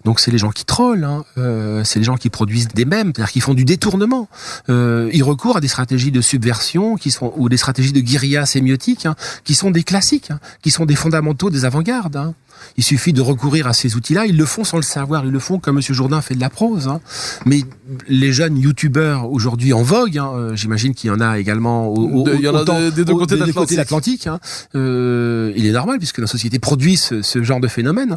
Donc, 0.04 0.20
c'est 0.20 0.30
les 0.30 0.38
gens 0.38 0.50
qui 0.50 0.64
trollent, 0.64 1.04
hein, 1.04 1.24
euh, 1.38 1.82
c'est 1.84 1.98
les 1.98 2.04
gens 2.04 2.16
qui 2.16 2.30
produisent 2.30 2.68
des 2.68 2.84
mèmes, 2.84 3.12
c'est-à-dire 3.14 3.32
qui 3.32 3.40
font 3.40 3.54
du 3.54 3.64
détournement. 3.64 4.28
Euh, 4.68 5.10
ils 5.12 5.24
recourent 5.24 5.56
à 5.56 5.60
des 5.60 5.68
stratégies 5.68 6.12
de 6.12 6.20
subversion 6.20 6.96
qui 6.96 7.10
sont 7.10 7.32
ou 7.36 7.48
des 7.48 7.56
stratégies 7.56 7.92
de 7.92 8.00
guérilla 8.00 8.46
sémiotique 8.46 9.06
hein, 9.06 9.14
qui 9.44 9.54
sont 9.54 9.70
des 9.70 9.82
classiques, 9.82 10.30
hein, 10.30 10.40
qui 10.62 10.70
sont 10.70 10.84
des 10.84 10.96
fondamentaux 10.96 11.50
des 11.50 11.64
avant-gardes. 11.64 12.34
Il 12.76 12.84
suffit 12.84 13.12
de 13.12 13.20
recourir 13.20 13.66
à 13.66 13.72
ces 13.72 13.96
outils-là. 13.96 14.26
Ils 14.26 14.36
le 14.36 14.44
font 14.46 14.64
sans 14.64 14.76
le 14.76 14.82
savoir. 14.82 15.24
Ils 15.24 15.30
le 15.32 15.38
font 15.38 15.58
comme 15.58 15.76
Monsieur 15.76 15.94
Jourdain 15.94 16.20
fait 16.20 16.34
de 16.34 16.40
la 16.40 16.50
prose. 16.50 16.88
hein. 16.88 17.00
Mais 17.46 17.62
les 18.08 18.32
jeunes 18.32 18.58
youtubeurs 18.58 19.30
aujourd'hui 19.30 19.72
en 19.72 19.82
vogue, 19.82 20.18
hein, 20.18 20.30
euh, 20.34 20.56
j'imagine 20.56 20.94
qu'il 20.94 21.08
y 21.08 21.10
en 21.10 21.20
a 21.20 21.38
également 21.38 21.88
au, 21.88 22.20
au- 22.20 22.22
De- 22.24 22.34
il 22.34 22.40
y 22.40 22.48
en 22.48 22.54
a 22.54 22.62
autant- 22.62 22.78
des- 22.78 22.90
des 22.90 23.04
deux 23.04 23.12
côtés 23.14 23.36
de 23.36 23.76
l'Atlantique. 23.76 24.26
hein. 24.26 24.38
Euh, 24.74 25.52
il 25.56 25.66
est 25.66 25.72
normal 25.72 25.98
puisque 25.98 26.18
la 26.18 26.26
société 26.26 26.58
produit 26.58 26.96
ce, 26.96 27.22
ce 27.22 27.42
genre 27.42 27.60
de 27.60 27.68
phénomène. 27.68 28.16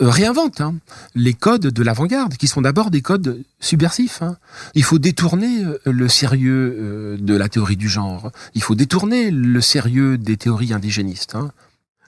euh, 0.00 0.08
réinvente 0.10 0.60
hein, 0.60 0.74
les 1.14 1.34
codes 1.34 1.68
de 1.68 1.82
l'avant-garde, 1.84 2.36
qui 2.36 2.48
sont 2.48 2.60
d'abord 2.60 2.90
des 2.90 3.00
codes 3.00 3.44
subversifs. 3.60 4.22
hein. 4.22 4.36
Il 4.74 4.82
faut 4.82 4.98
détourner 4.98 5.62
euh, 5.64 5.78
le 5.86 6.08
sérieux 6.08 6.76
euh, 6.80 7.16
de 7.16 7.36
la 7.36 7.48
théorie 7.48 7.76
du 7.76 7.88
genre. 7.88 8.32
Il 8.56 8.62
faut 8.62 8.74
détourner 8.74 9.30
le 9.30 9.60
sérieux 9.60 10.18
des 10.18 10.36
théories 10.36 10.72
indigénistes. 10.72 11.36
hein. 11.36 11.52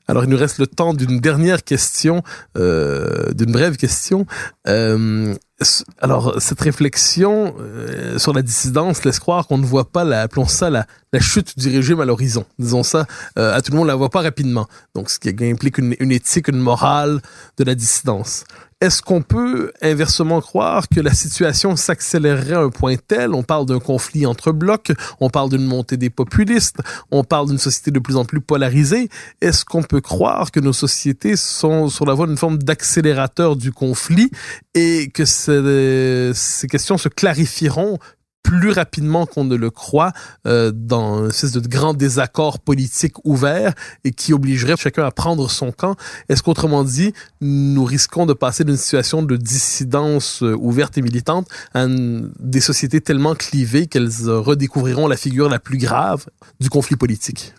Alors, 0.09 0.25
il 0.25 0.31
nous 0.31 0.37
reste 0.37 0.59
le 0.59 0.67
temps 0.67 0.95
d'une 0.95 1.21
dernière 1.21 1.65
question, 1.65 2.23
euh, 2.57 3.33
d'une 3.33 3.51
brève 3.51 3.77
question. 3.77 4.27
Euh, 4.69 5.35
alors, 5.99 6.41
cette 6.41 6.61
réflexion 6.61 7.55
euh, 7.59 8.19
sur 8.19 8.33
la 8.33 8.43
dissidence 8.43 9.05
laisse 9.05 9.19
croire 9.19 9.47
qu'on 9.47 9.59
ne 9.59 9.65
voit 9.65 9.91
pas, 9.91 10.05
la, 10.05 10.23
appelons 10.23 10.47
ça 10.47 10.71
la, 10.71 10.87
la 11.13 11.21
chute 11.21 11.59
du 11.59 11.69
régime 11.69 12.01
à 12.01 12.05
l'horizon. 12.05 12.45
Disons 12.59 12.83
ça, 12.83 13.07
euh, 13.39 13.55
à 13.55 13.63
tout 13.63 13.73
le 13.73 13.79
monde, 13.79 13.87
on 13.87 13.89
la 13.89 13.95
voit 13.97 14.11
pas 14.11 14.21
rapidement. 14.21 14.69
Donc, 14.95 15.11
ce 15.11 15.19
qui 15.19 15.31
implique 15.45 15.79
une, 15.79 15.97
une 15.99 16.13
éthique, 16.13 16.49
une 16.49 16.61
morale 16.61 17.21
de 17.57 17.65
la 17.65 17.75
dissidence. 17.75 18.45
Est-ce 18.83 19.01
qu'on 19.01 19.23
peut 19.23 19.73
inversement 19.81 20.43
croire 20.43 20.87
que 20.91 21.01
la 21.01 21.15
situation 21.15 21.77
s'accélérerait 21.77 22.57
à 22.57 22.61
un 22.61 22.69
point 22.69 22.97
tel, 22.97 23.33
on 23.33 23.43
parle 23.43 23.65
d'un 23.65 23.79
conflit 23.79 24.27
entre 24.27 24.53
blocs, 24.53 24.93
on 25.19 25.31
parle 25.31 25.49
d'une 25.49 25.65
montée 25.65 25.97
des 25.97 26.11
populistes, 26.11 26.77
on 27.11 27.25
parle 27.25 27.49
d'une 27.49 27.57
société 27.57 27.91
de 27.91 27.99
plus 27.99 28.17
en 28.17 28.27
plus 28.27 28.43
polarisée, 28.43 29.09
est-ce 29.41 29.65
qu'on 29.65 29.83
peut 29.83 30.03
croire 30.03 30.51
que 30.51 30.61
nos 30.61 30.75
sociétés 30.75 31.37
sont 31.37 31.89
sur 31.89 32.05
la 32.05 32.13
voie 32.13 32.27
d'une 32.27 32.37
forme 32.37 32.59
d'accélérateur 32.59 33.57
du 33.57 33.73
conflit 33.73 34.31
et 34.75 35.09
que 35.09 35.25
ces, 35.25 36.33
ces 36.35 36.67
questions 36.67 36.99
se 36.99 37.09
clarifieront 37.09 37.99
plus 38.47 38.71
rapidement 38.71 39.27
qu'on 39.27 39.45
ne 39.45 39.57
le 39.57 39.71
croit 39.71 40.13
euh, 40.47 40.71
dans 40.73 41.25
une 41.25 41.31
espèce 41.31 41.51
de 41.51 41.67
grand 41.67 41.95
désaccord 41.95 42.61
politique 42.61 43.15
ouvert 43.25 43.75
et 44.05 44.13
qui 44.13 44.33
obligerait 44.33 44.77
chacun 44.77 45.05
à 45.05 45.11
prendre 45.11 45.51
son 45.51 45.73
camp. 45.73 45.97
Est-ce 46.29 46.45
qu'autrement 46.45 46.85
dit, 46.85 47.13
nous 47.41 47.85
risquons 47.85 48.25
de 48.25 48.35
passer 48.35 48.63
d'une 48.63 48.77
situation 48.77 49.25
de 49.25 49.37
dissidence 49.37 50.45
euh, 50.45 50.55
ouverte 50.57 50.97
et 50.97 51.03
militante 51.03 51.49
à 51.75 51.87
des 51.89 52.61
sociétés 52.61 53.01
tellement 53.01 53.35
clivées 53.35 53.89
qu'elles 53.89 54.29
euh, 54.29 54.39
redécouvriront 54.39 55.09
la 55.09 55.17
figure 55.17 55.49
la 55.49 55.59
plus 55.59 55.79
grave 55.79 56.27
du 56.61 56.71
conflit 56.71 56.95
politique? 56.95 57.53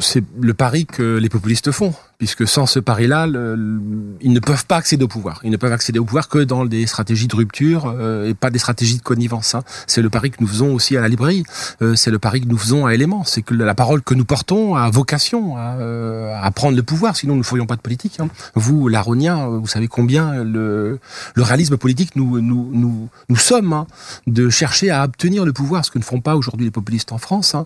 C'est 0.00 0.22
le 0.38 0.52
pari 0.52 0.84
que 0.84 1.16
les 1.16 1.30
populistes 1.30 1.70
font, 1.70 1.94
puisque 2.18 2.46
sans 2.46 2.66
ce 2.66 2.78
pari-là, 2.78 3.26
ils 3.26 4.32
ne 4.32 4.38
peuvent 4.38 4.66
pas 4.66 4.76
accéder 4.76 5.02
au 5.04 5.08
pouvoir. 5.08 5.40
Ils 5.44 5.50
ne 5.50 5.56
peuvent 5.56 5.72
accéder 5.72 5.98
au 5.98 6.04
pouvoir 6.04 6.28
que 6.28 6.40
dans 6.40 6.66
des 6.66 6.86
stratégies 6.86 7.26
de 7.26 7.34
rupture 7.34 7.86
euh, 7.86 8.28
et 8.28 8.34
pas 8.34 8.50
des 8.50 8.58
stratégies 8.58 8.98
de 8.98 9.02
connivence. 9.02 9.54
hein. 9.54 9.62
C'est 9.86 10.02
le 10.02 10.10
pari 10.10 10.30
que 10.30 10.36
nous 10.40 10.46
faisons 10.46 10.74
aussi 10.74 10.94
à 10.98 11.00
la 11.00 11.08
librairie. 11.08 11.42
Euh, 11.80 11.94
c'est 11.94 12.10
le 12.10 12.18
pari 12.18 12.42
que 12.42 12.48
nous 12.48 12.58
faisons 12.58 12.84
à 12.84 12.92
Éléments. 12.92 13.24
C'est 13.24 13.40
que 13.40 13.54
la 13.54 13.74
parole 13.74 14.02
que 14.02 14.12
nous 14.12 14.26
portons 14.26 14.74
a 14.76 14.90
vocation 14.90 15.56
à, 15.56 15.76
euh, 15.78 16.38
à 16.38 16.50
prendre 16.50 16.76
le 16.76 16.82
pouvoir, 16.82 17.16
sinon 17.16 17.32
nous 17.32 17.38
ne 17.40 17.44
ferions 17.44 17.64
pas 17.64 17.76
de 17.76 17.80
politique. 17.80 18.20
hein. 18.20 18.28
Vous, 18.54 18.88
Laronien, 18.88 19.46
vous 19.48 19.66
savez 19.66 19.88
combien 19.88 20.44
le, 20.44 20.98
le 21.34 21.42
réalisme 21.42 21.78
politique 21.78 22.14
nous, 22.14 22.42
nous, 22.42 22.68
nous, 22.74 23.08
nous 23.30 23.36
sommes 23.36 23.72
hein, 23.72 23.86
de 24.26 24.50
chercher 24.50 24.90
à 24.90 25.02
obtenir 25.04 25.46
le 25.46 25.54
pouvoir, 25.54 25.82
ce 25.82 25.90
que 25.90 25.98
ne 25.98 26.04
font 26.04 26.20
pas 26.20 26.36
aujourd'hui 26.36 26.66
les 26.66 26.70
populistes 26.70 27.10
en 27.12 27.18
France. 27.18 27.54
hein. 27.54 27.64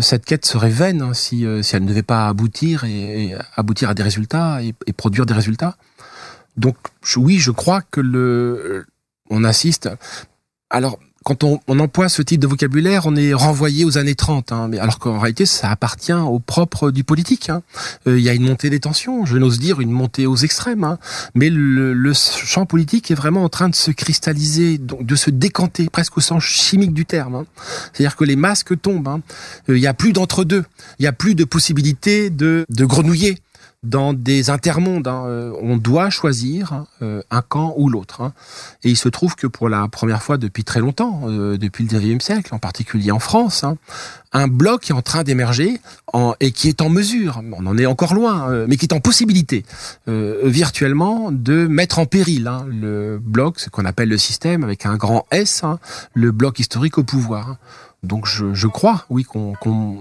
Cette 0.00 0.24
quête 0.24 0.44
serait 0.46 0.70
vaine 0.70 1.00
hein, 1.00 1.14
si, 1.44 1.46
euh, 1.46 1.62
si 1.62 1.76
elle 1.76 1.84
ne 1.84 1.88
devait 1.88 2.02
pas 2.02 2.28
aboutir 2.28 2.84
et, 2.84 3.34
aboutir 3.56 3.90
à 3.90 3.94
des 3.94 4.02
résultats 4.02 4.62
et, 4.62 4.74
et 4.86 4.92
produire 4.92 5.26
des 5.26 5.34
résultats. 5.34 5.76
Donc 6.56 6.76
oui, 7.16 7.38
je 7.38 7.50
crois 7.50 7.82
que 7.82 8.00
le 8.00 8.86
on 9.30 9.44
assiste. 9.44 9.88
Alors 10.70 10.98
quand 11.24 11.42
on, 11.42 11.58
on 11.68 11.78
emploie 11.80 12.08
ce 12.08 12.22
type 12.22 12.40
de 12.40 12.46
vocabulaire, 12.46 13.06
on 13.06 13.16
est 13.16 13.32
renvoyé 13.34 13.84
aux 13.84 13.98
années 13.98 14.14
30, 14.14 14.52
hein, 14.52 14.68
mais 14.68 14.78
alors 14.78 14.98
qu'en 14.98 15.18
réalité, 15.18 15.46
ça 15.46 15.70
appartient 15.70 16.12
au 16.12 16.38
propre 16.38 16.90
du 16.90 17.02
politique. 17.02 17.48
hein. 17.50 17.62
Euh, 18.06 18.18
Il 18.18 18.22
y 18.24 18.28
a 18.28 18.34
une 18.34 18.44
montée 18.44 18.70
des 18.70 18.78
tensions, 18.80 19.24
je 19.24 19.36
n'ose 19.38 19.58
dire 19.58 19.80
une 19.80 19.90
montée 19.90 20.26
aux 20.26 20.36
extrêmes, 20.36 20.84
hein. 20.84 20.98
mais 21.34 21.50
le, 21.50 21.92
le 21.94 22.12
champ 22.14 22.66
politique 22.66 23.10
est 23.10 23.14
vraiment 23.14 23.42
en 23.42 23.48
train 23.48 23.68
de 23.68 23.74
se 23.74 23.90
cristalliser, 23.90 24.78
donc 24.78 25.06
de 25.06 25.16
se 25.16 25.30
décanter, 25.30 25.88
presque 25.90 26.18
au 26.18 26.20
sens 26.20 26.42
chimique 26.44 26.92
du 26.92 27.06
terme. 27.06 27.34
hein. 27.34 27.46
C'est-à-dire 27.92 28.16
que 28.16 28.24
les 28.24 28.36
masques 28.36 28.78
tombent. 28.80 29.08
hein. 29.08 29.20
Euh, 29.70 29.76
Il 29.78 29.80
n'y 29.80 29.86
a 29.86 29.94
plus 29.94 30.12
d'entre-deux. 30.12 30.64
Il 30.98 31.02
n'y 31.02 31.08
a 31.08 31.12
plus 31.12 31.34
de 31.34 31.44
possibilité 31.44 32.28
de, 32.30 32.66
de 32.68 32.84
grenouiller 32.84 33.38
dans 33.84 34.12
des 34.12 34.50
intermondes. 34.50 35.06
hein. 35.06 35.24
Euh, 35.26 35.52
On 35.62 35.76
doit 35.76 36.10
choisir 36.10 36.72
hein, 36.72 36.86
euh, 37.02 37.22
un 37.30 37.42
camp 37.42 37.74
ou 37.76 37.88
l'autre. 37.88 38.22
hein. 38.22 38.32
Et 38.82 38.90
il 38.90 38.96
se 38.96 39.08
trouve 39.08 39.36
que 39.36 39.46
pour 39.46 39.68
la 39.68 39.86
première 39.88 40.22
fois 40.22 40.36
depuis 40.38 40.64
très 40.64 40.80
longtemps, 40.80 41.22
euh, 41.26 41.56
depuis 41.56 41.84
le 41.84 41.90
19e 41.90 42.20
siècle, 42.20 42.54
en 42.54 42.58
particulier 42.58 43.10
en 43.12 43.18
France, 43.18 43.64
un 44.32 44.48
bloc 44.48 44.90
est 44.90 44.94
en 44.94 45.02
train 45.02 45.22
d'émerger 45.22 45.80
et 46.40 46.50
qui 46.50 46.68
est 46.68 46.80
en 46.80 46.88
mesure, 46.88 47.40
on 47.52 47.66
en 47.66 47.78
est 47.78 47.86
encore 47.86 48.14
loin, 48.14 48.66
mais 48.66 48.76
qui 48.76 48.86
est 48.86 48.92
en 48.92 48.98
possibilité 48.98 49.64
virtuellement 50.08 51.30
de 51.30 51.66
mettre 51.68 52.00
en 52.00 52.06
péril 52.06 52.50
le 52.68 53.18
bloc, 53.22 53.60
ce 53.60 53.70
qu'on 53.70 53.84
appelle 53.84 54.08
le 54.08 54.18
système 54.18 54.64
avec 54.64 54.86
un 54.86 54.96
grand 54.96 55.26
S, 55.30 55.62
le 56.14 56.32
bloc 56.32 56.58
historique 56.58 56.98
au 56.98 57.04
pouvoir. 57.04 57.56
Donc 58.04 58.26
je, 58.26 58.54
je 58.54 58.66
crois, 58.66 59.04
oui, 59.10 59.24
qu'on 59.24 59.54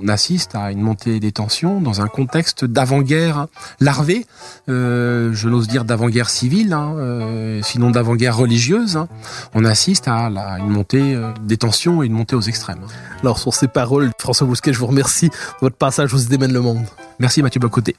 assiste 0.07 0.55
à 0.55 0.71
une 0.71 0.81
montée 0.81 1.19
des 1.19 1.31
tensions 1.31 1.81
dans 1.81 2.01
un 2.01 2.07
contexte 2.07 2.65
d'avant-guerre 2.65 3.47
larvée, 3.79 4.25
euh, 4.69 5.31
je 5.33 5.49
n'ose 5.49 5.67
dire 5.67 5.85
d'avant-guerre 5.85 6.29
civile, 6.29 6.73
hein, 6.73 6.93
euh, 6.97 7.61
sinon 7.63 7.91
d'avant-guerre 7.91 8.37
religieuse. 8.37 8.97
hein. 8.97 9.07
On 9.53 9.65
assiste 9.65 10.07
à 10.07 10.29
la- 10.29 10.59
une 10.59 10.69
montée 10.69 11.15
euh, 11.15 11.31
des 11.41 11.57
tensions 11.57 12.03
et 12.03 12.07
une 12.07 12.13
montée 12.13 12.35
aux 12.35 12.41
extrêmes. 12.41 12.81
Alors, 13.21 13.39
sur 13.39 13.53
ces 13.53 13.67
paroles, 13.67 14.11
François 14.19 14.45
Bousquet, 14.47 14.73
je 14.73 14.79
vous 14.79 14.87
remercie 14.87 15.29
de 15.29 15.33
votre 15.61 15.75
passage 15.77 16.13
aux 16.13 16.17
idées 16.19 16.37
mènent 16.37 16.53
le 16.53 16.61
monde. 16.61 16.85
Merci 17.19 17.41
Mathieu 17.41 17.59
Bocoté. 17.59 17.95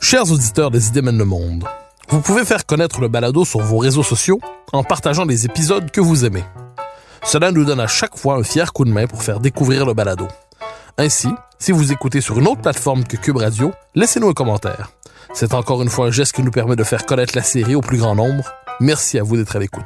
Chers 0.00 0.30
auditeurs 0.32 0.70
des 0.70 0.88
idées 0.88 1.02
mènent 1.02 1.18
le 1.18 1.24
monde, 1.24 1.64
vous 2.10 2.20
pouvez 2.20 2.44
faire 2.44 2.66
connaître 2.66 3.00
le 3.00 3.08
balado 3.08 3.44
sur 3.44 3.60
vos 3.60 3.78
réseaux 3.78 4.02
sociaux 4.02 4.40
en 4.72 4.82
partageant 4.82 5.24
les 5.24 5.46
épisodes 5.46 5.90
que 5.90 6.00
vous 6.00 6.24
aimez. 6.24 6.44
Cela 7.22 7.52
nous 7.52 7.64
donne 7.64 7.80
à 7.80 7.86
chaque 7.86 8.18
fois 8.18 8.34
un 8.34 8.42
fier 8.42 8.72
coup 8.72 8.84
de 8.84 8.90
main 8.90 9.06
pour 9.06 9.22
faire 9.22 9.38
découvrir 9.38 9.86
le 9.86 9.94
balado. 9.94 10.26
Ainsi, 10.98 11.28
si 11.58 11.70
vous 11.70 11.92
écoutez 11.92 12.20
sur 12.20 12.38
une 12.38 12.48
autre 12.48 12.62
plateforme 12.62 13.04
que 13.04 13.16
Cube 13.16 13.36
Radio, 13.36 13.72
laissez-nous 13.94 14.28
un 14.28 14.32
commentaire. 14.32 14.90
C'est 15.32 15.54
encore 15.54 15.82
une 15.82 15.88
fois 15.88 16.06
un 16.06 16.10
geste 16.10 16.32
qui 16.32 16.42
nous 16.42 16.50
permet 16.50 16.74
de 16.74 16.82
faire 16.82 17.06
connaître 17.06 17.36
la 17.36 17.44
série 17.44 17.76
au 17.76 17.80
plus 17.80 17.98
grand 17.98 18.16
nombre. 18.16 18.50
Merci 18.80 19.18
à 19.18 19.22
vous 19.22 19.36
d'être 19.36 19.54
à 19.54 19.60
l'écoute. 19.60 19.84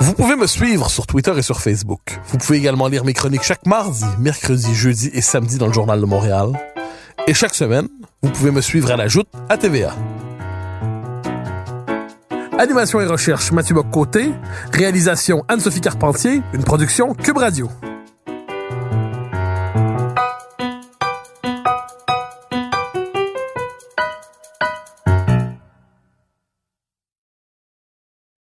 Vous 0.00 0.12
pouvez 0.12 0.36
me 0.36 0.46
suivre 0.46 0.90
sur 0.90 1.06
Twitter 1.06 1.32
et 1.36 1.42
sur 1.42 1.60
Facebook. 1.60 2.20
Vous 2.28 2.38
pouvez 2.38 2.58
également 2.58 2.86
lire 2.86 3.04
mes 3.04 3.14
chroniques 3.14 3.44
chaque 3.44 3.66
mardi, 3.66 4.04
mercredi, 4.18 4.74
jeudi 4.74 5.10
et 5.14 5.22
samedi 5.22 5.56
dans 5.56 5.66
le 5.66 5.72
Journal 5.72 6.00
de 6.00 6.06
Montréal. 6.06 6.52
Et 7.26 7.34
chaque 7.34 7.54
semaine, 7.54 7.88
vous 8.22 8.30
pouvez 8.30 8.50
me 8.50 8.60
suivre 8.60 8.90
à 8.90 8.96
la 8.96 9.08
joute 9.08 9.28
à 9.48 9.56
TVA. 9.56 9.94
Animation 12.58 13.00
et 13.00 13.06
recherche 13.06 13.52
Mathieu 13.52 13.76
Bock-Côté. 13.76 14.32
Réalisation 14.72 15.44
Anne-Sophie 15.46 15.80
Carpentier. 15.80 16.42
Une 16.52 16.64
production 16.64 17.14
Cube 17.14 17.38
Radio. 17.38 17.68